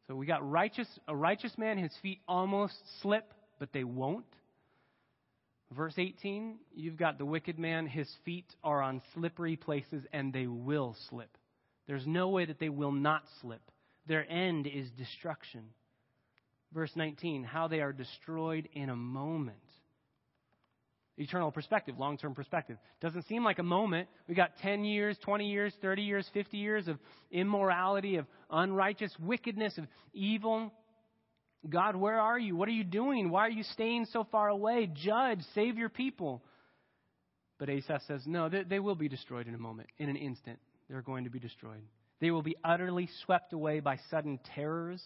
so 0.07 0.15
we 0.15 0.27
got 0.27 0.49
righteous, 0.49 0.89
a 1.07 1.15
righteous 1.15 1.53
man, 1.59 1.77
his 1.77 1.93
feet 2.03 2.21
almost 2.27 2.75
slip 3.03 3.35
but 3.59 3.73
they 3.73 3.85
won't. 3.85 4.27
Verse 5.77 5.95
18, 5.97 6.57
you've 6.75 6.97
got 6.97 7.19
the 7.19 7.25
wicked 7.25 7.59
man, 7.59 7.87
his 7.87 8.09
feet 8.25 8.47
are 8.63 8.81
on 8.81 9.03
slippery 9.13 9.57
places, 9.57 10.05
and 10.13 10.33
they 10.33 10.47
will 10.47 10.97
slip. 11.09 11.37
There's 11.87 12.07
no 12.07 12.29
way 12.29 12.45
that 12.45 12.61
they 12.61 12.69
will 12.69 12.93
not 12.93 13.23
slip. 13.41 13.63
Their 14.07 14.31
end 14.31 14.67
is 14.67 14.89
destruction. 14.97 15.65
Verse 16.73 16.93
19, 16.95 17.45
how 17.45 17.69
they 17.69 17.81
are 17.81 17.93
destroyed 17.93 18.69
in 18.75 18.89
a 18.89 18.97
moment. 18.97 19.57
Eternal 21.17 21.53
perspective, 21.53 21.99
long 21.99 22.19
term 22.19 22.35
perspective. 22.35 22.77
Doesn't 23.01 23.27
seem 23.27 23.45
like 23.45 23.61
a 23.61 23.65
moment. 23.65 24.09
We 24.29 24.35
got 24.35 24.57
10 24.59 24.85
years, 24.85 25.17
20 25.23 25.49
years, 25.49 25.73
30 25.81 26.03
years, 26.03 26.29
50 26.35 26.57
years 26.57 26.89
of 26.89 26.99
immorality, 27.31 28.17
of 28.17 28.27
unrighteous 28.51 29.13
wickedness, 29.21 29.79
of 29.79 29.87
evil. 30.13 30.73
God, 31.69 31.97
where 31.97 32.21
are 32.21 32.39
you? 32.39 32.57
What 32.57 32.69
are 32.69 32.73
you 32.73 32.85
doing? 32.85 33.31
Why 33.31 33.47
are 33.47 33.51
you 33.51 33.63
staying 33.63 34.07
so 34.13 34.27
far 34.31 34.49
away? 34.49 34.91
Judge, 34.93 35.41
save 35.55 35.79
your 35.79 35.89
people. 35.89 36.43
But 37.59 37.71
Asaph 37.71 38.03
says, 38.07 38.23
no, 38.27 38.49
they, 38.49 38.65
they 38.65 38.81
will 38.81 38.95
be 38.95 39.09
destroyed 39.09 39.47
in 39.47 39.55
a 39.55 39.59
moment, 39.59 39.89
in 39.99 40.09
an 40.09 40.17
instant. 40.17 40.59
They're 40.89 41.03
going 41.03 41.25
to 41.25 41.31
be 41.31 41.39
destroyed. 41.39 41.83
They 42.21 42.31
will 42.31 42.43
be 42.43 42.57
utterly 42.65 43.09
swept 43.25 43.53
away 43.53 43.81
by 43.81 43.99
sudden 44.11 44.39
terrors. 44.55 45.03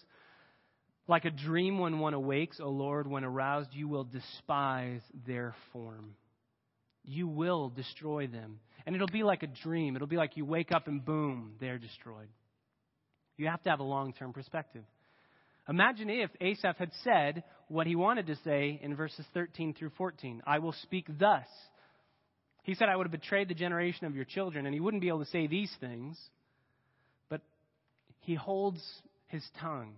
Like 1.06 1.24
a 1.24 1.30
dream 1.30 1.78
when 1.78 2.00
one 2.00 2.14
awakes, 2.14 2.60
O 2.60 2.68
Lord, 2.68 3.06
when 3.06 3.24
aroused, 3.24 3.70
you 3.72 3.88
will 3.88 4.04
despise 4.04 5.00
their 5.26 5.54
form. 5.72 6.14
You 7.04 7.28
will 7.28 7.70
destroy 7.70 8.26
them. 8.26 8.60
And 8.84 8.94
it'll 8.94 9.08
be 9.08 9.22
like 9.22 9.42
a 9.42 9.46
dream. 9.46 9.96
It'll 9.96 10.08
be 10.08 10.16
like 10.16 10.36
you 10.36 10.44
wake 10.44 10.72
up 10.72 10.86
and 10.86 11.04
boom, 11.04 11.54
they're 11.60 11.78
destroyed. 11.78 12.28
You 13.36 13.46
have 13.46 13.62
to 13.62 13.70
have 13.70 13.80
a 13.80 13.84
long 13.84 14.12
term 14.12 14.32
perspective. 14.32 14.84
Imagine 15.68 16.08
if 16.08 16.30
Asaph 16.40 16.78
had 16.78 16.90
said 17.04 17.44
what 17.68 17.86
he 17.86 17.94
wanted 17.94 18.26
to 18.28 18.36
say 18.44 18.80
in 18.82 18.96
verses 18.96 19.26
13 19.34 19.74
through 19.74 19.90
14 19.98 20.42
I 20.46 20.58
will 20.58 20.74
speak 20.82 21.06
thus. 21.18 21.46
He 22.62 22.74
said, 22.74 22.88
I 22.88 22.96
would 22.96 23.06
have 23.06 23.12
betrayed 23.12 23.48
the 23.48 23.54
generation 23.54 24.06
of 24.06 24.14
your 24.14 24.26
children, 24.26 24.66
and 24.66 24.74
he 24.74 24.80
wouldn't 24.80 25.00
be 25.00 25.08
able 25.08 25.24
to 25.24 25.30
say 25.30 25.46
these 25.46 25.72
things. 25.80 26.18
But 27.28 27.40
he 28.20 28.34
holds 28.34 28.82
his 29.28 29.42
tongue 29.60 29.94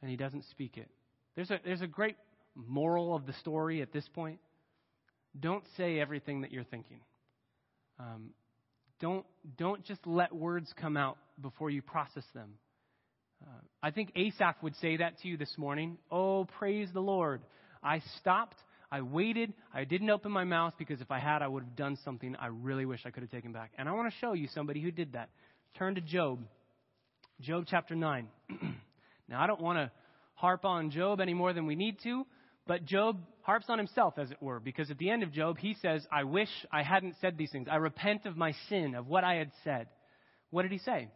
and 0.00 0.10
he 0.10 0.16
doesn't 0.16 0.44
speak 0.50 0.76
it. 0.76 0.88
There's 1.34 1.50
a, 1.50 1.58
there's 1.64 1.82
a 1.82 1.86
great 1.86 2.16
moral 2.54 3.14
of 3.14 3.26
the 3.26 3.32
story 3.34 3.82
at 3.82 3.92
this 3.92 4.08
point. 4.14 4.38
Don't 5.38 5.64
say 5.76 5.98
everything 5.98 6.42
that 6.42 6.52
you're 6.52 6.64
thinking. 6.64 7.00
Um, 7.98 8.30
don't, 9.00 9.26
don't 9.56 9.84
just 9.84 10.06
let 10.06 10.34
words 10.34 10.72
come 10.80 10.96
out 10.96 11.18
before 11.40 11.70
you 11.70 11.82
process 11.82 12.24
them. 12.34 12.54
Uh, 13.42 13.50
I 13.82 13.90
think 13.90 14.12
Asaph 14.16 14.56
would 14.62 14.74
say 14.76 14.96
that 14.96 15.18
to 15.20 15.28
you 15.28 15.36
this 15.36 15.54
morning. 15.56 15.98
Oh, 16.10 16.46
praise 16.58 16.88
the 16.92 17.00
Lord. 17.00 17.42
I 17.82 18.02
stopped. 18.20 18.56
I 18.90 19.02
waited. 19.02 19.52
I 19.72 19.84
didn't 19.84 20.10
open 20.10 20.32
my 20.32 20.44
mouth 20.44 20.74
because 20.78 21.00
if 21.00 21.10
I 21.10 21.18
had, 21.18 21.42
I 21.42 21.48
would 21.48 21.62
have 21.62 21.76
done 21.76 21.98
something 22.04 22.34
I 22.36 22.46
really 22.46 22.86
wish 22.86 23.00
I 23.04 23.10
could 23.10 23.22
have 23.22 23.30
taken 23.30 23.52
back. 23.52 23.72
And 23.78 23.88
I 23.88 23.92
want 23.92 24.12
to 24.12 24.18
show 24.18 24.32
you 24.32 24.48
somebody 24.54 24.80
who 24.80 24.90
did 24.90 25.12
that. 25.12 25.28
Turn 25.76 25.94
to 25.94 26.00
Job. 26.00 26.40
Job 27.40 27.64
chapter 27.68 27.94
9. 27.94 28.26
now, 29.28 29.40
I 29.40 29.46
don't 29.46 29.60
want 29.60 29.78
to 29.78 29.90
harp 30.34 30.64
on 30.64 30.90
Job 30.90 31.20
any 31.20 31.34
more 31.34 31.52
than 31.52 31.66
we 31.66 31.76
need 31.76 31.98
to, 32.02 32.26
but 32.66 32.84
Job 32.84 33.18
harps 33.42 33.66
on 33.68 33.78
himself, 33.78 34.14
as 34.18 34.30
it 34.30 34.42
were, 34.42 34.58
because 34.58 34.90
at 34.90 34.98
the 34.98 35.10
end 35.10 35.22
of 35.22 35.32
Job, 35.32 35.58
he 35.58 35.76
says, 35.80 36.06
I 36.10 36.24
wish 36.24 36.48
I 36.72 36.82
hadn't 36.82 37.14
said 37.20 37.36
these 37.38 37.50
things. 37.50 37.68
I 37.70 37.76
repent 37.76 38.26
of 38.26 38.36
my 38.36 38.52
sin, 38.68 38.94
of 38.94 39.06
what 39.06 39.24
I 39.24 39.34
had 39.34 39.50
said. 39.64 39.88
What 40.50 40.62
did 40.62 40.72
he 40.72 40.78
say? 40.78 41.08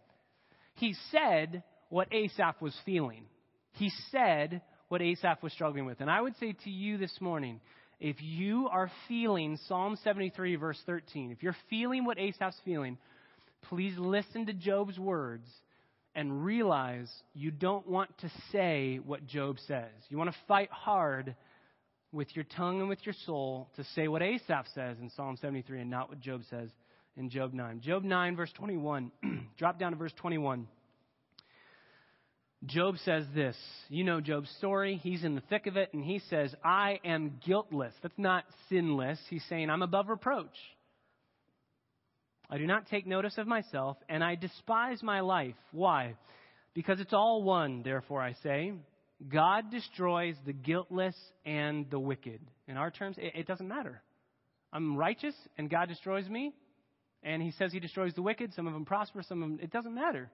He 0.75 0.95
said 1.11 1.63
what 1.93 2.09
Asaph 2.11 2.57
was 2.63 2.75
feeling. 2.87 3.27
He 3.73 3.93
said 4.11 4.63
what 4.89 5.03
Asaph 5.03 5.43
was 5.43 5.53
struggling 5.53 5.85
with. 5.85 6.01
And 6.01 6.11
I 6.11 6.23
would 6.23 6.35
say 6.41 6.55
to 6.65 6.71
you 6.71 6.97
this 6.97 7.15
morning, 7.21 7.61
if 8.01 8.17
you 8.21 8.67
are 8.73 8.91
feeling 9.09 9.59
Psalm 9.69 9.99
73, 10.03 10.57
verse 10.57 10.79
13, 10.87 11.33
if 11.33 11.43
you're 11.43 11.55
feeling 11.69 12.07
what 12.07 12.19
Asaph's 12.19 12.57
feeling, 12.65 12.97
please 13.69 13.93
listen 13.99 14.47
to 14.47 14.55
Job's 14.55 14.99
words 14.99 15.47
and 16.15 16.43
realize 16.43 17.11
you 17.35 17.51
don't 17.51 17.87
want 17.87 18.17
to 18.21 18.31
say 18.51 18.99
what 19.05 19.27
Job 19.27 19.59
says. 19.69 19.91
You 20.09 20.17
want 20.17 20.31
to 20.31 20.37
fight 20.49 20.71
hard 20.71 21.37
with 22.11 22.35
your 22.35 22.47
tongue 22.57 22.81
and 22.81 22.89
with 22.89 23.05
your 23.05 23.15
soul 23.27 23.69
to 23.77 23.85
say 23.95 24.09
what 24.09 24.23
Asaph 24.23 24.65
says 24.75 24.97
in 24.99 25.11
Psalm 25.11 25.37
73 25.39 25.83
and 25.83 25.91
not 25.91 26.09
what 26.09 26.21
Job 26.21 26.41
says 26.49 26.71
in 27.19 27.29
Job 27.29 27.53
9. 27.53 27.83
Job 27.83 28.03
9, 28.03 28.35
verse 28.35 28.53
21. 28.55 29.13
Drop 29.59 29.79
down 29.79 29.93
to 29.93 29.99
verse 29.99 30.15
21. 30.17 30.67
Job 32.67 32.97
says 33.05 33.25
this. 33.35 33.57
You 33.89 34.05
know 34.05 34.21
Job's 34.21 34.51
story. 34.59 34.97
He's 35.03 35.25
in 35.25 35.35
the 35.35 35.43
thick 35.43 35.67
of 35.67 35.77
it, 35.77 35.93
and 35.93 36.05
he 36.05 36.21
says, 36.31 36.55
I 36.65 37.01
am 37.05 37.41
guiltless. 37.45 37.93
That's 38.03 38.19
not 38.19 38.45
sinless. 38.69 39.19
He's 39.29 39.45
saying, 39.49 39.69
I'm 39.69 39.83
above 39.83 40.09
reproach. 40.09 40.55
I 42.49 42.59
do 42.59 42.67
not 42.67 42.87
take 42.87 43.07
notice 43.07 43.37
of 43.39 43.47
myself, 43.47 43.97
and 44.09 44.23
I 44.23 44.37
despise 44.37 45.03
my 45.03 45.21
life. 45.21 45.57
Why? 45.73 46.15
Because 46.75 47.01
it's 47.01 47.13
all 47.13 47.43
one, 47.43 47.83
therefore 47.83 48.23
I 48.23 48.35
say. 48.43 48.75
God 49.29 49.71
destroys 49.71 50.37
the 50.47 50.53
guiltless 50.53 51.17
and 51.45 51.91
the 51.91 51.99
wicked. 51.99 52.41
In 52.69 52.77
our 52.77 52.91
terms, 52.91 53.17
it, 53.19 53.33
it 53.35 53.47
doesn't 53.47 53.67
matter. 53.67 54.03
I'm 54.73 54.97
righteous, 54.97 55.35
and 55.59 55.69
God 55.69 55.89
destroys 55.89 56.29
me. 56.29 56.53
And 57.25 57.43
he 57.43 57.53
says 57.53 57.73
he 57.73 57.81
destroys 57.81 58.15
the 58.15 58.23
wicked. 58.23 58.53
Some 58.55 58.67
of 58.67 58.73
them 58.73 58.85
prosper, 58.85 59.23
some 59.23 59.43
of 59.43 59.49
them, 59.49 59.59
it 59.63 59.71
doesn't 59.71 59.95
matter. 59.95 60.31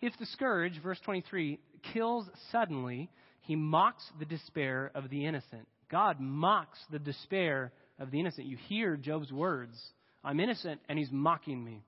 If 0.00 0.16
the 0.18 0.26
scourge, 0.26 0.80
verse 0.82 1.00
23, 1.04 1.58
kills 1.92 2.26
suddenly, 2.52 3.10
he 3.40 3.56
mocks 3.56 4.04
the 4.18 4.24
despair 4.24 4.90
of 4.94 5.10
the 5.10 5.26
innocent. 5.26 5.66
God 5.90 6.20
mocks 6.20 6.78
the 6.90 6.98
despair 6.98 7.72
of 7.98 8.10
the 8.10 8.20
innocent. 8.20 8.46
You 8.46 8.56
hear 8.68 8.96
Job's 8.96 9.32
words 9.32 9.76
I'm 10.24 10.40
innocent, 10.40 10.80
and 10.88 10.98
he's 10.98 11.12
mocking 11.12 11.64
me. 11.64 11.84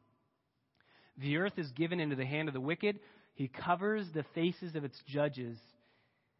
The 1.18 1.36
earth 1.36 1.58
is 1.58 1.70
given 1.72 2.00
into 2.00 2.16
the 2.16 2.24
hand 2.24 2.48
of 2.48 2.54
the 2.54 2.60
wicked. 2.60 3.00
He 3.34 3.48
covers 3.48 4.06
the 4.14 4.24
faces 4.34 4.74
of 4.76 4.84
its 4.84 4.98
judges. 5.06 5.58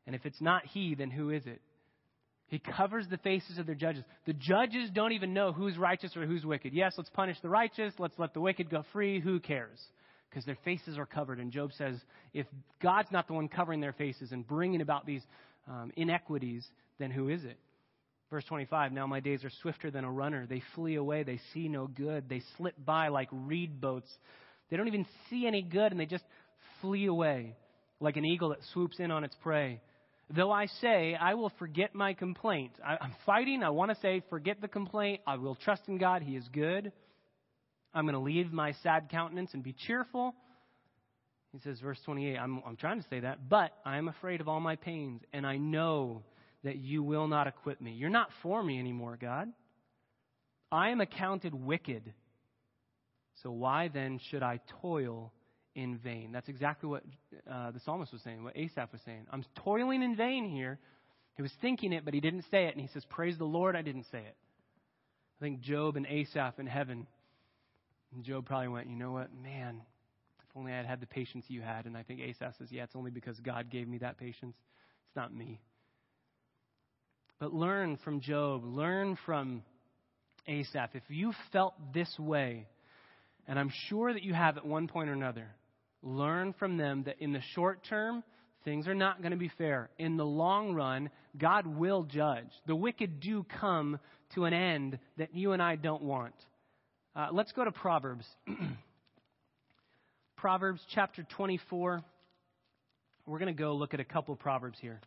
And 0.06 0.14
if 0.14 0.24
it's 0.24 0.40
not 0.40 0.64
he, 0.66 0.94
then 0.94 1.11
who 1.11 1.30
is 1.30 1.44
it? 1.46 1.61
He 2.46 2.59
covers 2.59 3.06
the 3.09 3.18
faces 3.18 3.59
of 3.59 3.66
their 3.66 3.74
judges. 3.74 4.04
The 4.26 4.33
judges 4.33 4.90
don't 4.92 5.12
even 5.12 5.35
know 5.35 5.52
who's 5.52 5.76
righteous 5.76 6.16
or 6.16 6.26
who's 6.26 6.44
wicked. 6.44 6.72
Yes, 6.72 6.94
let's 6.96 7.11
punish 7.11 7.37
the 7.42 7.48
righteous. 7.48 7.92
Let's 7.98 8.18
let 8.18 8.35
the 8.35 8.40
wicked 8.40 8.70
go 8.70 8.85
free. 8.92 9.20
Who 9.20 9.38
cares? 9.38 9.78
Because 10.31 10.45
their 10.45 10.59
faces 10.64 10.97
are 10.97 11.07
covered. 11.07 11.40
And 11.40 11.51
Job 11.51 11.73
says, 11.77 11.97
if 12.33 12.47
God's 12.83 13.11
not 13.11 13.27
the 13.27 13.33
one 13.35 13.49
covering 13.49 13.81
their 13.81 13.93
faces 13.93 14.33
and 14.33 14.47
bringing 14.47 14.81
about 14.81 15.05
these 15.05 15.23
um, 15.69 15.90
inequities, 15.97 16.66
then 16.99 17.11
who 17.11 17.29
is 17.29 17.45
it? 17.45 17.59
Verse 18.31 18.45
25 18.45 18.93
Now 18.93 19.07
my 19.07 19.21
days 19.21 19.45
are 19.45 19.51
swifter 19.61 19.90
than 19.90 20.05
a 20.05 20.11
runner. 20.11 20.47
They 20.47 20.62
flee 20.75 20.95
away. 20.95 21.25
They 21.25 21.40
see 21.53 21.69
no 21.69 21.88
good. 21.88 22.29
They 22.29 22.43
slip 22.57 22.75
by 22.85 23.09
like 23.09 23.29
reed 23.33 23.81
boats. 23.81 24.09
They 24.71 24.77
don't 24.77 24.87
even 24.87 25.07
see 25.29 25.47
any 25.47 25.62
good, 25.62 25.90
and 25.90 26.01
they 26.01 26.07
just 26.07 26.25
flee 26.81 27.07
away 27.07 27.57
like 27.99 28.16
an 28.16 28.25
eagle 28.25 28.51
that 28.51 28.61
swoops 28.73 29.01
in 29.01 29.11
on 29.11 29.25
its 29.25 29.35
prey. 29.43 29.81
Though 30.35 30.53
I 30.53 30.66
say, 30.81 31.16
I 31.21 31.35
will 31.35 31.51
forget 31.59 31.93
my 31.93 32.14
complaint. 32.14 32.71
I, 32.87 32.97
I'm 33.01 33.12
fighting. 33.27 33.64
I 33.64 33.71
want 33.71 33.90
to 33.90 33.97
say, 34.01 34.23
forget 34.31 34.61
the 34.61 34.69
complaint. 34.69 35.23
I 35.27 35.37
will 35.37 35.57
trust 35.57 35.83
in 35.88 35.99
God. 35.99 36.23
He 36.23 36.37
is 36.37 36.47
good. 36.53 36.93
I'm 37.92 38.05
going 38.05 38.14
to 38.14 38.20
leave 38.20 38.53
my 38.53 38.72
sad 38.83 39.09
countenance 39.11 39.50
and 39.55 39.62
be 39.62 39.74
cheerful. 39.87 40.35
He 41.53 41.59
says, 41.59 41.81
verse 41.81 41.98
28, 42.05 42.37
I'm, 42.37 42.62
I'm 42.64 42.76
trying 42.76 43.03
to 43.03 43.09
say 43.09 43.20
that, 43.20 43.48
but 43.48 43.72
I 43.85 43.98
am 43.98 44.09
afraid 44.09 44.40
of 44.40 44.48
all 44.48 44.61
my 44.61 44.76
pains, 44.76 45.22
and 45.33 45.44
I 45.44 45.57
know 45.57 46.22
that 46.62 46.76
you 46.76 47.03
will 47.03 47.26
not 47.26 47.48
acquit 47.48 47.81
me. 47.81 47.92
You're 47.92 48.11
not 48.11 48.29
for 48.42 48.62
me 48.62 48.79
anymore, 48.79 49.18
God. 49.20 49.48
I 50.70 50.90
am 50.90 51.00
accounted 51.00 51.55
wicked. 51.55 52.12
So 53.42 53.50
why 53.50 53.88
then 53.88 54.20
should 54.31 54.42
I 54.42 54.61
toil 54.81 55.33
in 55.74 55.98
vain? 55.98 56.31
That's 56.33 56.48
exactly 56.48 56.88
what 56.88 57.03
uh, 57.50 57.72
the 57.72 57.81
psalmist 57.81 58.12
was 58.12 58.22
saying, 58.22 58.44
what 58.44 58.57
Asaph 58.57 58.92
was 58.92 59.00
saying. 59.05 59.26
I'm 59.33 59.44
toiling 59.64 60.03
in 60.03 60.14
vain 60.14 60.48
here. 60.48 60.79
He 61.37 61.42
was 61.42 61.53
thinking 61.61 61.92
it, 61.92 62.05
but 62.05 62.14
he 62.14 62.20
didn't 62.20 62.44
say 62.50 62.66
it. 62.66 62.72
And 62.72 62.81
he 62.81 62.88
says, 62.92 63.05
Praise 63.09 63.38
the 63.38 63.44
Lord, 63.44 63.74
I 63.74 63.83
didn't 63.83 64.07
say 64.12 64.18
it. 64.18 64.37
I 65.40 65.44
think 65.44 65.61
Job 65.61 65.96
and 65.96 66.07
Asaph 66.07 66.59
in 66.59 66.66
heaven 66.66 67.07
and 68.14 68.25
Job 68.25 68.46
probably 68.46 68.68
went, 68.68 68.88
you 68.88 68.96
know 68.96 69.12
what, 69.12 69.31
man, 69.42 69.81
if 70.40 70.57
only 70.57 70.73
I 70.73 70.77
had 70.77 70.87
had 70.87 71.01
the 71.01 71.07
patience 71.07 71.44
you 71.49 71.62
had. 71.62 71.87
And 71.87 71.96
I 71.96 72.03
think 72.03 72.20
Asaph 72.20 72.55
says, 72.59 72.68
yeah, 72.70 72.85
it's 72.85 72.96
only 72.96 73.11
because 73.11 73.38
God 73.40 73.70
gave 73.70 73.87
me 73.87 73.99
that 73.99 74.18
patience. 74.18 74.57
It's 75.07 75.16
not 75.16 75.35
me. 75.35 75.61
But 77.38 77.55
learn 77.55 77.99
from 78.05 78.20
Job, 78.20 78.64
learn 78.64 79.16
from 79.25 79.62
Asaph. 80.46 80.90
If 80.94 81.05
you 81.09 81.33
felt 81.53 81.75
this 81.94 82.12
way, 82.18 82.66
and 83.46 83.59
I'm 83.59 83.73
sure 83.88 84.12
that 84.12 84.23
you 84.23 84.35
have 84.35 84.57
at 84.57 84.66
one 84.66 84.88
point 84.88 85.09
or 85.09 85.14
another, 85.14 85.46
learn 86.03 86.53
from 86.59 86.77
them 86.77 87.05
that 87.05 87.16
in 87.20 87.33
the 87.33 87.40
short 87.55 87.81
term, 87.88 88.23
things 88.64 88.87
are 88.87 88.94
not 88.94 89.23
going 89.23 89.33
to 89.33 89.38
be 89.38 89.51
fair. 89.57 89.88
In 89.99 90.16
the 90.16 90.27
long 90.27 90.75
run, 90.75 91.11
God 91.38 91.66
will 91.66 92.03
judge. 92.03 92.51
The 92.66 92.77
wicked 92.77 93.20
do 93.20 93.46
come 93.61 93.99
to 94.35 94.44
an 94.44 94.53
end 94.53 94.99
that 95.16 95.35
you 95.35 95.53
and 95.53 95.62
I 95.62 95.77
don't 95.77 96.03
want. 96.03 96.35
Uh, 97.14 97.27
let's 97.33 97.51
go 97.53 97.64
to 97.64 97.73
Proverbs. 97.73 98.25
Proverbs 100.37 100.81
chapter 100.94 101.27
24. 101.37 102.05
We're 103.27 103.38
going 103.38 103.53
to 103.55 103.59
go 103.61 103.75
look 103.75 103.94
at 103.94 104.01
a 104.01 104.05
couple 104.05 104.33
of 104.33 104.38
Proverbs 104.38 104.79
here. 104.81 105.01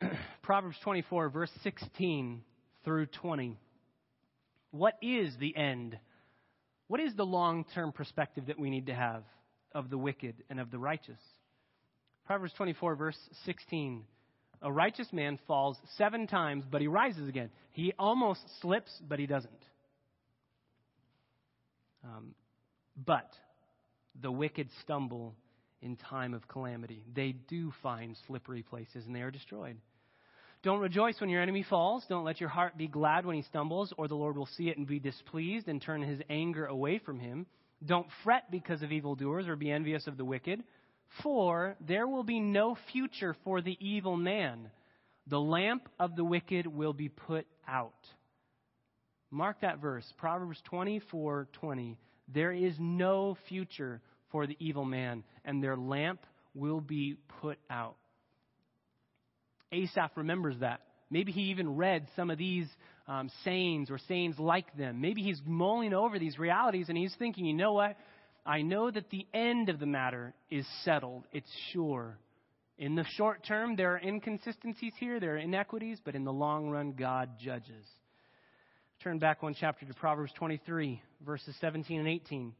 Proverbs 0.42 0.76
24, 0.84 1.30
verse 1.30 1.50
16 1.62 2.42
through 2.84 3.06
20. 3.06 3.56
What 4.72 4.98
is 5.00 5.34
the 5.40 5.56
end? 5.56 5.98
What 6.86 7.00
is 7.00 7.14
the 7.16 7.24
long 7.24 7.64
term 7.74 7.90
perspective 7.90 8.44
that 8.48 8.58
we 8.58 8.68
need 8.68 8.86
to 8.86 8.94
have 8.94 9.22
of 9.74 9.88
the 9.88 9.96
wicked 9.96 10.34
and 10.50 10.60
of 10.60 10.70
the 10.70 10.78
righteous? 10.78 11.20
Proverbs 12.26 12.52
24, 12.58 12.94
verse 12.96 13.18
16. 13.46 14.04
A 14.60 14.70
righteous 14.70 15.08
man 15.12 15.38
falls 15.46 15.78
seven 15.96 16.26
times, 16.26 16.64
but 16.70 16.82
he 16.82 16.88
rises 16.88 17.26
again. 17.26 17.48
He 17.72 17.94
almost 17.98 18.42
slips, 18.60 18.92
but 19.08 19.18
he 19.18 19.26
doesn't. 19.26 19.50
Um, 22.04 22.34
but 22.96 23.30
the 24.20 24.30
wicked 24.30 24.68
stumble 24.82 25.34
in 25.80 25.96
time 25.96 26.34
of 26.34 26.46
calamity. 26.48 27.04
They 27.14 27.32
do 27.32 27.72
find 27.82 28.16
slippery 28.26 28.62
places 28.62 29.06
and 29.06 29.14
they 29.14 29.22
are 29.22 29.30
destroyed. 29.30 29.76
Don't 30.62 30.78
rejoice 30.78 31.20
when 31.20 31.28
your 31.28 31.42
enemy 31.42 31.64
falls. 31.68 32.04
Don't 32.08 32.24
let 32.24 32.40
your 32.40 32.48
heart 32.48 32.78
be 32.78 32.86
glad 32.86 33.26
when 33.26 33.34
he 33.34 33.42
stumbles, 33.42 33.92
or 33.98 34.06
the 34.06 34.14
Lord 34.14 34.36
will 34.36 34.46
see 34.46 34.68
it 34.68 34.78
and 34.78 34.86
be 34.86 35.00
displeased 35.00 35.66
and 35.66 35.82
turn 35.82 36.02
his 36.02 36.20
anger 36.30 36.66
away 36.66 36.98
from 36.98 37.18
him. 37.18 37.46
Don't 37.84 38.06
fret 38.22 38.48
because 38.48 38.80
of 38.82 38.92
evildoers 38.92 39.48
or 39.48 39.56
be 39.56 39.72
envious 39.72 40.06
of 40.06 40.16
the 40.16 40.24
wicked, 40.24 40.62
For 41.22 41.76
there 41.80 42.06
will 42.06 42.22
be 42.22 42.38
no 42.38 42.76
future 42.92 43.34
for 43.44 43.60
the 43.60 43.76
evil 43.80 44.16
man. 44.16 44.70
The 45.26 45.40
lamp 45.40 45.88
of 45.98 46.14
the 46.16 46.24
wicked 46.24 46.66
will 46.66 46.92
be 46.92 47.08
put 47.08 47.46
out. 47.66 47.92
Mark 49.32 49.62
that 49.62 49.80
verse, 49.80 50.04
Proverbs 50.18 50.60
24 50.66 51.48
20. 51.54 51.98
There 52.32 52.52
is 52.52 52.74
no 52.78 53.36
future 53.48 54.00
for 54.30 54.46
the 54.46 54.56
evil 54.60 54.84
man, 54.84 55.24
and 55.44 55.62
their 55.62 55.76
lamp 55.76 56.20
will 56.54 56.80
be 56.80 57.16
put 57.40 57.58
out. 57.70 57.96
Asaph 59.72 60.12
remembers 60.16 60.56
that. 60.60 60.82
Maybe 61.10 61.32
he 61.32 61.42
even 61.44 61.76
read 61.76 62.06
some 62.14 62.30
of 62.30 62.38
these 62.38 62.66
um, 63.08 63.30
sayings 63.42 63.90
or 63.90 63.98
sayings 64.06 64.38
like 64.38 64.76
them. 64.76 65.00
Maybe 65.00 65.22
he's 65.22 65.40
mulling 65.44 65.94
over 65.94 66.18
these 66.18 66.38
realities 66.38 66.88
and 66.88 66.96
he's 66.96 67.14
thinking, 67.18 67.44
you 67.44 67.54
know 67.54 67.72
what? 67.72 67.96
I 68.44 68.62
know 68.62 68.90
that 68.90 69.10
the 69.10 69.26
end 69.32 69.68
of 69.68 69.78
the 69.78 69.86
matter 69.86 70.34
is 70.50 70.66
settled, 70.84 71.24
it's 71.32 71.50
sure. 71.72 72.18
In 72.78 72.96
the 72.96 73.04
short 73.16 73.46
term, 73.46 73.76
there 73.76 73.94
are 73.94 73.98
inconsistencies 73.98 74.92
here, 74.98 75.20
there 75.20 75.34
are 75.34 75.38
inequities, 75.38 75.98
but 76.04 76.14
in 76.14 76.24
the 76.24 76.32
long 76.32 76.68
run, 76.68 76.92
God 76.92 77.30
judges. 77.38 77.86
Turn 79.02 79.18
back 79.18 79.42
one 79.42 79.56
chapter 79.58 79.84
to 79.84 79.94
Proverbs 79.94 80.32
23, 80.38 81.02
verses 81.26 81.56
17 81.60 81.98
and 81.98 82.08
18. 82.08 82.54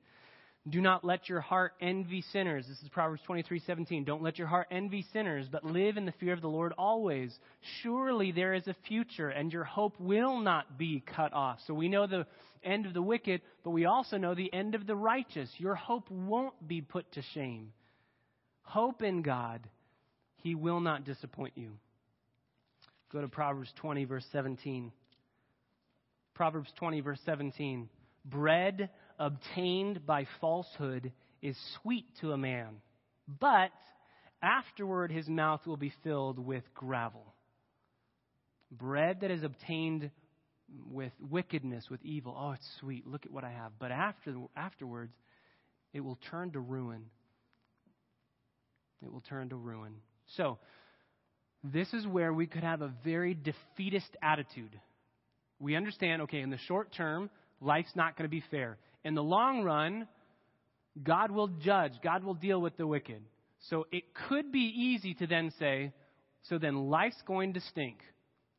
Do 0.69 0.81
not 0.81 1.05
let 1.05 1.29
your 1.29 1.41
heart 1.41 1.75
envy 1.81 2.23
sinners. 2.33 2.67
This 2.67 2.83
is 2.83 2.89
Proverbs 2.89 3.23
23:17. 3.29 4.05
Don't 4.05 4.25
let 4.25 4.39
your 4.39 4.49
heart 4.49 4.67
envy 4.73 5.03
sinners, 5.13 5.49
but 5.49 5.65
live 5.65 5.97
in 5.97 6.05
the 6.05 6.11
fear 6.13 6.33
of 6.33 6.41
the 6.41 6.49
Lord 6.49 6.73
always. 6.77 7.39
Surely 7.81 8.33
there 8.33 8.55
is 8.55 8.67
a 8.67 8.75
future, 8.89 9.29
and 9.29 9.53
your 9.53 9.63
hope 9.63 9.95
will 10.01 10.41
not 10.41 10.77
be 10.77 11.05
cut 11.15 11.33
off. 11.33 11.61
So 11.67 11.75
we 11.75 11.89
know 11.89 12.09
the 12.09 12.27
end 12.65 12.87
of 12.87 12.95
the 12.95 13.03
wicked, 13.03 13.41
but 13.63 13.71
we 13.71 13.85
also 13.85 14.17
know 14.17 14.35
the 14.35 14.53
end 14.53 14.75
of 14.75 14.85
the 14.85 14.97
righteous. 14.97 15.49
Your 15.59 15.77
hope 15.77 16.11
won't 16.11 16.67
be 16.67 16.81
put 16.81 17.11
to 17.13 17.23
shame. 17.35 17.73
Hope 18.63 19.03
in 19.03 19.23
God. 19.23 19.69
He 20.39 20.57
will 20.57 20.81
not 20.81 21.05
disappoint 21.05 21.53
you. 21.55 21.79
Go 23.13 23.21
to 23.21 23.29
Proverbs 23.29 23.73
20, 23.77 24.07
verse 24.07 24.27
17. 24.33 24.91
Proverbs 26.35 26.71
20, 26.79 27.01
verse 27.01 27.21
17. 27.25 27.89
Bread 28.25 28.91
obtained 29.19 30.07
by 30.07 30.27
falsehood 30.41 31.13
is 31.41 31.57
sweet 31.83 32.07
to 32.21 32.33
a 32.33 32.37
man, 32.37 32.77
but 33.41 33.71
afterward 34.43 35.11
his 35.11 35.29
mouth 35.29 35.61
will 35.67 35.77
be 35.77 35.93
filled 36.03 36.39
with 36.39 36.63
gravel. 36.75 37.35
Bread 38.71 39.21
that 39.21 39.31
is 39.31 39.43
obtained 39.43 40.11
with 40.91 41.13
wickedness, 41.21 41.85
with 41.91 42.03
evil, 42.05 42.37
oh, 42.39 42.53
it's 42.53 42.69
sweet. 42.81 43.07
Look 43.07 43.27
at 43.27 43.33
what 43.33 43.45
I 43.45 43.51
have. 43.51 43.73
But 43.79 43.93
after, 43.93 44.35
afterwards, 44.57 45.13
it 45.93 46.01
will 46.01 46.19
turn 46.31 46.53
to 46.53 46.61
ruin. 46.61 47.05
It 49.05 49.13
will 49.13 49.21
turn 49.21 49.51
to 49.51 49.57
ruin. 49.57 49.95
So, 50.37 50.59
this 51.65 51.93
is 51.93 52.07
where 52.07 52.33
we 52.33 52.47
could 52.47 52.63
have 52.65 52.83
a 52.83 52.93
very 53.05 53.35
defeatist 53.35 54.17
attitude. 54.23 54.81
We 55.63 55.77
understand, 55.77 56.23
okay, 56.23 56.41
in 56.41 56.51
the 56.51 56.59
short 56.67 56.93
term, 56.93 57.31
life's 57.61 57.95
not 57.97 58.19
going 58.19 58.29
to 58.29 58.31
be 58.31 58.45
fair 58.51 58.77
in 59.05 59.15
the 59.15 59.23
long 59.23 59.63
run, 59.63 60.07
God 61.03 61.31
will 61.31 61.49
judge, 61.49 61.93
God 62.03 62.25
will 62.25 62.35
deal 62.35 62.61
with 62.61 62.77
the 62.77 62.87
wicked. 62.87 63.23
So 63.71 63.87
it 63.93 64.05
could 64.29 64.53
be 64.53 64.73
easy 64.75 65.15
to 65.15 65.27
then 65.27 65.53
say, 65.59 65.93
so 66.45 66.59
then 66.59 66.91
life's 66.91 67.21
going 67.27 67.55
to 67.55 67.61
stink, 67.61 67.99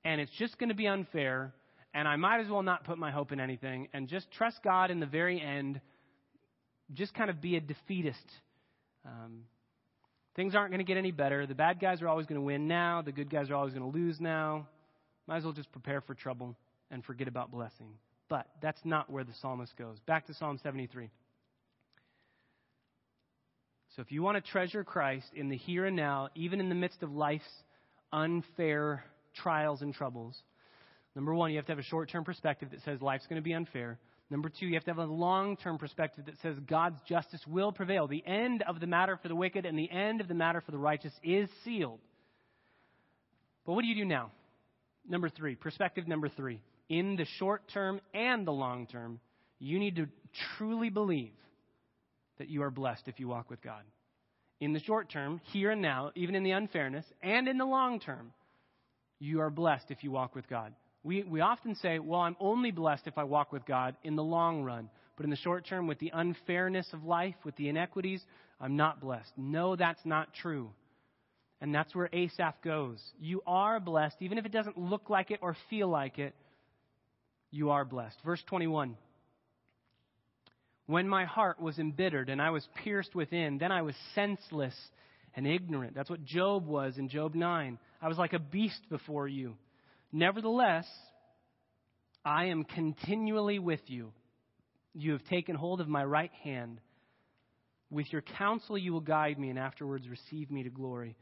and 0.03 0.19
it's 0.19 0.31
just 0.37 0.57
going 0.57 0.69
to 0.69 0.75
be 0.75 0.87
unfair, 0.87 1.53
and 1.93 2.07
I 2.07 2.15
might 2.15 2.39
as 2.39 2.49
well 2.49 2.63
not 2.63 2.85
put 2.85 2.97
my 2.97 3.11
hope 3.11 3.31
in 3.31 3.39
anything, 3.39 3.89
and 3.93 4.07
just 4.07 4.31
trust 4.31 4.59
God 4.63 4.91
in 4.91 4.99
the 4.99 5.05
very 5.05 5.41
end, 5.41 5.79
just 6.93 7.13
kind 7.13 7.29
of 7.29 7.41
be 7.41 7.57
a 7.57 7.61
defeatist. 7.61 8.25
Um, 9.05 9.41
things 10.35 10.55
aren't 10.55 10.71
going 10.71 10.79
to 10.79 10.85
get 10.85 10.97
any 10.97 11.11
better. 11.11 11.45
The 11.45 11.55
bad 11.55 11.79
guys 11.79 12.01
are 12.01 12.07
always 12.07 12.25
going 12.25 12.39
to 12.39 12.45
win 12.45 12.67
now, 12.67 13.01
the 13.01 13.11
good 13.11 13.29
guys 13.29 13.49
are 13.49 13.55
always 13.55 13.73
going 13.73 13.91
to 13.91 13.97
lose 13.97 14.19
now. 14.19 14.67
Might 15.27 15.37
as 15.37 15.43
well 15.43 15.53
just 15.53 15.71
prepare 15.71 16.01
for 16.01 16.15
trouble 16.15 16.55
and 16.93 17.03
forget 17.03 17.27
about 17.27 17.51
blessing. 17.51 17.89
But 18.29 18.47
that's 18.61 18.79
not 18.85 19.09
where 19.09 19.23
the 19.23 19.33
psalmist 19.41 19.75
goes. 19.77 19.97
Back 20.05 20.27
to 20.27 20.33
Psalm 20.33 20.59
73. 20.61 21.09
So 23.95 24.01
if 24.01 24.11
you 24.11 24.23
want 24.23 24.43
to 24.43 24.51
treasure 24.51 24.83
Christ 24.83 25.27
in 25.35 25.49
the 25.49 25.57
here 25.57 25.85
and 25.85 25.95
now, 25.95 26.29
even 26.35 26.59
in 26.59 26.69
the 26.69 26.75
midst 26.75 27.03
of 27.03 27.11
life's 27.11 27.43
unfair 28.11 29.03
trials 29.35 29.81
and 29.81 29.93
troubles, 29.93 30.35
number 31.15 31.33
one, 31.33 31.51
you 31.51 31.57
have 31.57 31.65
to 31.65 31.71
have 31.71 31.79
a 31.79 31.83
short 31.83 32.09
term 32.09 32.23
perspective 32.23 32.69
that 32.71 32.81
says 32.85 33.01
life's 33.01 33.27
going 33.27 33.41
to 33.41 33.43
be 33.43 33.53
unfair. 33.53 33.99
Number 34.29 34.49
two, 34.49 34.65
you 34.65 34.73
have 34.75 34.85
to 34.85 34.91
have 34.91 34.97
a 34.97 35.05
long 35.05 35.57
term 35.57 35.77
perspective 35.77 36.25
that 36.25 36.35
says 36.41 36.55
God's 36.67 36.99
justice 37.07 37.41
will 37.45 37.71
prevail. 37.71 38.07
The 38.07 38.25
end 38.25 38.63
of 38.67 38.79
the 38.79 38.87
matter 38.87 39.19
for 39.21 39.27
the 39.27 39.35
wicked 39.35 39.65
and 39.65 39.77
the 39.77 39.91
end 39.91 40.21
of 40.21 40.27
the 40.27 40.33
matter 40.33 40.61
for 40.61 40.71
the 40.71 40.77
righteous 40.79 41.13
is 41.23 41.49
sealed. 41.63 41.99
But 43.65 43.73
what 43.73 43.83
do 43.83 43.87
you 43.87 43.95
do 43.95 44.05
now? 44.05 44.31
Number 45.07 45.29
three, 45.29 45.55
perspective 45.55 46.07
number 46.07 46.29
three 46.29 46.61
in 46.89 47.15
the 47.15 47.25
short 47.37 47.63
term 47.73 48.01
and 48.13 48.45
the 48.45 48.51
long 48.51 48.87
term, 48.87 49.19
you 49.59 49.79
need 49.79 49.95
to 49.95 50.07
truly 50.57 50.89
believe 50.89 51.33
that 52.37 52.49
you 52.49 52.63
are 52.63 52.71
blessed 52.71 53.07
if 53.07 53.19
you 53.19 53.27
walk 53.27 53.49
with 53.49 53.61
God. 53.61 53.83
In 54.59 54.73
the 54.73 54.79
short 54.79 55.09
term, 55.09 55.41
here 55.51 55.71
and 55.71 55.81
now, 55.81 56.11
even 56.15 56.35
in 56.35 56.43
the 56.43 56.51
unfairness, 56.51 57.05
and 57.21 57.47
in 57.47 57.57
the 57.57 57.65
long 57.65 57.99
term, 57.99 58.31
you 59.19 59.41
are 59.41 59.49
blessed 59.49 59.85
if 59.89 60.03
you 60.03 60.11
walk 60.11 60.35
with 60.35 60.47
God. 60.49 60.73
We, 61.03 61.23
we 61.23 61.41
often 61.41 61.75
say, 61.75 61.99
well, 61.99 62.21
I'm 62.21 62.37
only 62.39 62.71
blessed 62.71 63.07
if 63.07 63.17
I 63.17 63.23
walk 63.23 63.51
with 63.51 63.65
God 63.65 63.95
in 64.03 64.15
the 64.15 64.23
long 64.23 64.63
run. 64.63 64.89
But 65.15 65.25
in 65.25 65.29
the 65.29 65.35
short 65.37 65.67
term, 65.67 65.85
with 65.85 65.99
the 65.99 66.11
unfairness 66.13 66.87
of 66.93 67.03
life, 67.03 67.35
with 67.43 67.55
the 67.55 67.69
inequities, 67.69 68.23
I'm 68.59 68.75
not 68.75 69.01
blessed. 69.01 69.31
No, 69.37 69.75
that's 69.75 70.03
not 70.05 70.33
true. 70.33 70.71
And 71.61 71.73
that's 71.73 71.93
where 71.93 72.09
Asaph 72.11 72.55
goes. 72.63 73.01
You 73.19 73.41
are 73.45 73.79
blessed, 73.79 74.17
even 74.21 74.37
if 74.37 74.45
it 74.45 74.51
doesn't 74.51 74.77
look 74.77 75.09
like 75.09 75.29
it 75.31 75.39
or 75.41 75.55
feel 75.69 75.87
like 75.87 76.19
it, 76.19 76.33
you 77.53 77.69
are 77.69 77.85
blessed. 77.85 78.17
Verse 78.25 78.41
21. 78.47 78.97
When 80.87 81.07
my 81.07 81.25
heart 81.25 81.61
was 81.61 81.77
embittered 81.77 82.29
and 82.29 82.41
I 82.41 82.49
was 82.49 82.67
pierced 82.83 83.13
within, 83.13 83.59
then 83.59 83.71
I 83.71 83.83
was 83.83 83.95
senseless 84.15 84.75
and 85.35 85.45
ignorant. 85.47 85.93
That's 85.95 86.09
what 86.09 86.25
Job 86.25 86.65
was 86.65 86.97
in 86.97 87.09
Job 87.09 87.35
9. 87.35 87.77
I 88.01 88.07
was 88.07 88.17
like 88.17 88.33
a 88.33 88.39
beast 88.39 88.81
before 88.89 89.27
you. 89.27 89.55
Nevertheless, 90.11 90.87
I 92.25 92.45
am 92.45 92.63
continually 92.63 93.59
with 93.59 93.81
you. 93.85 94.11
You 94.95 95.11
have 95.13 95.23
taken 95.25 95.55
hold 95.55 95.79
of 95.79 95.87
my 95.87 96.03
right 96.03 96.31
hand. 96.43 96.81
With 97.91 98.11
your 98.11 98.23
counsel 98.23 98.77
you 98.77 98.93
will 98.93 99.01
guide 99.01 99.37
me, 99.37 99.49
and 99.51 99.59
afterwards 99.59 100.07
receive 100.07 100.49
me 100.49 100.63
to 100.63 100.69
glory. 100.69 101.15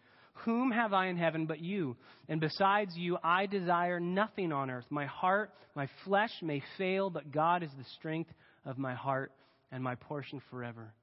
Whom 0.45 0.71
have 0.71 0.93
I 0.93 1.07
in 1.07 1.17
heaven 1.17 1.45
but 1.45 1.59
you? 1.59 1.95
And 2.27 2.41
besides 2.41 2.95
you, 2.95 3.17
I 3.23 3.45
desire 3.45 3.99
nothing 3.99 4.51
on 4.51 4.69
earth. 4.69 4.85
My 4.89 5.05
heart, 5.05 5.51
my 5.75 5.87
flesh 6.05 6.31
may 6.41 6.63
fail, 6.77 7.09
but 7.09 7.31
God 7.31 7.63
is 7.63 7.69
the 7.77 7.85
strength 7.97 8.31
of 8.65 8.77
my 8.77 8.93
heart 8.93 9.31
and 9.71 9.83
my 9.83 9.95
portion 9.95 10.41
forever. 10.49 10.93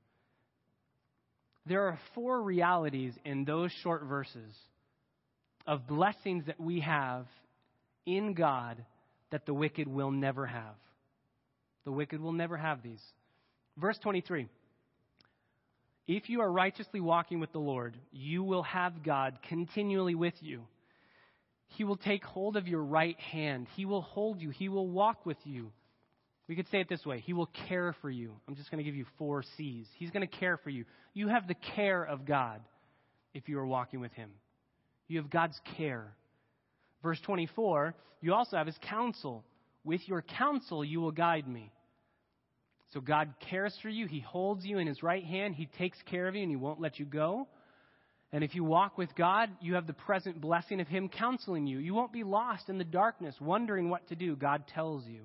There 1.66 1.86
are 1.86 1.98
four 2.14 2.42
realities 2.42 3.12
in 3.24 3.44
those 3.44 3.70
short 3.82 4.04
verses 4.04 4.54
of 5.66 5.86
blessings 5.86 6.46
that 6.46 6.58
we 6.58 6.80
have 6.80 7.26
in 8.06 8.32
God 8.32 8.82
that 9.30 9.44
the 9.44 9.52
wicked 9.52 9.86
will 9.86 10.10
never 10.10 10.46
have. 10.46 10.76
The 11.84 11.92
wicked 11.92 12.20
will 12.20 12.32
never 12.32 12.56
have 12.56 12.82
these. 12.82 13.02
Verse 13.76 13.98
23 14.02 14.48
if 16.08 16.30
you 16.30 16.40
are 16.40 16.50
righteously 16.50 17.00
walking 17.00 17.38
with 17.38 17.52
the 17.52 17.58
Lord, 17.58 17.94
you 18.10 18.42
will 18.42 18.62
have 18.62 19.04
God 19.04 19.38
continually 19.46 20.14
with 20.14 20.34
you. 20.40 20.62
He 21.76 21.84
will 21.84 21.98
take 21.98 22.24
hold 22.24 22.56
of 22.56 22.66
your 22.66 22.82
right 22.82 23.18
hand. 23.20 23.66
He 23.76 23.84
will 23.84 24.00
hold 24.00 24.40
you. 24.40 24.48
He 24.48 24.70
will 24.70 24.88
walk 24.88 25.26
with 25.26 25.36
you. 25.44 25.70
We 26.48 26.56
could 26.56 26.66
say 26.70 26.80
it 26.80 26.88
this 26.88 27.04
way 27.04 27.20
He 27.20 27.34
will 27.34 27.50
care 27.68 27.94
for 28.00 28.08
you. 28.08 28.32
I'm 28.48 28.56
just 28.56 28.70
going 28.70 28.82
to 28.82 28.84
give 28.84 28.96
you 28.96 29.04
four 29.18 29.44
C's. 29.58 29.86
He's 29.98 30.10
going 30.10 30.26
to 30.26 30.36
care 30.38 30.56
for 30.56 30.70
you. 30.70 30.86
You 31.12 31.28
have 31.28 31.46
the 31.46 31.56
care 31.76 32.02
of 32.02 32.24
God 32.24 32.62
if 33.34 33.46
you 33.46 33.58
are 33.58 33.66
walking 33.66 34.00
with 34.00 34.12
Him. 34.12 34.30
You 35.08 35.18
have 35.18 35.28
God's 35.28 35.60
care. 35.76 36.14
Verse 37.02 37.20
24, 37.20 37.94
you 38.22 38.32
also 38.32 38.56
have 38.56 38.66
His 38.66 38.78
counsel. 38.88 39.44
With 39.84 40.00
your 40.06 40.22
counsel, 40.22 40.82
you 40.82 41.00
will 41.00 41.12
guide 41.12 41.46
me. 41.46 41.70
So 42.92 43.00
God 43.00 43.34
cares 43.50 43.76
for 43.82 43.88
you. 43.88 44.06
He 44.06 44.20
holds 44.20 44.64
you 44.64 44.78
in 44.78 44.86
His 44.86 45.02
right 45.02 45.24
hand. 45.24 45.54
He 45.54 45.66
takes 45.78 45.98
care 46.06 46.26
of 46.26 46.34
you 46.34 46.42
and 46.42 46.50
He 46.50 46.56
won't 46.56 46.80
let 46.80 46.98
you 46.98 47.04
go. 47.04 47.46
And 48.32 48.44
if 48.44 48.54
you 48.54 48.64
walk 48.64 48.98
with 48.98 49.14
God, 49.14 49.50
you 49.60 49.74
have 49.74 49.86
the 49.86 49.94
present 49.94 50.40
blessing 50.40 50.80
of 50.80 50.88
Him 50.88 51.08
counseling 51.08 51.66
you. 51.66 51.78
You 51.78 51.94
won't 51.94 52.12
be 52.12 52.24
lost 52.24 52.68
in 52.68 52.78
the 52.78 52.84
darkness, 52.84 53.34
wondering 53.40 53.88
what 53.88 54.06
to 54.08 54.14
do. 54.14 54.36
God 54.36 54.64
tells 54.74 55.06
you. 55.06 55.22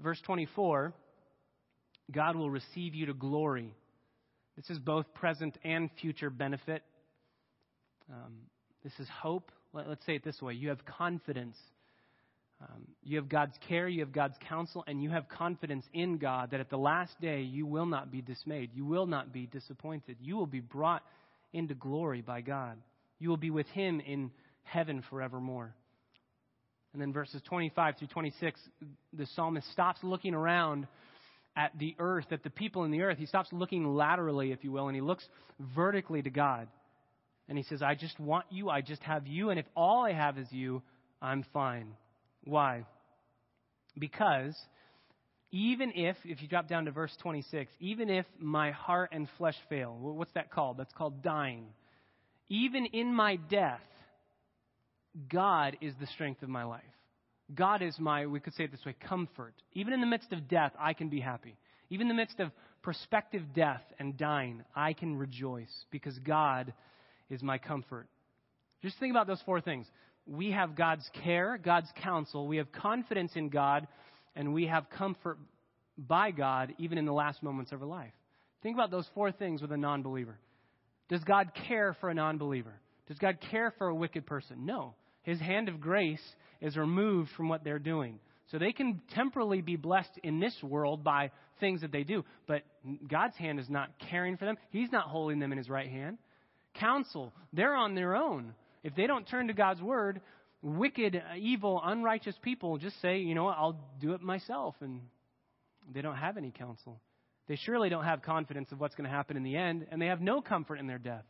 Verse 0.00 0.20
24 0.24 0.94
God 2.10 2.34
will 2.34 2.50
receive 2.50 2.94
you 2.94 3.06
to 3.06 3.14
glory. 3.14 3.72
This 4.56 4.68
is 4.68 4.78
both 4.78 5.12
present 5.14 5.56
and 5.64 5.88
future 6.00 6.30
benefit. 6.30 6.82
Um, 8.10 8.34
this 8.82 8.92
is 8.98 9.06
hope. 9.08 9.52
Let, 9.72 9.86
us 9.86 9.98
say 10.04 10.16
it 10.16 10.24
this 10.24 10.42
way 10.42 10.54
you 10.54 10.70
have 10.70 10.84
confidence 10.84 11.56
Um, 12.62 12.86
you 13.02 13.16
have 13.16 13.28
God's 13.28 13.56
care, 13.68 13.88
you 13.88 14.00
have 14.00 14.12
God's 14.12 14.36
counsel, 14.48 14.84
and 14.86 15.02
you 15.02 15.10
have 15.10 15.28
confidence 15.28 15.86
in 15.94 16.18
God 16.18 16.50
that 16.50 16.60
at 16.60 16.68
the 16.68 16.76
last 16.76 17.18
day 17.20 17.40
you 17.40 17.64
will 17.64 17.86
not 17.86 18.12
be 18.12 18.20
dismayed. 18.20 18.70
You 18.74 18.84
will 18.84 19.06
not 19.06 19.32
be 19.32 19.46
disappointed. 19.46 20.16
You 20.20 20.36
will 20.36 20.46
be 20.46 20.60
brought 20.60 21.02
into 21.52 21.74
glory 21.74 22.20
by 22.20 22.42
God. 22.42 22.76
You 23.18 23.30
will 23.30 23.38
be 23.38 23.50
with 23.50 23.66
Him 23.68 24.00
in 24.00 24.30
heaven 24.62 25.02
forevermore. 25.08 25.74
And 26.92 27.00
then 27.00 27.12
verses 27.12 27.40
25 27.48 27.96
through 27.98 28.08
26, 28.08 28.60
the 29.12 29.26
psalmist 29.34 29.70
stops 29.72 30.00
looking 30.02 30.34
around 30.34 30.86
at 31.56 31.72
the 31.78 31.94
earth, 31.98 32.26
at 32.30 32.42
the 32.42 32.50
people 32.50 32.84
in 32.84 32.90
the 32.90 33.02
earth. 33.02 33.18
He 33.18 33.26
stops 33.26 33.48
looking 33.52 33.94
laterally, 33.94 34.52
if 34.52 34.64
you 34.64 34.72
will, 34.72 34.88
and 34.88 34.94
he 34.94 35.00
looks 35.00 35.24
vertically 35.74 36.20
to 36.22 36.30
God. 36.30 36.68
And 37.48 37.56
he 37.56 37.64
says, 37.64 37.80
I 37.82 37.94
just 37.94 38.18
want 38.20 38.46
you, 38.50 38.68
I 38.70 38.80
just 38.80 39.02
have 39.02 39.26
you, 39.26 39.50
and 39.50 39.58
if 39.58 39.66
all 39.74 40.04
I 40.04 40.12
have 40.12 40.38
is 40.38 40.46
you, 40.50 40.82
I'm 41.22 41.44
fine. 41.52 41.94
Why? 42.44 42.84
Because 43.98 44.56
even 45.52 45.92
if, 45.94 46.16
if 46.24 46.42
you 46.42 46.48
drop 46.48 46.68
down 46.68 46.84
to 46.84 46.92
verse 46.92 47.14
26, 47.20 47.72
even 47.80 48.08
if 48.08 48.26
my 48.38 48.70
heart 48.70 49.10
and 49.12 49.28
flesh 49.36 49.56
fail, 49.68 49.96
what's 50.00 50.32
that 50.32 50.50
called? 50.50 50.78
That's 50.78 50.92
called 50.94 51.22
dying. 51.22 51.66
Even 52.48 52.86
in 52.86 53.12
my 53.12 53.36
death, 53.36 53.80
God 55.28 55.76
is 55.80 55.92
the 56.00 56.06
strength 56.06 56.42
of 56.42 56.48
my 56.48 56.64
life. 56.64 56.82
God 57.52 57.82
is 57.82 57.98
my, 57.98 58.26
we 58.26 58.38
could 58.38 58.54
say 58.54 58.64
it 58.64 58.70
this 58.70 58.84
way, 58.84 58.94
comfort. 59.08 59.54
Even 59.72 59.92
in 59.92 60.00
the 60.00 60.06
midst 60.06 60.32
of 60.32 60.48
death, 60.48 60.72
I 60.78 60.92
can 60.92 61.08
be 61.08 61.20
happy. 61.20 61.56
Even 61.90 62.02
in 62.02 62.08
the 62.08 62.20
midst 62.22 62.38
of 62.38 62.52
prospective 62.82 63.42
death 63.54 63.82
and 63.98 64.16
dying, 64.16 64.62
I 64.74 64.92
can 64.92 65.16
rejoice 65.16 65.84
because 65.90 66.16
God 66.20 66.72
is 67.28 67.42
my 67.42 67.58
comfort. 67.58 68.06
Just 68.82 68.98
think 68.98 69.10
about 69.10 69.26
those 69.26 69.42
four 69.44 69.60
things. 69.60 69.86
We 70.26 70.52
have 70.52 70.76
God's 70.76 71.08
care, 71.24 71.58
God's 71.62 71.88
counsel, 72.02 72.46
we 72.46 72.58
have 72.58 72.70
confidence 72.72 73.32
in 73.34 73.48
God, 73.48 73.86
and 74.36 74.54
we 74.54 74.66
have 74.66 74.88
comfort 74.90 75.38
by 75.96 76.30
God 76.30 76.74
even 76.78 76.98
in 76.98 77.04
the 77.04 77.12
last 77.12 77.42
moments 77.42 77.72
of 77.72 77.82
our 77.82 77.88
life. 77.88 78.12
Think 78.62 78.76
about 78.76 78.90
those 78.90 79.08
four 79.14 79.32
things 79.32 79.62
with 79.62 79.72
a 79.72 79.76
non 79.76 80.02
believer. 80.02 80.38
Does 81.08 81.24
God 81.24 81.50
care 81.66 81.96
for 82.00 82.10
a 82.10 82.14
non 82.14 82.38
believer? 82.38 82.74
Does 83.08 83.18
God 83.18 83.38
care 83.50 83.72
for 83.76 83.88
a 83.88 83.94
wicked 83.94 84.26
person? 84.26 84.64
No. 84.64 84.94
His 85.22 85.40
hand 85.40 85.68
of 85.68 85.80
grace 85.80 86.22
is 86.60 86.76
removed 86.76 87.30
from 87.36 87.48
what 87.48 87.64
they're 87.64 87.78
doing. 87.78 88.20
So 88.50 88.58
they 88.58 88.72
can 88.72 89.00
temporarily 89.14 89.60
be 89.60 89.76
blessed 89.76 90.18
in 90.22 90.40
this 90.40 90.56
world 90.62 91.04
by 91.04 91.30
things 91.60 91.82
that 91.82 91.92
they 91.92 92.02
do, 92.02 92.24
but 92.46 92.62
God's 93.06 93.36
hand 93.36 93.60
is 93.60 93.68
not 93.68 93.90
caring 94.10 94.36
for 94.36 94.44
them. 94.44 94.56
He's 94.70 94.90
not 94.90 95.06
holding 95.06 95.38
them 95.38 95.52
in 95.52 95.58
his 95.58 95.68
right 95.68 95.88
hand. 95.88 96.18
Counsel, 96.74 97.32
they're 97.52 97.74
on 97.74 97.94
their 97.94 98.16
own. 98.16 98.54
If 98.82 98.94
they 98.94 99.06
don't 99.06 99.26
turn 99.28 99.48
to 99.48 99.52
God's 99.52 99.82
word, 99.82 100.20
wicked, 100.62 101.22
evil, 101.38 101.80
unrighteous 101.82 102.34
people 102.42 102.78
just 102.78 103.00
say, 103.00 103.18
you 103.18 103.34
know 103.34 103.44
what, 103.44 103.56
I'll 103.58 103.80
do 104.00 104.12
it 104.14 104.22
myself. 104.22 104.74
And 104.80 105.02
they 105.92 106.02
don't 106.02 106.16
have 106.16 106.36
any 106.36 106.50
counsel. 106.50 107.00
They 107.48 107.56
surely 107.56 107.88
don't 107.88 108.04
have 108.04 108.22
confidence 108.22 108.70
of 108.72 108.80
what's 108.80 108.94
going 108.94 109.08
to 109.08 109.14
happen 109.14 109.36
in 109.36 109.42
the 109.42 109.56
end, 109.56 109.86
and 109.90 110.00
they 110.00 110.06
have 110.06 110.20
no 110.20 110.40
comfort 110.40 110.78
in 110.78 110.86
their 110.86 110.98
death. 110.98 111.24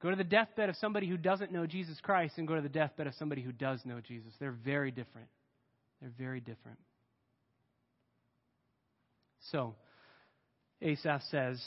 Go 0.00 0.10
to 0.10 0.16
the 0.16 0.24
deathbed 0.24 0.68
of 0.68 0.76
somebody 0.76 1.08
who 1.08 1.16
doesn't 1.16 1.50
know 1.50 1.66
Jesus 1.66 1.98
Christ 2.00 2.34
and 2.36 2.46
go 2.46 2.54
to 2.54 2.60
the 2.60 2.68
deathbed 2.68 3.06
of 3.06 3.14
somebody 3.14 3.42
who 3.42 3.50
does 3.50 3.80
know 3.84 4.00
Jesus. 4.00 4.32
They're 4.38 4.52
very 4.52 4.90
different. 4.90 5.28
They're 6.00 6.12
very 6.18 6.40
different. 6.40 6.78
So, 9.50 9.74
Asaph 10.82 11.22
says, 11.30 11.64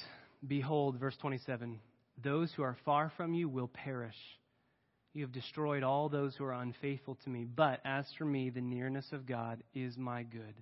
Behold, 0.48 0.98
verse 1.00 1.18
27 1.22 1.80
those 2.22 2.52
who 2.56 2.64
are 2.64 2.76
far 2.84 3.12
from 3.16 3.34
you 3.34 3.48
will 3.48 3.70
perish. 3.70 4.16
You 5.20 5.26
have 5.26 5.34
destroyed 5.34 5.84
all 5.84 6.08
those 6.08 6.34
who 6.38 6.46
are 6.46 6.54
unfaithful 6.54 7.18
to 7.26 7.30
me. 7.30 7.44
But 7.44 7.82
as 7.84 8.06
for 8.18 8.24
me, 8.24 8.52
the 8.52 8.62
nearness 8.62 9.06
of 9.12 9.26
God 9.26 9.62
is 9.76 9.98
my 9.98 10.24
good. 10.24 10.54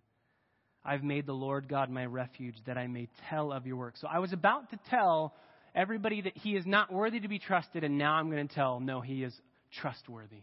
I've 0.84 1.04
made 1.04 1.28
the 1.28 1.34
Lord 1.34 1.70
God 1.70 1.92
my 1.92 2.08
refuge 2.08 2.56
that 2.66 2.76
I 2.76 2.88
may 2.88 3.08
tell 3.30 3.52
of 3.52 3.68
your 3.68 3.76
work. 3.76 3.98
So 3.98 4.08
I 4.12 4.18
was 4.18 4.34
about 4.34 4.72
to 4.72 4.80
tell 4.90 5.36
everybody 5.76 6.22
that 6.22 6.36
he 6.38 6.56
is 6.56 6.66
not 6.66 6.92
worthy 6.92 7.20
to 7.20 7.28
be 7.28 7.38
trusted, 7.38 7.84
and 7.84 8.00
now 8.00 8.14
I'm 8.14 8.32
going 8.32 8.48
to 8.48 8.56
tell, 8.56 8.80
no, 8.80 9.00
he 9.00 9.24
is 9.24 9.34
trustworthy. 9.80 10.42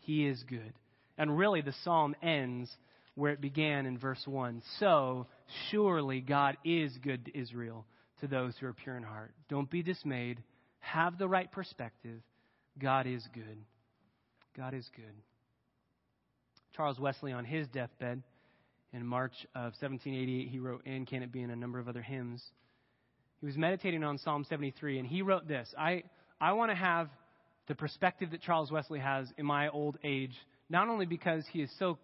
He 0.00 0.26
is 0.26 0.42
good. 0.48 0.72
And 1.16 1.38
really, 1.38 1.60
the 1.60 1.74
psalm 1.84 2.16
ends 2.20 2.68
where 3.14 3.30
it 3.30 3.40
began 3.40 3.86
in 3.86 3.96
verse 3.96 4.24
1. 4.26 4.60
So, 4.80 5.28
surely 5.70 6.20
God 6.20 6.56
is 6.64 6.98
good 7.00 7.26
to 7.26 7.38
Israel, 7.38 7.86
to 8.22 8.26
those 8.26 8.54
who 8.58 8.66
are 8.66 8.72
pure 8.72 8.96
in 8.96 9.04
heart. 9.04 9.34
Don't 9.48 9.70
be 9.70 9.84
dismayed. 9.84 10.42
Have 10.80 11.16
the 11.16 11.28
right 11.28 11.52
perspective. 11.52 12.22
God 12.78 13.06
is 13.06 13.26
good. 13.32 13.58
God 14.56 14.74
is 14.74 14.88
good. 14.94 15.04
Charles 16.76 16.98
Wesley, 16.98 17.32
on 17.32 17.44
his 17.44 17.66
deathbed 17.68 18.22
in 18.92 19.06
March 19.06 19.34
of 19.54 19.72
1788, 19.80 20.48
he 20.48 20.58
wrote, 20.58 20.82
And 20.86 21.06
Can 21.06 21.22
It 21.22 21.32
Be, 21.32 21.42
and 21.42 21.52
a 21.52 21.56
number 21.56 21.78
of 21.78 21.88
other 21.88 22.02
hymns. 22.02 22.42
He 23.40 23.46
was 23.46 23.56
meditating 23.56 24.04
on 24.04 24.18
Psalm 24.18 24.44
73, 24.48 24.98
and 24.98 25.06
he 25.06 25.22
wrote 25.22 25.48
this 25.48 25.72
I, 25.78 26.02
I 26.40 26.52
want 26.52 26.70
to 26.70 26.76
have 26.76 27.08
the 27.68 27.74
perspective 27.74 28.30
that 28.30 28.42
Charles 28.42 28.70
Wesley 28.70 29.00
has 29.00 29.28
in 29.38 29.46
my 29.46 29.68
old 29.68 29.98
age, 30.04 30.34
not 30.68 30.88
only 30.88 31.06
because 31.06 31.44
he 31.52 31.62
is 31.62 31.70
so 31.78 31.98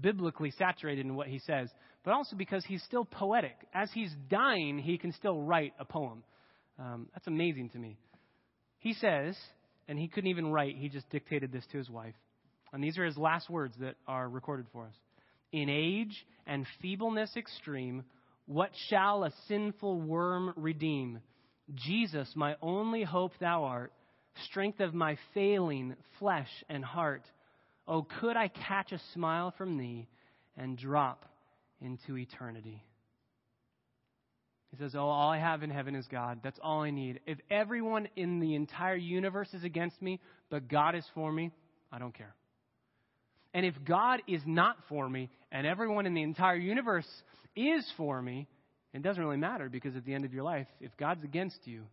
biblically 0.00 0.50
saturated 0.52 1.06
in 1.06 1.14
what 1.14 1.28
he 1.28 1.38
says, 1.38 1.68
but 2.04 2.12
also 2.12 2.36
because 2.36 2.64
he's 2.64 2.82
still 2.82 3.04
poetic. 3.04 3.56
As 3.72 3.90
he's 3.92 4.12
dying, 4.28 4.78
he 4.78 4.98
can 4.98 5.12
still 5.12 5.40
write 5.40 5.72
a 5.78 5.84
poem. 5.84 6.22
Um, 6.78 7.08
that's 7.14 7.26
amazing 7.26 7.70
to 7.70 7.78
me. 7.78 7.96
He 8.78 8.92
says, 8.94 9.36
and 9.88 9.98
he 9.98 10.08
couldn't 10.08 10.30
even 10.30 10.50
write, 10.50 10.76
he 10.76 10.88
just 10.88 11.08
dictated 11.10 11.52
this 11.52 11.64
to 11.72 11.78
his 11.78 11.90
wife. 11.90 12.14
And 12.72 12.82
these 12.82 12.98
are 12.98 13.04
his 13.04 13.16
last 13.16 13.48
words 13.48 13.74
that 13.80 13.96
are 14.06 14.28
recorded 14.28 14.66
for 14.72 14.86
us. 14.86 14.94
In 15.52 15.68
age 15.68 16.26
and 16.46 16.66
feebleness 16.82 17.36
extreme, 17.36 18.04
what 18.46 18.70
shall 18.88 19.24
a 19.24 19.32
sinful 19.48 20.00
worm 20.00 20.52
redeem? 20.56 21.20
Jesus, 21.74 22.30
my 22.34 22.56
only 22.60 23.04
hope 23.04 23.32
thou 23.40 23.64
art, 23.64 23.92
strength 24.46 24.80
of 24.80 24.92
my 24.92 25.16
failing 25.32 25.94
flesh 26.18 26.50
and 26.68 26.84
heart. 26.84 27.22
Oh, 27.86 28.06
could 28.20 28.36
I 28.36 28.48
catch 28.48 28.92
a 28.92 29.00
smile 29.12 29.54
from 29.56 29.78
thee 29.78 30.08
and 30.56 30.76
drop 30.76 31.24
into 31.80 32.16
eternity? 32.16 32.82
He 34.74 34.82
says, 34.82 34.96
Oh, 34.96 35.06
all 35.06 35.30
I 35.30 35.38
have 35.38 35.62
in 35.62 35.70
heaven 35.70 35.94
is 35.94 36.04
God. 36.08 36.40
That's 36.42 36.58
all 36.60 36.82
I 36.82 36.90
need. 36.90 37.20
If 37.26 37.38
everyone 37.48 38.08
in 38.16 38.40
the 38.40 38.56
entire 38.56 38.96
universe 38.96 39.48
is 39.54 39.62
against 39.62 40.02
me, 40.02 40.18
but 40.50 40.66
God 40.66 40.96
is 40.96 41.04
for 41.14 41.30
me, 41.30 41.52
I 41.92 42.00
don't 42.00 42.12
care. 42.12 42.34
And 43.52 43.64
if 43.64 43.74
God 43.84 44.20
is 44.26 44.42
not 44.44 44.76
for 44.88 45.08
me, 45.08 45.30
and 45.52 45.64
everyone 45.64 46.06
in 46.06 46.14
the 46.14 46.24
entire 46.24 46.56
universe 46.56 47.06
is 47.54 47.88
for 47.96 48.20
me, 48.20 48.48
it 48.92 49.02
doesn't 49.02 49.22
really 49.22 49.36
matter 49.36 49.68
because 49.68 49.94
at 49.94 50.04
the 50.04 50.12
end 50.12 50.24
of 50.24 50.34
your 50.34 50.42
life, 50.42 50.66
if 50.80 50.90
God's 50.96 51.22
against 51.22 51.60
you, 51.66 51.84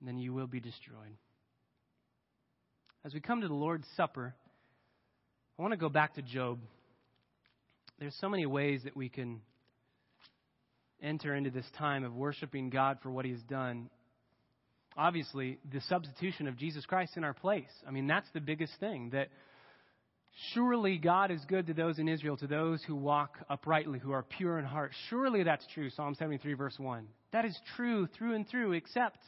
then 0.00 0.16
you 0.16 0.32
will 0.32 0.46
be 0.46 0.60
destroyed. 0.60 1.16
As 3.04 3.14
we 3.14 3.20
come 3.20 3.40
to 3.40 3.48
the 3.48 3.54
Lord's 3.54 3.86
Supper, 3.96 4.32
I 5.58 5.62
want 5.62 5.72
to 5.72 5.76
go 5.76 5.88
back 5.88 6.14
to 6.14 6.22
Job. 6.22 6.60
There's 7.98 8.16
so 8.20 8.28
many 8.28 8.46
ways 8.46 8.82
that 8.84 8.96
we 8.96 9.08
can 9.08 9.40
enter 11.02 11.34
into 11.34 11.50
this 11.50 11.66
time 11.78 12.04
of 12.04 12.14
worshiping 12.14 12.70
God 12.70 12.98
for 13.02 13.10
what 13.10 13.24
He 13.24 13.32
has 13.32 13.42
done. 13.42 13.90
Obviously, 14.96 15.58
the 15.70 15.80
substitution 15.82 16.48
of 16.48 16.56
Jesus 16.56 16.86
Christ 16.86 17.16
in 17.16 17.24
our 17.24 17.34
place. 17.34 17.70
I 17.86 17.90
mean, 17.90 18.06
that's 18.06 18.28
the 18.32 18.40
biggest 18.40 18.72
thing 18.80 19.10
that 19.12 19.28
Surely 20.52 20.98
God 20.98 21.30
is 21.30 21.42
good 21.46 21.66
to 21.68 21.74
those 21.74 21.98
in 21.98 22.08
Israel, 22.08 22.36
to 22.36 22.46
those 22.46 22.82
who 22.84 22.94
walk 22.94 23.38
uprightly, 23.48 23.98
who 23.98 24.12
are 24.12 24.22
pure 24.22 24.58
in 24.58 24.66
heart. 24.66 24.92
Surely 25.08 25.42
that's 25.42 25.66
true, 25.72 25.88
Psalm 25.88 26.14
73, 26.14 26.52
verse 26.52 26.78
1. 26.78 27.06
That 27.32 27.46
is 27.46 27.58
true 27.74 28.06
through 28.06 28.34
and 28.34 28.46
through, 28.46 28.72
except 28.72 29.18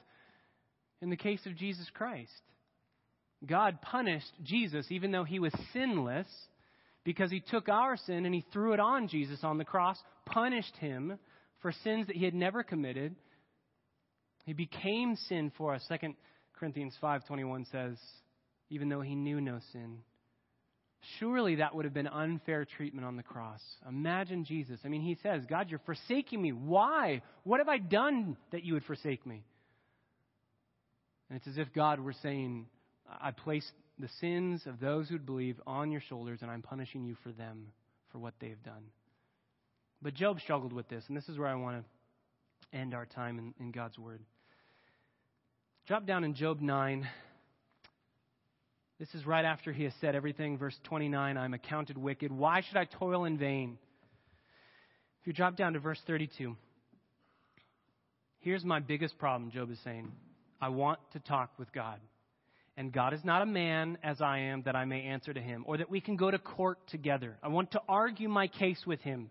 in 1.01 1.09
the 1.09 1.16
case 1.16 1.41
of 1.47 1.57
Jesus 1.57 1.89
Christ. 1.95 2.43
God 3.47 3.81
punished 3.81 4.33
Jesus 4.43 4.87
even 4.91 5.11
though 5.11 5.25
he 5.25 5.39
was 5.39 5.53
sinless 5.73 6.29
because 7.05 7.31
he 7.31 7.41
took 7.41 7.71
our 7.71 7.97
sin 7.97 8.27
and 8.27 8.35
he 8.35 8.45
threw 8.53 8.75
it 8.75 8.81
on 8.81 9.09
Jesus 9.09 9.39
on 9.43 9.57
the 9.57 9.64
cross, 9.64 9.97
punished 10.27 10.77
him 10.77 11.19
for 11.61 11.73
sins 11.85 12.07
that 12.07 12.17
he 12.17 12.25
had 12.25 12.35
never 12.35 12.63
committed. 12.63 13.15
He 14.45 14.53
became 14.53 15.17
sin 15.29 15.53
for 15.57 15.75
us. 15.75 15.85
2 15.89 16.15
Corinthians 16.59 16.95
5:21 17.03 17.71
says, 17.71 17.99
even 18.71 18.89
though 18.89 19.01
he 19.01 19.15
knew 19.15 19.41
no 19.41 19.59
sin, 19.73 19.99
Surely 21.19 21.57
that 21.57 21.75
would 21.75 21.85
have 21.85 21.95
been 21.95 22.09
unfair 22.09 22.65
treatment 22.65 23.07
on 23.07 23.17
the 23.17 23.23
cross. 23.23 23.61
Imagine 23.89 24.45
Jesus. 24.45 24.81
I 24.85 24.89
mean, 24.89 25.03
he 25.03 25.17
says, 25.23 25.43
God, 25.49 25.71
you're 25.71 25.81
forsaking 25.87 26.43
me. 26.43 26.51
Why? 26.51 27.23
What 27.45 27.61
have 27.61 27.69
I 27.69 27.79
done 27.79 28.37
that 28.51 28.65
you 28.65 28.75
would 28.75 28.85
forsake 28.85 29.25
me? 29.25 29.45
And 31.31 31.37
it's 31.39 31.47
as 31.47 31.57
if 31.57 31.73
God 31.73 32.01
were 32.01 32.15
saying, 32.23 32.67
I 33.21 33.31
place 33.31 33.69
the 33.99 34.09
sins 34.21 34.63
of 34.67 34.81
those 34.81 35.09
who 35.09 35.19
believe 35.19 35.61
on 35.67 35.93
your 35.93 36.01
shoulders, 36.09 36.41
and 36.43 36.51
I'm 36.51 36.63
punishing 36.63 37.05
you 37.05 37.17
for 37.23 37.31
them, 37.33 37.69
for 38.11 38.19
what 38.19 38.35
they've 38.41 38.63
done. 38.65 38.83
But 40.01 40.15
Job 40.15 40.41
struggled 40.41 40.73
with 40.73 40.89
this, 40.89 41.05
and 41.09 41.17
this 41.17 41.29
is 41.29 41.39
where 41.39 41.49
I 41.49 41.55
want 41.55 41.83
to 41.83 42.79
end 42.79 42.95
our 42.95 43.07
time 43.07 43.39
in, 43.39 43.55
in 43.59 43.73
God's 43.73 43.99
Word. 43.99 44.21
Drop 45.87 46.07
down 46.07 46.25
in 46.25 46.35
Job 46.35 46.61
9 46.61 47.09
This 48.99 49.15
is 49.15 49.25
right 49.25 49.45
after 49.45 49.73
he 49.73 49.85
has 49.85 49.93
said 50.01 50.17
everything. 50.17 50.59
Verse 50.59 50.77
29 50.85 51.37
I'm 51.37 51.55
accounted 51.55 51.97
wicked. 51.97 52.33
Why 52.33 52.63
should 52.63 52.77
I 52.77 52.85
toil 52.85 53.25
in 53.25 53.39
vain? 53.39 53.79
If 55.21 55.27
you 55.27 55.33
drop 55.33 55.57
down 55.57 55.75
to 55.75 55.79
verse 55.79 56.01
32, 56.07 56.57
here's 58.41 58.65
my 58.65 58.81
biggest 58.81 59.19
problem, 59.19 59.51
Job 59.51 59.71
is 59.71 59.79
saying. 59.85 60.11
I 60.61 60.71
want 60.71 60.99
to 61.13 61.21
talk 61.21 61.51
with 61.59 61.73
God. 61.73 62.01
And 62.77 62.93
God 62.93 63.13
is 63.13 63.25
not 63.25 63.43
a 63.43 63.47
man 63.47 63.99
as 64.03 64.21
I 64.21 64.39
am 64.39 64.63
that 64.63 64.77
I 64.77 64.85
may 64.85 65.03
answer 65.03 65.33
to 65.33 65.41
him, 65.41 65.65
or 65.67 65.77
that 65.79 65.91
we 65.91 66.01
can 66.01 66.17
go 66.17 66.31
to 66.31 66.39
court 66.39 66.79
together. 66.89 67.37
I 67.43 67.49
want 67.49 67.73
to 67.73 67.81
argue 67.89 68.29
my 68.29 68.47
case 68.47 68.83
with 68.87 69.01
him. 69.01 69.31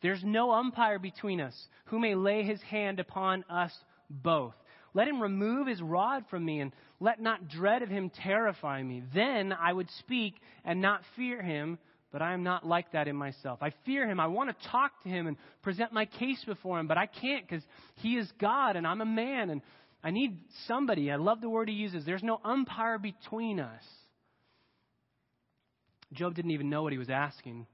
There's 0.00 0.22
no 0.24 0.52
umpire 0.52 0.98
between 0.98 1.40
us 1.40 1.54
who 1.86 1.98
may 1.98 2.14
lay 2.14 2.42
his 2.42 2.60
hand 2.62 3.00
upon 3.00 3.44
us 3.50 3.72
both. 4.08 4.54
Let 4.94 5.08
him 5.08 5.20
remove 5.20 5.66
his 5.66 5.82
rod 5.82 6.24
from 6.30 6.44
me, 6.44 6.60
and 6.60 6.72
let 7.00 7.20
not 7.20 7.48
dread 7.48 7.82
of 7.82 7.88
him 7.88 8.10
terrify 8.10 8.82
me. 8.82 9.02
Then 9.14 9.52
I 9.52 9.72
would 9.72 9.88
speak 9.98 10.34
and 10.64 10.80
not 10.80 11.02
fear 11.14 11.42
him, 11.42 11.78
but 12.10 12.22
I 12.22 12.32
am 12.32 12.42
not 12.42 12.66
like 12.66 12.92
that 12.92 13.06
in 13.06 13.16
myself. 13.16 13.58
I 13.62 13.72
fear 13.84 14.08
him. 14.08 14.18
I 14.18 14.28
want 14.28 14.50
to 14.50 14.68
talk 14.68 15.02
to 15.02 15.08
him 15.08 15.26
and 15.26 15.36
present 15.62 15.92
my 15.92 16.06
case 16.06 16.42
before 16.46 16.80
him, 16.80 16.88
but 16.88 16.96
I 16.96 17.06
can't 17.06 17.46
because 17.46 17.64
he 17.96 18.16
is 18.16 18.30
God 18.40 18.76
and 18.76 18.86
I'm 18.86 19.00
a 19.00 19.06
man, 19.06 19.50
and 19.50 19.60
I 20.02 20.10
need 20.10 20.38
somebody. 20.66 21.10
I 21.10 21.16
love 21.16 21.40
the 21.40 21.50
word 21.50 21.68
he 21.68 21.74
uses. 21.74 22.04
There's 22.04 22.22
no 22.22 22.40
umpire 22.44 22.98
between 22.98 23.60
us. 23.60 23.82
Job 26.12 26.34
didn't 26.34 26.52
even 26.52 26.70
know 26.70 26.82
what 26.82 26.92
he 26.92 26.98
was 26.98 27.10
asking, 27.10 27.66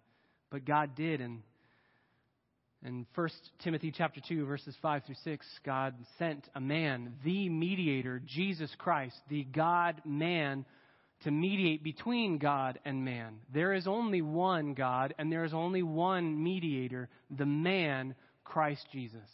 but 0.50 0.64
God 0.64 0.96
did, 0.96 1.20
and 1.20 1.42
in 2.84 3.06
1 3.14 3.28
Timothy 3.62 3.90
chapter 3.96 4.20
2 4.28 4.44
verses 4.44 4.76
5 4.82 5.04
through 5.04 5.14
6, 5.24 5.46
God 5.64 5.94
sent 6.18 6.46
a 6.54 6.60
man, 6.60 7.14
the 7.24 7.48
mediator, 7.48 8.20
Jesus 8.26 8.70
Christ, 8.78 9.16
the 9.30 9.44
God 9.44 10.02
man 10.04 10.66
to 11.22 11.30
mediate 11.30 11.82
between 11.82 12.36
God 12.36 12.78
and 12.84 13.04
man. 13.04 13.36
There 13.52 13.72
is 13.72 13.86
only 13.86 14.20
one 14.20 14.74
God 14.74 15.14
and 15.18 15.32
there 15.32 15.44
is 15.44 15.54
only 15.54 15.82
one 15.82 16.42
mediator, 16.42 17.08
the 17.34 17.46
man 17.46 18.14
Christ 18.44 18.86
Jesus. 18.92 19.30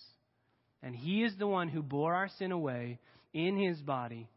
And 0.83 0.95
he 0.95 1.25
is 1.25 1.33
the 1.37 1.49
one 1.49 1.69
who 1.69 1.83
bore 1.83 2.15
our 2.15 2.29
sin 2.39 2.53
away 2.53 3.01
in 3.35 3.57
his 3.57 3.79
body. 3.81 4.31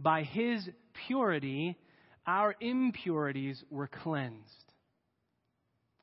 By 0.00 0.22
his 0.22 0.66
purity, 1.06 1.76
our 2.26 2.54
impurities 2.60 3.62
were 3.70 3.88
cleansed. 3.88 4.65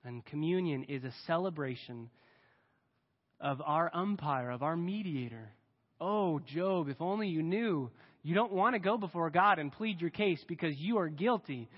And 0.06 0.26
communion 0.26 0.84
is 0.84 1.04
a 1.04 1.14
celebration 1.28 2.10
of 3.39 3.62
our 3.66 3.89
umpire, 3.93 4.51
of 4.51 4.64
our 4.64 4.76
mediator. 4.76 5.51
Oh, 5.99 6.39
Job, 6.39 6.89
if 6.89 7.01
only 7.01 7.28
you 7.28 7.41
knew. 7.41 7.89
You 8.24 8.36
don't 8.36 8.54
want 8.54 8.76
to 8.76 8.80
go 8.80 8.97
before 8.97 9.30
God 9.30 9.60
and 9.60 9.72
plead 9.72 9.99
your 9.99 10.10
case 10.10 10.43
because 10.47 10.76
you 10.78 10.97
are 10.97 11.10
guilty. 11.10 11.70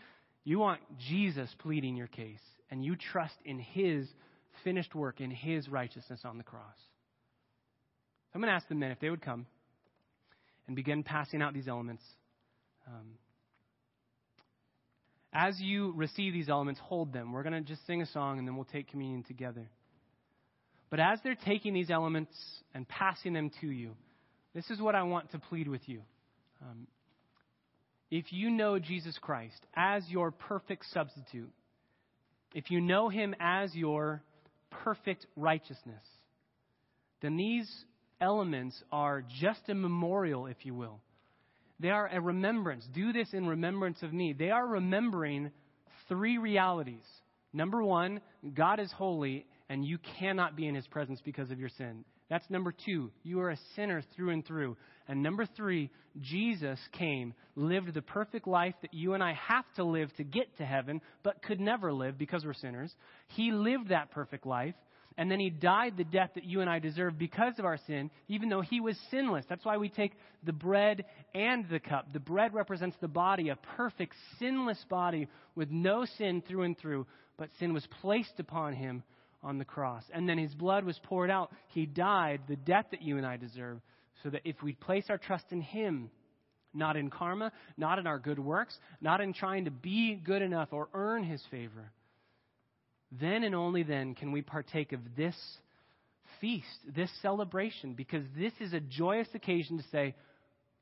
You 0.43 0.59
want 0.59 0.79
Jesus 1.09 1.49
pleading 1.59 1.95
your 1.95 2.07
case, 2.07 2.41
and 2.69 2.85
you 2.85 2.95
trust 2.95 3.35
in 3.45 3.59
his 3.59 4.07
finished 4.63 4.93
work, 4.93 5.21
in 5.21 5.31
his 5.31 5.67
righteousness 5.67 6.21
on 6.23 6.37
the 6.37 6.43
cross. 6.43 6.77
I'm 8.33 8.41
going 8.41 8.51
to 8.51 8.55
ask 8.55 8.67
the 8.67 8.75
men 8.75 8.91
if 8.91 8.99
they 8.99 9.09
would 9.09 9.21
come 9.21 9.47
and 10.67 10.75
begin 10.75 11.03
passing 11.03 11.41
out 11.41 11.53
these 11.53 11.67
elements. 11.67 12.03
Um, 12.87 13.17
as 15.35 15.59
you 15.59 15.91
receive 15.95 16.31
these 16.31 16.47
elements, 16.47 16.79
hold 16.81 17.11
them. 17.11 17.33
We're 17.33 17.43
going 17.43 17.53
to 17.53 17.61
just 17.61 17.85
sing 17.85 18.01
a 18.01 18.05
song 18.05 18.39
and 18.39 18.47
then 18.47 18.55
we'll 18.55 18.63
take 18.63 18.89
communion 18.89 19.23
together. 19.23 19.69
But 20.89 21.01
as 21.01 21.19
they're 21.23 21.35
taking 21.35 21.73
these 21.73 21.91
elements 21.91 22.33
and 22.73 22.87
passing 22.87 23.33
them 23.33 23.51
to 23.59 23.67
you, 23.67 23.91
this 24.53 24.69
is 24.69 24.79
what 24.79 24.95
I 24.95 25.03
want 25.03 25.31
to 25.31 25.39
plead 25.39 25.67
with 25.67 25.81
you. 25.87 26.01
Um, 26.61 26.87
if 28.09 28.31
you 28.31 28.49
know 28.49 28.79
Jesus 28.79 29.17
Christ 29.19 29.59
as 29.75 30.07
your 30.07 30.31
perfect 30.31 30.85
substitute, 30.93 31.51
if 32.53 32.71
you 32.71 32.79
know 32.79 33.09
him 33.09 33.35
as 33.37 33.75
your 33.75 34.23
perfect 34.69 35.25
righteousness, 35.35 36.03
then 37.21 37.35
these 37.35 37.69
elements 38.21 38.81
are 38.89 39.21
just 39.41 39.67
a 39.67 39.75
memorial, 39.75 40.45
if 40.47 40.57
you 40.65 40.73
will, 40.73 41.01
they 41.79 41.89
are 41.89 42.07
a 42.07 42.21
remembrance. 42.21 42.87
Do 42.93 43.11
this 43.11 43.33
in 43.33 43.47
remembrance 43.47 44.01
of 44.01 44.13
me. 44.13 44.33
They 44.33 44.49
are 44.49 44.65
remembering 44.65 45.51
three 46.07 46.37
realities. 46.37 47.03
Number 47.53 47.83
one, 47.83 48.21
God 48.53 48.79
is 48.79 48.91
holy 48.91 49.45
and 49.69 49.85
you 49.85 49.97
cannot 50.19 50.55
be 50.55 50.67
in 50.67 50.75
his 50.75 50.87
presence 50.87 51.19
because 51.23 51.51
of 51.51 51.59
your 51.59 51.69
sin. 51.69 52.05
That's 52.29 52.49
number 52.49 52.73
two. 52.85 53.11
You 53.23 53.39
are 53.41 53.51
a 53.51 53.59
sinner 53.75 54.01
through 54.15 54.31
and 54.31 54.45
through. 54.45 54.77
And 55.07 55.21
number 55.21 55.45
three, 55.45 55.91
Jesus 56.21 56.79
came, 56.93 57.33
lived 57.55 57.93
the 57.93 58.01
perfect 58.01 58.47
life 58.47 58.73
that 58.81 58.93
you 58.93 59.13
and 59.13 59.23
I 59.23 59.33
have 59.33 59.65
to 59.75 59.83
live 59.83 60.11
to 60.15 60.23
get 60.23 60.57
to 60.57 60.65
heaven, 60.65 61.01
but 61.23 61.43
could 61.43 61.59
never 61.59 61.93
live 61.93 62.17
because 62.17 62.43
we're 62.43 62.53
sinners. 62.53 62.93
He 63.27 63.51
lived 63.51 63.89
that 63.89 64.11
perfect 64.11 64.45
life. 64.45 64.75
And 65.17 65.31
then 65.31 65.39
he 65.39 65.49
died 65.49 65.95
the 65.95 66.03
death 66.03 66.31
that 66.35 66.43
you 66.43 66.59
and 66.59 66.69
I 66.69 66.79
deserve 66.79 67.17
because 67.17 67.57
of 67.57 67.65
our 67.65 67.77
sin, 67.87 68.11
even 68.27 68.49
though 68.49 68.61
he 68.61 68.81
was 68.81 68.97
sinless. 69.11 69.45
That's 69.47 69.63
why 69.63 69.77
we 69.77 69.87
take 69.87 70.11
the 70.43 70.51
bread 70.51 71.05
and 71.33 71.67
the 71.69 71.79
cup. 71.79 72.11
The 72.11 72.19
bread 72.19 72.53
represents 72.53 72.97
the 72.99 73.07
body, 73.07 73.49
a 73.49 73.55
perfect, 73.77 74.15
sinless 74.39 74.83
body 74.89 75.27
with 75.55 75.71
no 75.71 76.05
sin 76.17 76.43
through 76.45 76.63
and 76.63 76.77
through, 76.77 77.07
but 77.37 77.49
sin 77.59 77.73
was 77.73 77.87
placed 78.01 78.39
upon 78.39 78.73
him 78.73 79.03
on 79.41 79.57
the 79.57 79.65
cross. 79.65 80.03
And 80.13 80.27
then 80.27 80.37
his 80.37 80.53
blood 80.53 80.83
was 80.83 80.99
poured 81.03 81.29
out. 81.29 81.51
He 81.67 81.85
died 81.85 82.41
the 82.49 82.57
death 82.57 82.87
that 82.91 83.01
you 83.01 83.17
and 83.17 83.25
I 83.25 83.37
deserve, 83.37 83.79
so 84.21 84.29
that 84.31 84.41
if 84.43 84.61
we 84.61 84.73
place 84.73 85.05
our 85.09 85.17
trust 85.17 85.45
in 85.51 85.61
him, 85.61 86.09
not 86.73 86.97
in 86.97 87.09
karma, 87.09 87.53
not 87.77 87.99
in 87.99 88.07
our 88.07 88.19
good 88.19 88.39
works, 88.39 88.77
not 88.99 89.21
in 89.21 89.31
trying 89.31 89.63
to 89.63 89.71
be 89.71 90.15
good 90.15 90.41
enough 90.41 90.73
or 90.73 90.89
earn 90.93 91.23
his 91.23 91.41
favor, 91.49 91.91
then 93.11 93.43
and 93.43 93.55
only 93.55 93.83
then 93.83 94.15
can 94.15 94.31
we 94.31 94.41
partake 94.41 94.91
of 94.91 94.99
this 95.15 95.35
feast, 96.41 96.67
this 96.95 97.09
celebration, 97.21 97.93
because 97.93 98.23
this 98.37 98.53
is 98.59 98.73
a 98.73 98.79
joyous 98.79 99.27
occasion 99.33 99.77
to 99.77 99.83
say, 99.91 100.15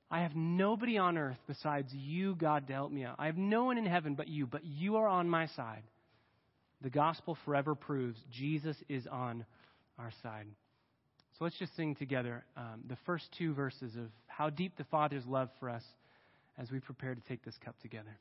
I 0.09 0.21
have 0.21 0.35
nobody 0.35 0.97
on 0.97 1.17
earth 1.17 1.37
besides 1.47 1.91
you, 1.93 2.35
God, 2.35 2.67
to 2.67 2.73
help 2.73 2.91
me 2.91 3.03
out. 3.03 3.15
I 3.17 3.25
have 3.25 3.37
no 3.37 3.65
one 3.65 3.77
in 3.77 3.85
heaven 3.85 4.15
but 4.15 4.27
you, 4.27 4.45
but 4.45 4.63
you 4.63 4.97
are 4.97 5.07
on 5.07 5.27
my 5.27 5.47
side. 5.47 5.83
The 6.81 6.89
gospel 6.89 7.37
forever 7.45 7.75
proves 7.75 8.19
Jesus 8.31 8.75
is 8.89 9.07
on 9.07 9.45
our 9.97 10.11
side. 10.21 10.47
So 11.37 11.45
let's 11.45 11.57
just 11.57 11.75
sing 11.75 11.95
together 11.95 12.43
um, 12.55 12.83
the 12.87 12.97
first 13.05 13.25
two 13.37 13.53
verses 13.53 13.95
of 13.95 14.11
how 14.27 14.49
deep 14.49 14.77
the 14.77 14.83
Father's 14.85 15.25
love 15.25 15.49
for 15.59 15.69
us 15.69 15.83
as 16.59 16.69
we 16.71 16.79
prepare 16.79 17.15
to 17.15 17.21
take 17.21 17.43
this 17.43 17.57
cup 17.63 17.79
together. 17.81 18.15